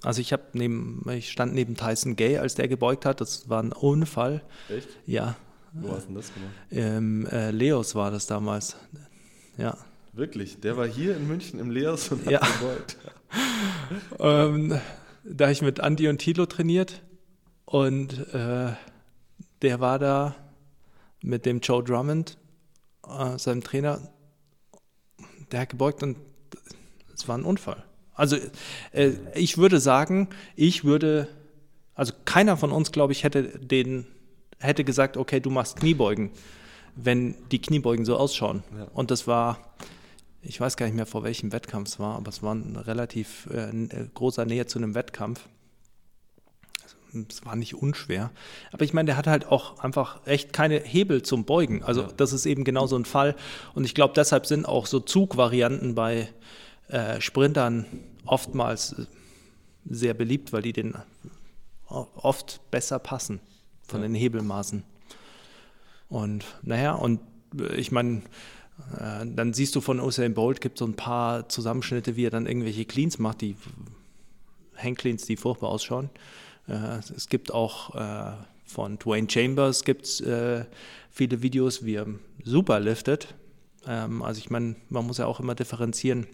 Also 0.04 0.20
ich 0.20 0.32
habe 0.32 0.42
neben, 0.52 1.04
ich 1.10 1.30
stand 1.30 1.54
neben 1.54 1.76
Tyson 1.76 2.16
Gay, 2.16 2.38
als 2.38 2.54
der 2.54 2.68
gebeugt 2.68 3.04
hat. 3.06 3.20
Das 3.20 3.48
war 3.48 3.62
ein 3.62 3.72
Unfall. 3.72 4.42
Echt? 4.68 4.88
Ja, 5.06 5.36
Wo 5.72 5.92
hast 5.92 6.02
du 6.04 6.06
denn 6.08 6.14
das 6.16 6.34
gemacht? 6.34 6.52
ähm, 6.70 7.26
äh, 7.26 7.50
Leos 7.52 7.94
war 7.94 8.10
das 8.10 8.26
damals. 8.26 8.76
Ja. 9.56 9.76
Wirklich? 10.12 10.60
Der 10.60 10.76
war 10.76 10.86
hier 10.86 11.16
in 11.16 11.26
München 11.28 11.58
im 11.60 11.70
Leos 11.70 12.08
und 12.10 12.24
hat 12.26 12.32
Ja. 12.32 12.40
gebeugt. 12.40 12.96
Ähm, 14.18 14.78
da 15.24 15.44
habe 15.44 15.52
ich 15.52 15.62
mit 15.62 15.78
Andy 15.78 16.08
und 16.08 16.18
Tilo 16.18 16.44
trainiert 16.46 17.02
und 17.64 18.12
äh, 18.34 18.72
der 19.62 19.80
war 19.80 19.98
da 19.98 20.34
mit 21.22 21.46
dem 21.46 21.60
Joe 21.60 21.82
Drummond, 21.82 22.36
äh, 23.08 23.38
seinem 23.38 23.62
Trainer, 23.62 24.00
der 25.50 25.60
hat 25.60 25.70
gebeugt 25.70 26.02
und 26.02 26.18
es 27.14 27.26
war 27.28 27.38
ein 27.38 27.44
Unfall. 27.44 27.82
Also 28.14 28.36
äh, 28.92 29.12
ich 29.34 29.58
würde 29.58 29.80
sagen, 29.80 30.28
ich 30.56 30.84
würde, 30.84 31.28
also 31.94 32.12
keiner 32.24 32.56
von 32.56 32.70
uns, 32.72 32.92
glaube 32.92 33.12
ich, 33.12 33.24
hätte 33.24 33.44
den, 33.58 34.06
hätte 34.58 34.84
gesagt, 34.84 35.16
okay, 35.16 35.40
du 35.40 35.50
machst 35.50 35.76
Kniebeugen, 35.76 36.30
wenn 36.94 37.34
die 37.50 37.60
Kniebeugen 37.60 38.04
so 38.04 38.16
ausschauen. 38.16 38.62
Ja. 38.76 38.84
Und 38.92 39.10
das 39.10 39.26
war, 39.26 39.58
ich 40.42 40.60
weiß 40.60 40.76
gar 40.76 40.86
nicht 40.86 40.94
mehr, 40.94 41.06
vor 41.06 41.22
welchem 41.24 41.52
Wettkampf 41.52 41.88
es 41.88 41.98
war, 41.98 42.16
aber 42.16 42.28
es 42.28 42.42
war 42.42 42.52
in 42.52 42.76
relativ 42.76 43.48
äh, 43.52 43.70
äh, 43.70 44.08
großer 44.14 44.44
Nähe 44.44 44.66
zu 44.66 44.78
einem 44.78 44.94
Wettkampf. 44.94 45.48
Es 47.28 47.44
war 47.44 47.56
nicht 47.56 47.74
unschwer. 47.74 48.30
Aber 48.72 48.84
ich 48.84 48.94
meine, 48.94 49.06
der 49.06 49.16
hat 49.18 49.26
halt 49.26 49.46
auch 49.46 49.80
einfach 49.80 50.20
echt 50.26 50.54
keine 50.54 50.80
Hebel 50.80 51.22
zum 51.22 51.44
Beugen. 51.44 51.82
Also 51.82 52.02
Ja. 52.02 52.08
das 52.16 52.32
ist 52.32 52.46
eben 52.46 52.64
genau 52.64 52.86
so 52.86 52.96
ein 52.96 53.04
Fall. 53.04 53.36
Und 53.74 53.84
ich 53.84 53.94
glaube, 53.94 54.14
deshalb 54.16 54.46
sind 54.46 54.64
auch 54.64 54.86
so 54.86 54.98
Zugvarianten 54.98 55.94
bei 55.94 56.28
äh, 56.88 57.20
Sprintern 57.20 57.86
oftmals 58.24 58.92
äh, 58.92 59.06
sehr 59.88 60.14
beliebt, 60.14 60.52
weil 60.52 60.62
die 60.62 60.72
den 60.72 60.94
oft 61.88 62.60
besser 62.70 62.98
passen 62.98 63.40
von 63.86 64.00
Ja. 64.00 64.08
den 64.08 64.14
Hebelmaßen. 64.14 64.82
Und 66.08 66.44
naja, 66.62 66.92
und 66.92 67.20
äh, 67.58 67.74
ich 67.76 67.92
meine, 67.92 68.22
äh, 68.98 69.26
dann 69.26 69.52
siehst 69.52 69.74
du 69.76 69.80
von 69.80 70.00
Usain 70.00 70.34
Bolt, 70.34 70.60
gibt 70.60 70.78
so 70.78 70.86
ein 70.86 70.94
paar 70.94 71.48
Zusammenschnitte, 71.48 72.16
wie 72.16 72.26
er 72.26 72.30
dann 72.30 72.46
irgendwelche 72.46 72.84
Cleans 72.84 73.18
macht, 73.18 73.40
die 73.40 73.56
Hangcleans, 74.76 75.26
die 75.26 75.36
furchtbar 75.36 75.68
ausschauen. 75.70 76.10
Äh, 76.68 76.98
es 77.16 77.28
gibt 77.28 77.52
auch 77.52 77.94
äh, 77.94 78.32
von 78.64 78.98
Dwayne 78.98 79.28
Chambers 79.28 79.84
gibt's, 79.84 80.22
viele 81.10 81.42
Videos, 81.42 81.84
wie 81.84 81.96
er 81.96 82.06
super 82.42 82.80
liftet. 82.80 83.34
Ähm, 83.86 84.22
also 84.22 84.38
ich 84.38 84.48
meine, 84.48 84.76
man 84.88 85.06
muss 85.06 85.18
ja 85.18 85.26
auch 85.26 85.40
immer 85.40 85.54
differenzieren. 85.54 86.26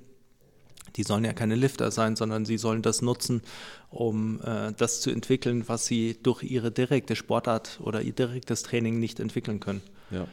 Die 0.97 1.03
sollen 1.03 1.25
ja 1.25 1.33
keine 1.33 1.55
Lifter 1.55 1.91
sein, 1.91 2.17
sondern 2.17 2.45
sie 2.45 2.59
sollen 2.59 2.83
das 2.83 3.03
nutzen, 3.03 3.43
um 3.91 4.41
äh, 4.43 4.73
das 4.77 5.01
zu 5.01 5.11
entwickeln, 5.11 5.65
was 5.69 5.87
sie 5.87 6.19
durch 6.23 6.43
ihre 6.43 6.71
direkte 6.71 7.17
Sportart 7.17 7.79
oder 7.83 8.03
ihr 8.03 8.13
direktes 8.13 8.63
Training 8.63 8.99
nicht 8.99 9.21
entwickeln 9.21 9.61
können. 9.61 9.83
Ja. 10.11 10.27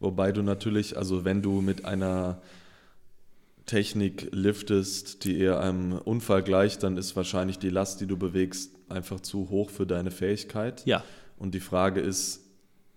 Wobei 0.00 0.32
du 0.32 0.42
natürlich, 0.42 0.96
also 0.96 1.24
wenn 1.24 1.42
du 1.42 1.60
mit 1.60 1.84
einer 1.84 2.42
Technik 3.66 4.28
liftest, 4.32 5.24
die 5.24 5.38
eher 5.38 5.60
einem 5.60 5.92
Unfall 5.92 6.42
gleicht, 6.42 6.82
dann 6.82 6.96
ist 6.96 7.16
wahrscheinlich 7.16 7.58
die 7.58 7.70
Last, 7.70 8.00
die 8.00 8.06
du 8.06 8.16
bewegst, 8.16 8.72
einfach 8.88 9.20
zu 9.20 9.48
hoch 9.48 9.70
für 9.70 9.86
deine 9.86 10.10
Fähigkeit. 10.10 10.84
Ja, 10.84 11.02
Und 11.38 11.54
die 11.54 11.60
Frage 11.60 12.00
ist, 12.00 12.43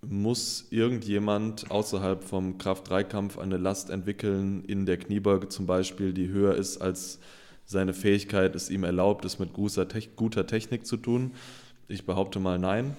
muss 0.01 0.67
irgendjemand 0.69 1.71
außerhalb 1.71 2.23
vom 2.23 2.57
Kraft-3-Kampf 2.57 3.37
eine 3.37 3.57
Last 3.57 3.89
entwickeln, 3.89 4.63
in 4.65 4.85
der 4.85 4.97
Kniebeuge 4.97 5.49
zum 5.49 5.65
Beispiel, 5.65 6.13
die 6.13 6.29
höher 6.29 6.55
ist 6.55 6.77
als 6.77 7.19
seine 7.65 7.93
Fähigkeit 7.93 8.55
es 8.55 8.69
ihm 8.69 8.83
erlaubt, 8.83 9.25
es 9.25 9.39
mit 9.39 9.53
guter, 9.53 9.87
Tech- 9.87 10.15
guter 10.15 10.47
Technik 10.47 10.85
zu 10.85 10.97
tun? 10.97 11.31
Ich 11.87 12.05
behaupte 12.05 12.39
mal 12.39 12.57
nein. 12.59 12.95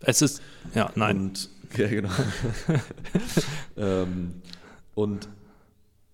es 0.00 0.22
ist, 0.22 0.42
ja, 0.74 0.90
nein. 0.94 1.16
Und, 1.18 1.50
ja, 1.76 1.86
genau. 1.88 2.10
ähm, 3.76 4.42
und 4.94 5.28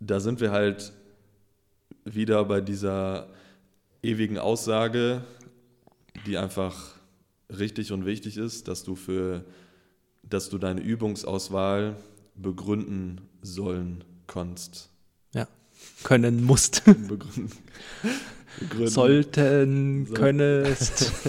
da 0.00 0.20
sind 0.20 0.40
wir 0.40 0.50
halt 0.50 0.92
wieder 2.04 2.44
bei 2.44 2.60
dieser 2.60 3.28
ewigen 4.02 4.38
Aussage, 4.38 5.22
die 6.26 6.36
einfach 6.36 6.96
richtig 7.48 7.92
und 7.92 8.04
wichtig 8.04 8.36
ist, 8.36 8.68
dass 8.68 8.84
du 8.84 8.94
für, 8.96 9.44
dass 10.30 10.48
du 10.48 10.58
deine 10.58 10.80
Übungsauswahl 10.80 11.96
begründen 12.36 13.20
sollen 13.42 14.04
kannst. 14.26 14.88
Ja, 15.34 15.46
können 16.02 16.44
musst. 16.44 16.84
Begründen. 17.08 17.50
begründen 18.60 18.88
Sollten, 18.88 20.06
So. 20.06 20.14
könntest. 20.14 21.12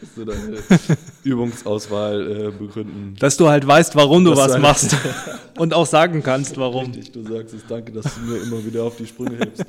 Dass 0.00 0.14
du 0.14 0.24
deine 0.24 0.58
Übungsauswahl 1.22 2.48
äh, 2.48 2.50
begründen 2.50 3.14
Dass 3.20 3.36
du 3.36 3.48
halt 3.48 3.66
weißt, 3.66 3.94
warum 3.94 4.24
du 4.24 4.30
was 4.34 4.46
du 4.46 4.52
halt- 4.54 4.62
machst. 4.62 4.96
Und 5.58 5.74
auch 5.74 5.84
sagen 5.86 6.22
kannst, 6.22 6.56
warum. 6.56 6.86
Richtig, 6.86 7.12
du 7.12 7.22
sagst 7.22 7.54
es. 7.54 7.66
Danke, 7.68 7.92
dass 7.92 8.14
du 8.14 8.20
mir 8.22 8.42
immer 8.42 8.64
wieder 8.64 8.84
auf 8.84 8.96
die 8.96 9.06
Sprünge 9.06 9.36
hilfst. 9.36 9.64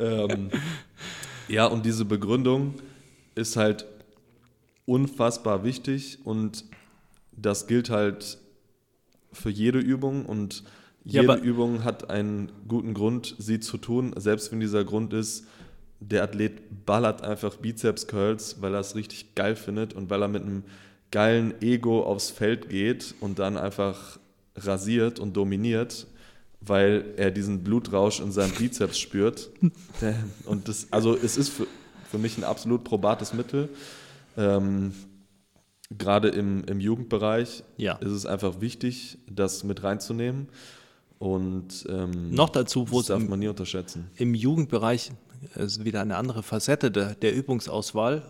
ähm, 0.00 0.48
ja, 1.48 1.66
und 1.66 1.84
diese 1.84 2.06
Begründung 2.06 2.74
ist 3.34 3.56
halt 3.56 3.84
unfassbar 4.86 5.62
wichtig 5.64 6.18
und 6.24 6.64
das 7.36 7.66
gilt 7.66 7.90
halt 7.90 8.38
für 9.32 9.50
jede 9.50 9.78
Übung 9.78 10.26
und 10.26 10.62
Ja, 11.04 11.22
jede 11.22 11.32
aber- 11.34 11.42
Übung 11.42 11.84
hat 11.84 12.10
einen 12.10 12.52
guten 12.68 12.94
Grund, 12.94 13.34
sie 13.38 13.60
zu 13.60 13.76
tun, 13.78 14.12
selbst 14.16 14.52
wenn 14.52 14.60
dieser 14.60 14.84
Grund 14.84 15.12
ist, 15.12 15.46
der 16.00 16.24
Athlet 16.24 16.84
ballert 16.84 17.22
einfach 17.22 17.56
Bizeps-Curls, 17.56 18.60
weil 18.60 18.74
er 18.74 18.80
es 18.80 18.94
richtig 18.96 19.34
geil 19.34 19.54
findet 19.56 19.94
und 19.94 20.10
weil 20.10 20.20
er 20.22 20.28
mit 20.28 20.42
einem 20.42 20.64
geilen 21.12 21.54
Ego 21.62 22.02
aufs 22.02 22.30
Feld 22.30 22.68
geht 22.68 23.14
und 23.20 23.38
dann 23.38 23.56
einfach 23.56 24.18
rasiert 24.56 25.18
und 25.20 25.36
dominiert, 25.36 26.06
weil 26.60 27.04
er 27.16 27.30
diesen 27.30 27.62
Blutrausch 27.64 28.20
in 28.20 28.32
seinem 28.32 28.52
Bizeps 28.52 28.98
spürt. 28.98 29.50
Und 30.44 30.68
das, 30.68 30.86
also 30.92 31.16
es 31.16 31.36
ist 31.36 31.48
für, 31.48 31.66
für 32.10 32.18
mich 32.18 32.38
ein 32.38 32.44
absolut 32.44 32.84
probates 32.84 33.32
Mittel. 33.34 33.68
Ähm, 34.36 34.92
Gerade 35.98 36.28
im, 36.28 36.64
im 36.64 36.80
Jugendbereich 36.80 37.64
Ja. 37.76 37.94
ist 37.96 38.10
es 38.12 38.26
einfach 38.26 38.60
wichtig, 38.60 39.18
das 39.30 39.64
mit 39.64 39.82
reinzunehmen. 39.82 40.48
Und 41.18 41.86
ähm, 41.88 42.30
Noch 42.30 42.48
dazu, 42.50 42.90
wo 42.90 42.96
das 42.96 43.02
es 43.02 43.06
darf 43.08 43.20
im- 43.22 43.28
man 43.30 43.38
nie 43.38 43.48
unterschätzen. 43.48 44.10
Im 44.16 44.34
Jugendbereich 44.34 45.12
ist 45.54 45.84
wieder 45.84 46.00
eine 46.00 46.16
andere 46.16 46.42
Facette 46.42 46.90
der, 46.90 47.14
der 47.14 47.34
Übungsauswahl. 47.34 48.22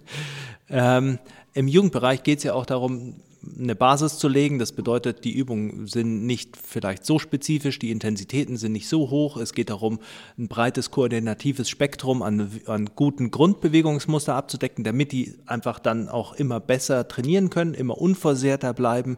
ähm, 0.68 1.18
Im 1.54 1.68
Jugendbereich 1.68 2.22
geht 2.22 2.38
es 2.38 2.44
ja 2.44 2.54
auch 2.54 2.66
darum, 2.66 3.16
eine 3.58 3.74
Basis 3.74 4.18
zu 4.18 4.28
legen. 4.28 4.58
Das 4.58 4.72
bedeutet, 4.72 5.24
die 5.24 5.32
Übungen 5.32 5.86
sind 5.86 6.26
nicht 6.26 6.56
vielleicht 6.56 7.04
so 7.04 7.18
spezifisch, 7.18 7.78
die 7.78 7.90
Intensitäten 7.90 8.56
sind 8.56 8.72
nicht 8.72 8.88
so 8.88 9.10
hoch. 9.10 9.36
Es 9.36 9.52
geht 9.52 9.70
darum, 9.70 9.98
ein 10.38 10.48
breites 10.48 10.90
koordinatives 10.90 11.68
Spektrum 11.68 12.22
an, 12.22 12.60
an 12.66 12.90
guten 12.94 13.30
Grundbewegungsmuster 13.30 14.34
abzudecken, 14.34 14.84
damit 14.84 15.12
die 15.12 15.34
einfach 15.46 15.78
dann 15.78 16.08
auch 16.08 16.34
immer 16.34 16.60
besser 16.60 17.08
trainieren 17.08 17.50
können, 17.50 17.74
immer 17.74 17.98
unversehrter 17.98 18.74
bleiben. 18.74 19.16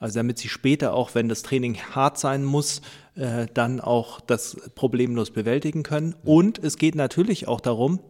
Also 0.00 0.18
damit 0.18 0.38
sie 0.38 0.48
später 0.48 0.94
auch, 0.94 1.14
wenn 1.14 1.28
das 1.28 1.42
Training 1.42 1.76
hart 1.76 2.18
sein 2.18 2.44
muss, 2.44 2.82
äh, 3.14 3.46
dann 3.52 3.80
auch 3.80 4.20
das 4.20 4.56
problemlos 4.74 5.30
bewältigen 5.30 5.82
können. 5.82 6.14
Und 6.24 6.62
es 6.62 6.76
geht 6.76 6.94
natürlich 6.94 7.48
auch 7.48 7.60
darum, 7.60 8.00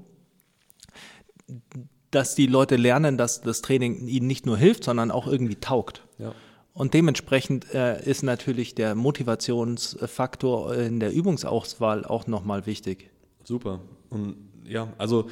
dass 2.10 2.34
die 2.34 2.46
Leute 2.46 2.76
lernen, 2.76 3.18
dass 3.18 3.40
das 3.42 3.62
Training 3.62 4.06
ihnen 4.06 4.26
nicht 4.26 4.46
nur 4.46 4.56
hilft, 4.56 4.84
sondern 4.84 5.10
auch 5.10 5.26
irgendwie 5.26 5.56
taugt. 5.56 6.02
Ja. 6.18 6.34
Und 6.72 6.92
dementsprechend 6.94 7.72
äh, 7.74 8.02
ist 8.08 8.22
natürlich 8.22 8.74
der 8.74 8.94
Motivationsfaktor 8.94 10.74
in 10.74 11.00
der 11.00 11.12
Übungsauswahl 11.12 12.04
auch 12.04 12.26
nochmal 12.26 12.66
wichtig. 12.66 13.10
Super. 13.44 13.80
Und 14.10 14.36
ja, 14.64 14.92
also 14.98 15.28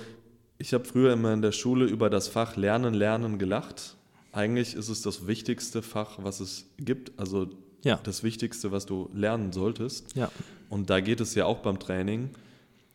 ich 0.59 0.73
habe 0.73 0.85
früher 0.85 1.13
immer 1.13 1.33
in 1.33 1.43
der 1.43 1.53
Schule 1.53 1.85
über 1.87 2.11
das 2.11 2.29
Fach 2.29 2.57
Lernen, 2.57 2.95
Lernen 2.95 3.39
gelacht. 3.39 3.97
Eigentlich 4.33 4.75
ist 4.75 4.89
es 4.89 5.03
das 5.03 5.27
wichtigste 5.27 5.83
Fach, 5.83 6.19
was 6.23 6.41
es 6.41 6.67
gibt. 6.79 7.13
Also 7.19 7.49
Ja. 7.83 8.01
das 8.03 8.23
Wichtigste, 8.23 8.73
was 8.73 8.87
du 8.87 9.11
lernen 9.13 9.53
solltest. 9.53 10.17
Ja. 10.17 10.31
Und 10.71 10.91
da 10.91 11.01
geht 11.01 11.21
es 11.21 11.35
ja 11.35 11.45
auch 11.45 11.59
beim 11.59 11.79
Training, 11.79 12.31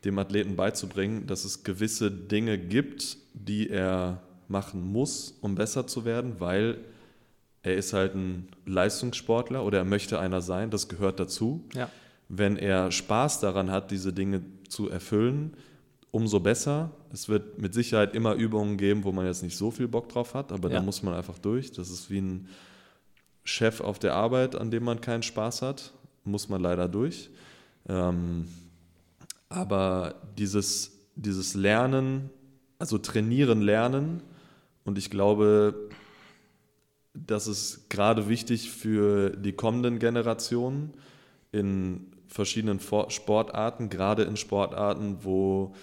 dem 0.05 0.17
Athleten 0.17 0.55
beizubringen, 0.55 1.27
dass 1.27 1.45
es 1.45 1.63
gewisse 1.63 2.09
Dinge 2.11 2.57
gibt, 2.57 3.17
die 3.33 3.69
er 3.69 4.21
machen 4.47 4.83
muss, 4.91 5.37
um 5.41 5.55
besser 5.55 5.87
zu 5.87 6.05
werden, 6.05 6.39
weil 6.39 6.79
er 7.61 7.75
ist 7.75 7.93
halt 7.93 8.15
ein 8.15 8.47
Leistungssportler 8.65 9.63
oder 9.65 9.79
er 9.79 9.85
möchte 9.85 10.19
einer 10.19 10.41
sein, 10.41 10.69
das 10.71 10.87
gehört 10.87 11.19
dazu. 11.19 11.65
Ja. 11.75 11.89
Wenn 12.29 12.57
er 12.57 12.91
Spaß 12.91 13.39
daran 13.41 13.69
hat, 13.71 13.91
diese 13.91 14.13
Dinge 14.13 14.41
zu 14.69 14.89
erfüllen, 14.89 15.55
umso 16.11 16.39
besser. 16.39 16.91
Es 17.11 17.29
wird 17.29 17.59
mit 17.59 17.73
Sicherheit 17.73 18.15
immer 18.15 18.33
Übungen 18.33 18.77
geben, 18.77 19.03
wo 19.03 19.11
man 19.11 19.25
jetzt 19.25 19.43
nicht 19.43 19.57
so 19.57 19.71
viel 19.71 19.87
Bock 19.87 20.09
drauf 20.09 20.33
hat, 20.33 20.51
aber 20.51 20.69
Ja. 20.69 20.77
da 20.77 20.81
muss 20.83 21.03
man 21.03 21.13
einfach 21.13 21.37
durch. 21.37 21.71
Das 21.71 21.89
ist 21.89 22.09
wie 22.09 22.19
ein 22.21 22.47
Chef 23.43 23.81
auf 23.81 23.99
der 23.99 24.15
Arbeit, 24.15 24.55
an 24.55 24.71
dem 24.71 24.83
man 24.83 25.01
keinen 25.01 25.23
Spaß 25.23 25.61
hat, 25.61 25.93
muss 26.23 26.49
man 26.49 26.61
leider 26.61 26.87
durch. 26.87 27.29
Ähm, 27.87 28.47
aber 29.49 30.15
dieses, 30.37 30.91
dieses 31.15 31.55
Lernen, 31.55 32.29
also 32.79 32.97
trainieren, 32.97 33.61
lernen, 33.61 34.23
und 34.85 34.97
ich 34.97 35.11
glaube, 35.11 35.89
das 37.13 37.45
ist 37.45 37.91
gerade 37.91 38.27
wichtig 38.27 38.71
für 38.71 39.29
die 39.29 39.53
kommenden 39.53 39.99
Generationen 39.99 40.93
in 41.51 42.07
verschiedenen 42.27 42.79
Sportarten, 42.79 43.89
gerade 43.89 44.23
in 44.23 44.35
Sportarten, 44.35 45.17
wo 45.21 45.75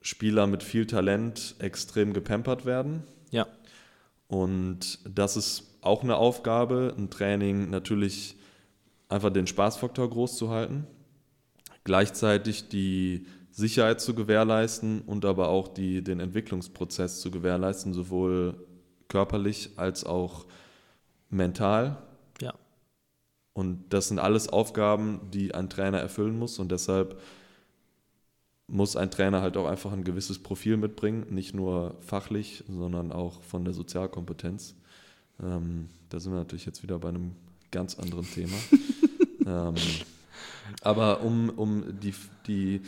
Spieler 0.00 0.46
mit 0.46 0.62
viel 0.62 0.86
Talent 0.86 1.56
extrem 1.58 2.12
gepampert 2.12 2.64
werden. 2.64 3.02
Ja. 3.30 3.46
Und 4.28 4.98
das 5.08 5.36
ist 5.36 5.78
auch 5.80 6.04
eine 6.04 6.16
Aufgabe, 6.16 6.94
ein 6.96 7.10
Training 7.10 7.70
natürlich 7.70 8.36
einfach 9.08 9.30
den 9.30 9.46
Spaßfaktor 9.46 10.08
groß 10.08 10.36
zu 10.36 10.50
halten, 10.50 10.86
gleichzeitig 11.84 12.68
die 12.68 13.26
Sicherheit 13.52 14.00
zu 14.00 14.14
gewährleisten 14.14 15.02
und 15.02 15.24
aber 15.24 15.48
auch 15.48 15.68
die, 15.68 16.02
den 16.02 16.20
Entwicklungsprozess 16.20 17.20
zu 17.20 17.30
gewährleisten, 17.30 17.92
sowohl 17.92 18.54
körperlich 19.08 19.70
als 19.76 20.04
auch 20.04 20.46
mental. 21.28 21.98
Ja. 22.40 22.54
Und 23.52 23.84
das 23.90 24.08
sind 24.08 24.18
alles 24.18 24.48
Aufgaben, 24.48 25.20
die 25.32 25.54
ein 25.54 25.68
Trainer 25.68 25.98
erfüllen 25.98 26.38
muss 26.38 26.58
und 26.58 26.72
deshalb 26.72 27.20
muss 28.68 28.96
ein 28.96 29.10
Trainer 29.10 29.42
halt 29.42 29.58
auch 29.58 29.66
einfach 29.66 29.92
ein 29.92 30.04
gewisses 30.04 30.38
Profil 30.38 30.78
mitbringen, 30.78 31.26
nicht 31.28 31.54
nur 31.54 31.96
fachlich, 32.00 32.64
sondern 32.68 33.12
auch 33.12 33.42
von 33.42 33.66
der 33.66 33.74
Sozialkompetenz. 33.74 34.74
Ähm, 35.42 35.90
da 36.08 36.18
sind 36.18 36.32
wir 36.32 36.38
natürlich 36.38 36.64
jetzt 36.64 36.82
wieder 36.82 36.98
bei 36.98 37.10
einem 37.10 37.32
ganz 37.70 37.98
anderen 37.98 38.24
Thema. 38.24 38.56
ähm, 39.46 39.74
aber 40.80 41.20
um, 41.22 41.50
um 41.50 42.00
die, 42.00 42.14
die, 42.46 42.80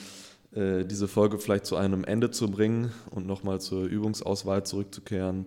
äh, 0.54 0.84
diese 0.84 1.08
Folge 1.08 1.38
vielleicht 1.38 1.66
zu 1.66 1.76
einem 1.76 2.04
Ende 2.04 2.30
zu 2.30 2.50
bringen 2.50 2.92
und 3.10 3.26
nochmal 3.26 3.60
zur 3.60 3.84
Übungsauswahl 3.84 4.64
zurückzukehren, 4.64 5.46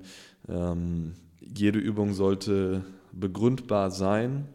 ähm, 0.50 1.14
jede 1.40 1.80
Übung 1.80 2.14
sollte 2.14 2.84
begründbar 3.12 3.92
sein, 3.92 4.48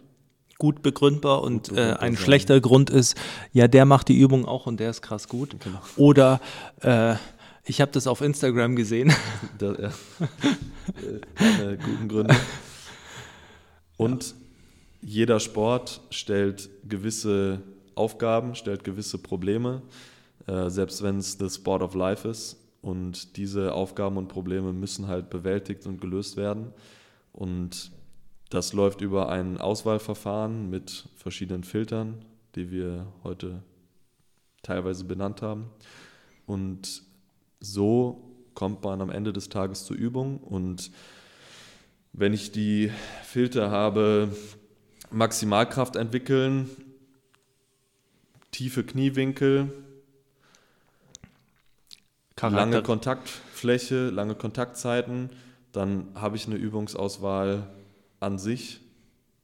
Gut 0.59 0.83
begründbar 0.83 1.43
und 1.43 1.69
Gut 1.69 1.77
begründbar 1.77 1.97
äh, 1.97 2.07
ein 2.07 2.15
sein. 2.15 2.25
schlechter 2.25 2.61
Grund 2.61 2.91
ist, 2.91 3.17
ja, 3.53 3.67
der 3.67 3.85
macht 3.85 4.09
die 4.09 4.17
Übung 4.17 4.45
auch 4.47 4.67
und 4.67 4.79
der 4.79 4.91
ist 4.91 5.03
krass 5.03 5.27
gut. 5.27 5.57
Genau. 5.59 5.81
Oder 5.97 6.41
äh, 6.83 7.17
ich 7.65 7.81
habe 7.81 7.91
das 7.93 8.07
auf 8.07 8.21
Instagram 8.21 8.77
gesehen. 8.77 9.13
Da, 9.59 9.73
ja. 9.75 9.89
Äh, 10.99 11.77
guten 11.77 12.09
Gründe. 12.09 12.35
Und 13.97 14.35
jeder 15.01 15.41
Sport 15.41 16.01
stellt 16.11 16.71
gewisse 16.89 17.61
Aufgaben, 17.95 18.55
stellt 18.55 18.85
gewisse 18.85 19.19
Probleme, 19.19 19.83
äh, 20.47 20.71
selbst 20.71 21.03
wenn 21.03 21.19
es 21.19 21.39
the 21.39 21.49
Sport 21.49 21.83
of 21.83 21.95
Life 21.95 22.29
ist. 22.29 22.59
Und 22.81 23.37
diese 23.37 23.75
Aufgaben 23.75 24.17
und 24.17 24.29
Probleme 24.29 24.73
müssen 24.73 25.07
halt 25.07 25.31
bewältigt 25.31 25.87
und 25.87 26.01
gelöst 26.01 26.37
werden. 26.37 26.73
Und 27.33 27.93
das 28.51 28.73
läuft 28.73 29.01
über 29.01 29.29
ein 29.29 29.59
Auswahlverfahren 29.59 30.69
mit 30.69 31.09
verschiedenen 31.17 31.65
Filtern, 31.65 32.25
die 32.55 32.71
wir 32.71 33.07
heute 33.23 33.63
teilweise 34.63 35.05
benannt 35.05 35.43
haben. 35.43 35.71
Und 36.45 37.03
so 37.61 38.33
kommt 38.55 38.83
man 38.83 39.01
am 39.01 39.11
Ende 39.11 39.33
des 39.33 39.49
Tages 39.49 39.85
zur 39.85 39.97
Übung. 39.97 40.39
Und 40.39 40.91
wenn 42.13 42.33
ich 42.33 42.53
die 42.53 42.91
Filter 43.23 43.71
habe, 43.71 44.29
Maximalkraft 45.11 45.97
entwickeln, 45.97 46.69
tiefe 48.51 48.85
Kniewinkel, 48.85 49.73
lange 52.51 52.73
Charakter. 52.73 52.83
Kontaktfläche, 52.83 54.11
lange 54.11 54.35
Kontaktzeiten, 54.35 55.31
dann 55.73 56.09
habe 56.15 56.37
ich 56.37 56.47
eine 56.47 56.57
Übungsauswahl 56.57 57.69
an 58.21 58.39
sich. 58.39 58.81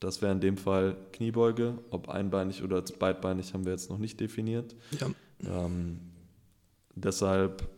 Das 0.01 0.23
wäre 0.23 0.33
in 0.33 0.41
dem 0.41 0.57
Fall 0.57 0.97
Kniebeuge. 1.13 1.79
Ob 1.91 2.09
einbeinig 2.09 2.63
oder 2.63 2.83
beidbeinig 2.83 3.55
haben 3.55 3.65
wir 3.65 3.73
jetzt 3.73 3.91
noch 3.91 3.99
nicht 3.99 4.21
definiert. 4.21 4.77
Ja. 5.01 5.09
Ähm, 5.45 5.99
deshalb 6.95 7.69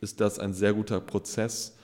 ist 0.00 0.20
das 0.20 0.38
ein 0.38 0.52
sehr 0.52 0.74
guter 0.74 1.00
Prozess, 1.00 1.76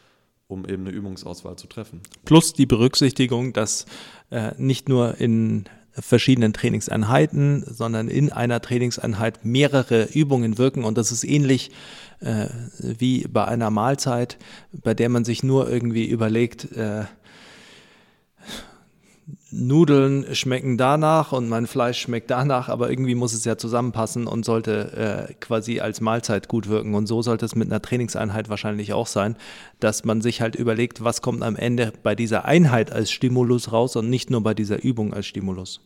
um 0.47 0.69
eben 0.69 0.87
eine 0.87 0.95
Übungsauswahl 0.95 1.57
zu 1.57 1.67
treffen. 1.67 2.03
Plus 2.25 2.53
die 2.53 2.67
Berücksichtigung, 2.67 3.53
dass 3.53 3.87
äh, 4.31 4.53
nicht 4.59 4.89
nur 4.89 5.21
in 5.21 5.65
verschiedenen 5.93 6.53
Trainingseinheiten, 6.53 7.65
sondern 7.67 8.09
in 8.09 8.31
einer 8.31 8.61
Trainingseinheit 8.61 9.45
mehrere 9.45 10.05
Übungen 10.05 10.59
wirken. 10.59 10.85
Und 10.85 10.99
das 10.99 11.11
ist 11.13 11.25
ähnlich 11.25 11.71
äh, 12.21 12.47
wie 12.79 13.27
bei 13.29 13.45
einer 13.47 13.71
Mahlzeit, 13.71 14.39
bei 14.73 14.95
der 14.95 15.09
man 15.09 15.25
sich 15.25 15.43
nur 15.43 15.71
irgendwie 15.71 16.07
überlegt, 16.07 16.71
äh, 16.73 17.05
Nudeln 19.53 20.35
schmecken 20.35 20.79
danach 20.79 21.33
und 21.33 21.49
mein 21.49 21.67
Fleisch 21.67 22.01
schmeckt 22.01 22.31
danach, 22.31 22.69
aber 22.69 22.91
irgendwie 22.91 23.17
muss 23.17 23.33
es 23.33 23.45
ja 23.45 23.57
zusammenpassen 23.57 24.27
und 24.27 24.45
sollte 24.45 25.29
äh, 25.29 25.35
quasi 25.35 25.81
als 25.81 26.01
Mahlzeit 26.01 26.47
gut 26.49 26.69
wirken. 26.69 26.95
Und 26.95 27.07
so 27.07 27.21
sollte 27.23 27.47
es 27.47 27.57
mit 27.57 27.69
einer 27.69 27.83
Trainingseinheit 27.83 28.49
wahrscheinlich 28.49 28.93
auch 28.93 29.09
sein, 29.09 29.37
dass 29.81 30.05
man 30.05 30.21
sich 30.21 30.41
halt 30.41 30.55
überlegt, 30.55 31.03
was 31.03 31.21
kommt 31.21 31.43
am 31.43 31.57
Ende 31.57 31.93
bei 32.03 32.15
dieser 32.15 32.45
Einheit 32.45 32.93
als 32.93 33.11
Stimulus 33.11 33.73
raus 33.73 33.97
und 33.97 34.09
nicht 34.09 34.31
nur 34.31 34.43
bei 34.43 34.55
dieser 34.55 34.83
Übung 34.83 35.13
als 35.13 35.27
Stimulus. 35.27 35.81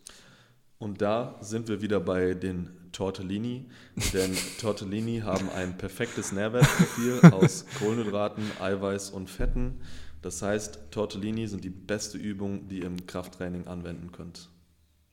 Und 0.79 1.01
da 1.01 1.37
sind 1.41 1.69
wir 1.69 1.81
wieder 1.81 2.01
bei 2.01 2.35
den 2.35 2.69
Tortellini, 2.95 3.67
denn 4.15 4.35
Tortellini 4.61 5.21
haben 5.21 5.51
ein 5.51 5.77
perfektes 5.77 6.33
Nährwertprofil 6.33 7.21
aus 7.33 7.67
Kohlenhydraten, 7.79 8.45
Eiweiß 8.61 9.11
und 9.11 9.29
Fetten. 9.29 9.81
Das 10.23 10.41
heißt, 10.41 10.79
Tortellini 10.91 11.47
sind 11.47 11.65
die 11.65 11.71
beste 11.71 12.17
Übung, 12.17 12.69
die 12.69 12.79
ihr 12.79 12.87
im 12.87 13.07
Krafttraining 13.07 13.67
anwenden 13.67 14.11
könnt. 14.13 14.49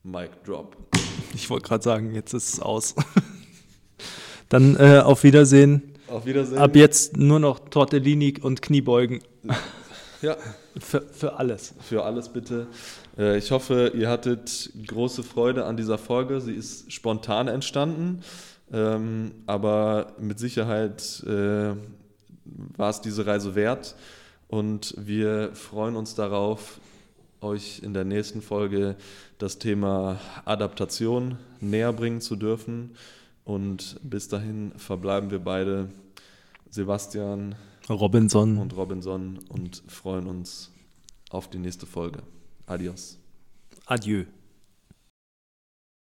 Mic 0.04 0.30
drop. 0.44 0.76
Ich 1.34 1.50
wollte 1.50 1.68
gerade 1.68 1.84
sagen, 1.84 2.14
jetzt 2.14 2.32
ist 2.32 2.54
es 2.54 2.60
aus. 2.60 2.94
Dann 4.48 4.76
äh, 4.76 5.00
auf 5.00 5.22
Wiedersehen. 5.22 5.94
Auf 6.08 6.24
Wiedersehen. 6.24 6.58
Ab 6.58 6.76
jetzt 6.76 7.16
nur 7.16 7.40
noch 7.40 7.58
Tortellini 7.58 8.38
und 8.40 8.62
Kniebeugen. 8.62 9.22
Ja, 10.22 10.36
Für, 10.78 11.00
für 11.00 11.36
alles. 11.36 11.74
für 11.80 12.04
alles 12.04 12.28
bitte. 12.28 12.68
Äh, 13.18 13.38
Ich 13.38 13.50
hoffe, 13.50 13.90
ihr 13.94 14.08
hattet 14.08 14.70
große 14.86 15.24
Freude 15.24 15.64
an 15.64 15.76
dieser 15.76 15.98
Folge. 15.98 16.40
Sie 16.40 16.54
ist 16.54 16.92
spontan 16.92 17.48
entstanden, 17.48 18.22
ähm, 18.72 19.32
aber 19.46 20.12
mit 20.20 20.38
Sicherheit 20.38 21.24
äh, 21.26 21.74
war 22.76 22.90
es 22.90 23.00
diese 23.00 23.26
Reise 23.26 23.56
wert. 23.56 23.96
Und 24.46 24.94
wir 24.96 25.54
freuen 25.54 25.96
uns 25.96 26.14
darauf, 26.14 26.78
euch 27.40 27.80
in 27.82 27.92
der 27.92 28.04
nächsten 28.04 28.42
Folge 28.42 28.94
das 29.38 29.58
Thema 29.58 30.20
Adaptation 30.44 31.36
näher 31.60 31.92
bringen 31.92 32.20
zu 32.20 32.36
dürfen. 32.36 32.94
Und 33.44 33.98
bis 34.04 34.28
dahin 34.28 34.70
verbleiben 34.76 35.32
wir 35.32 35.40
beide, 35.40 35.88
Sebastian 36.70 37.56
Robinson. 37.92 38.58
und 38.58 38.76
Robinson, 38.76 39.38
und 39.48 39.82
freuen 39.86 40.26
uns 40.26 40.72
auf 41.30 41.48
die 41.48 41.58
nächste 41.58 41.86
Folge. 41.86 42.22
Adios. 42.66 43.18
Adieu. 43.86 44.24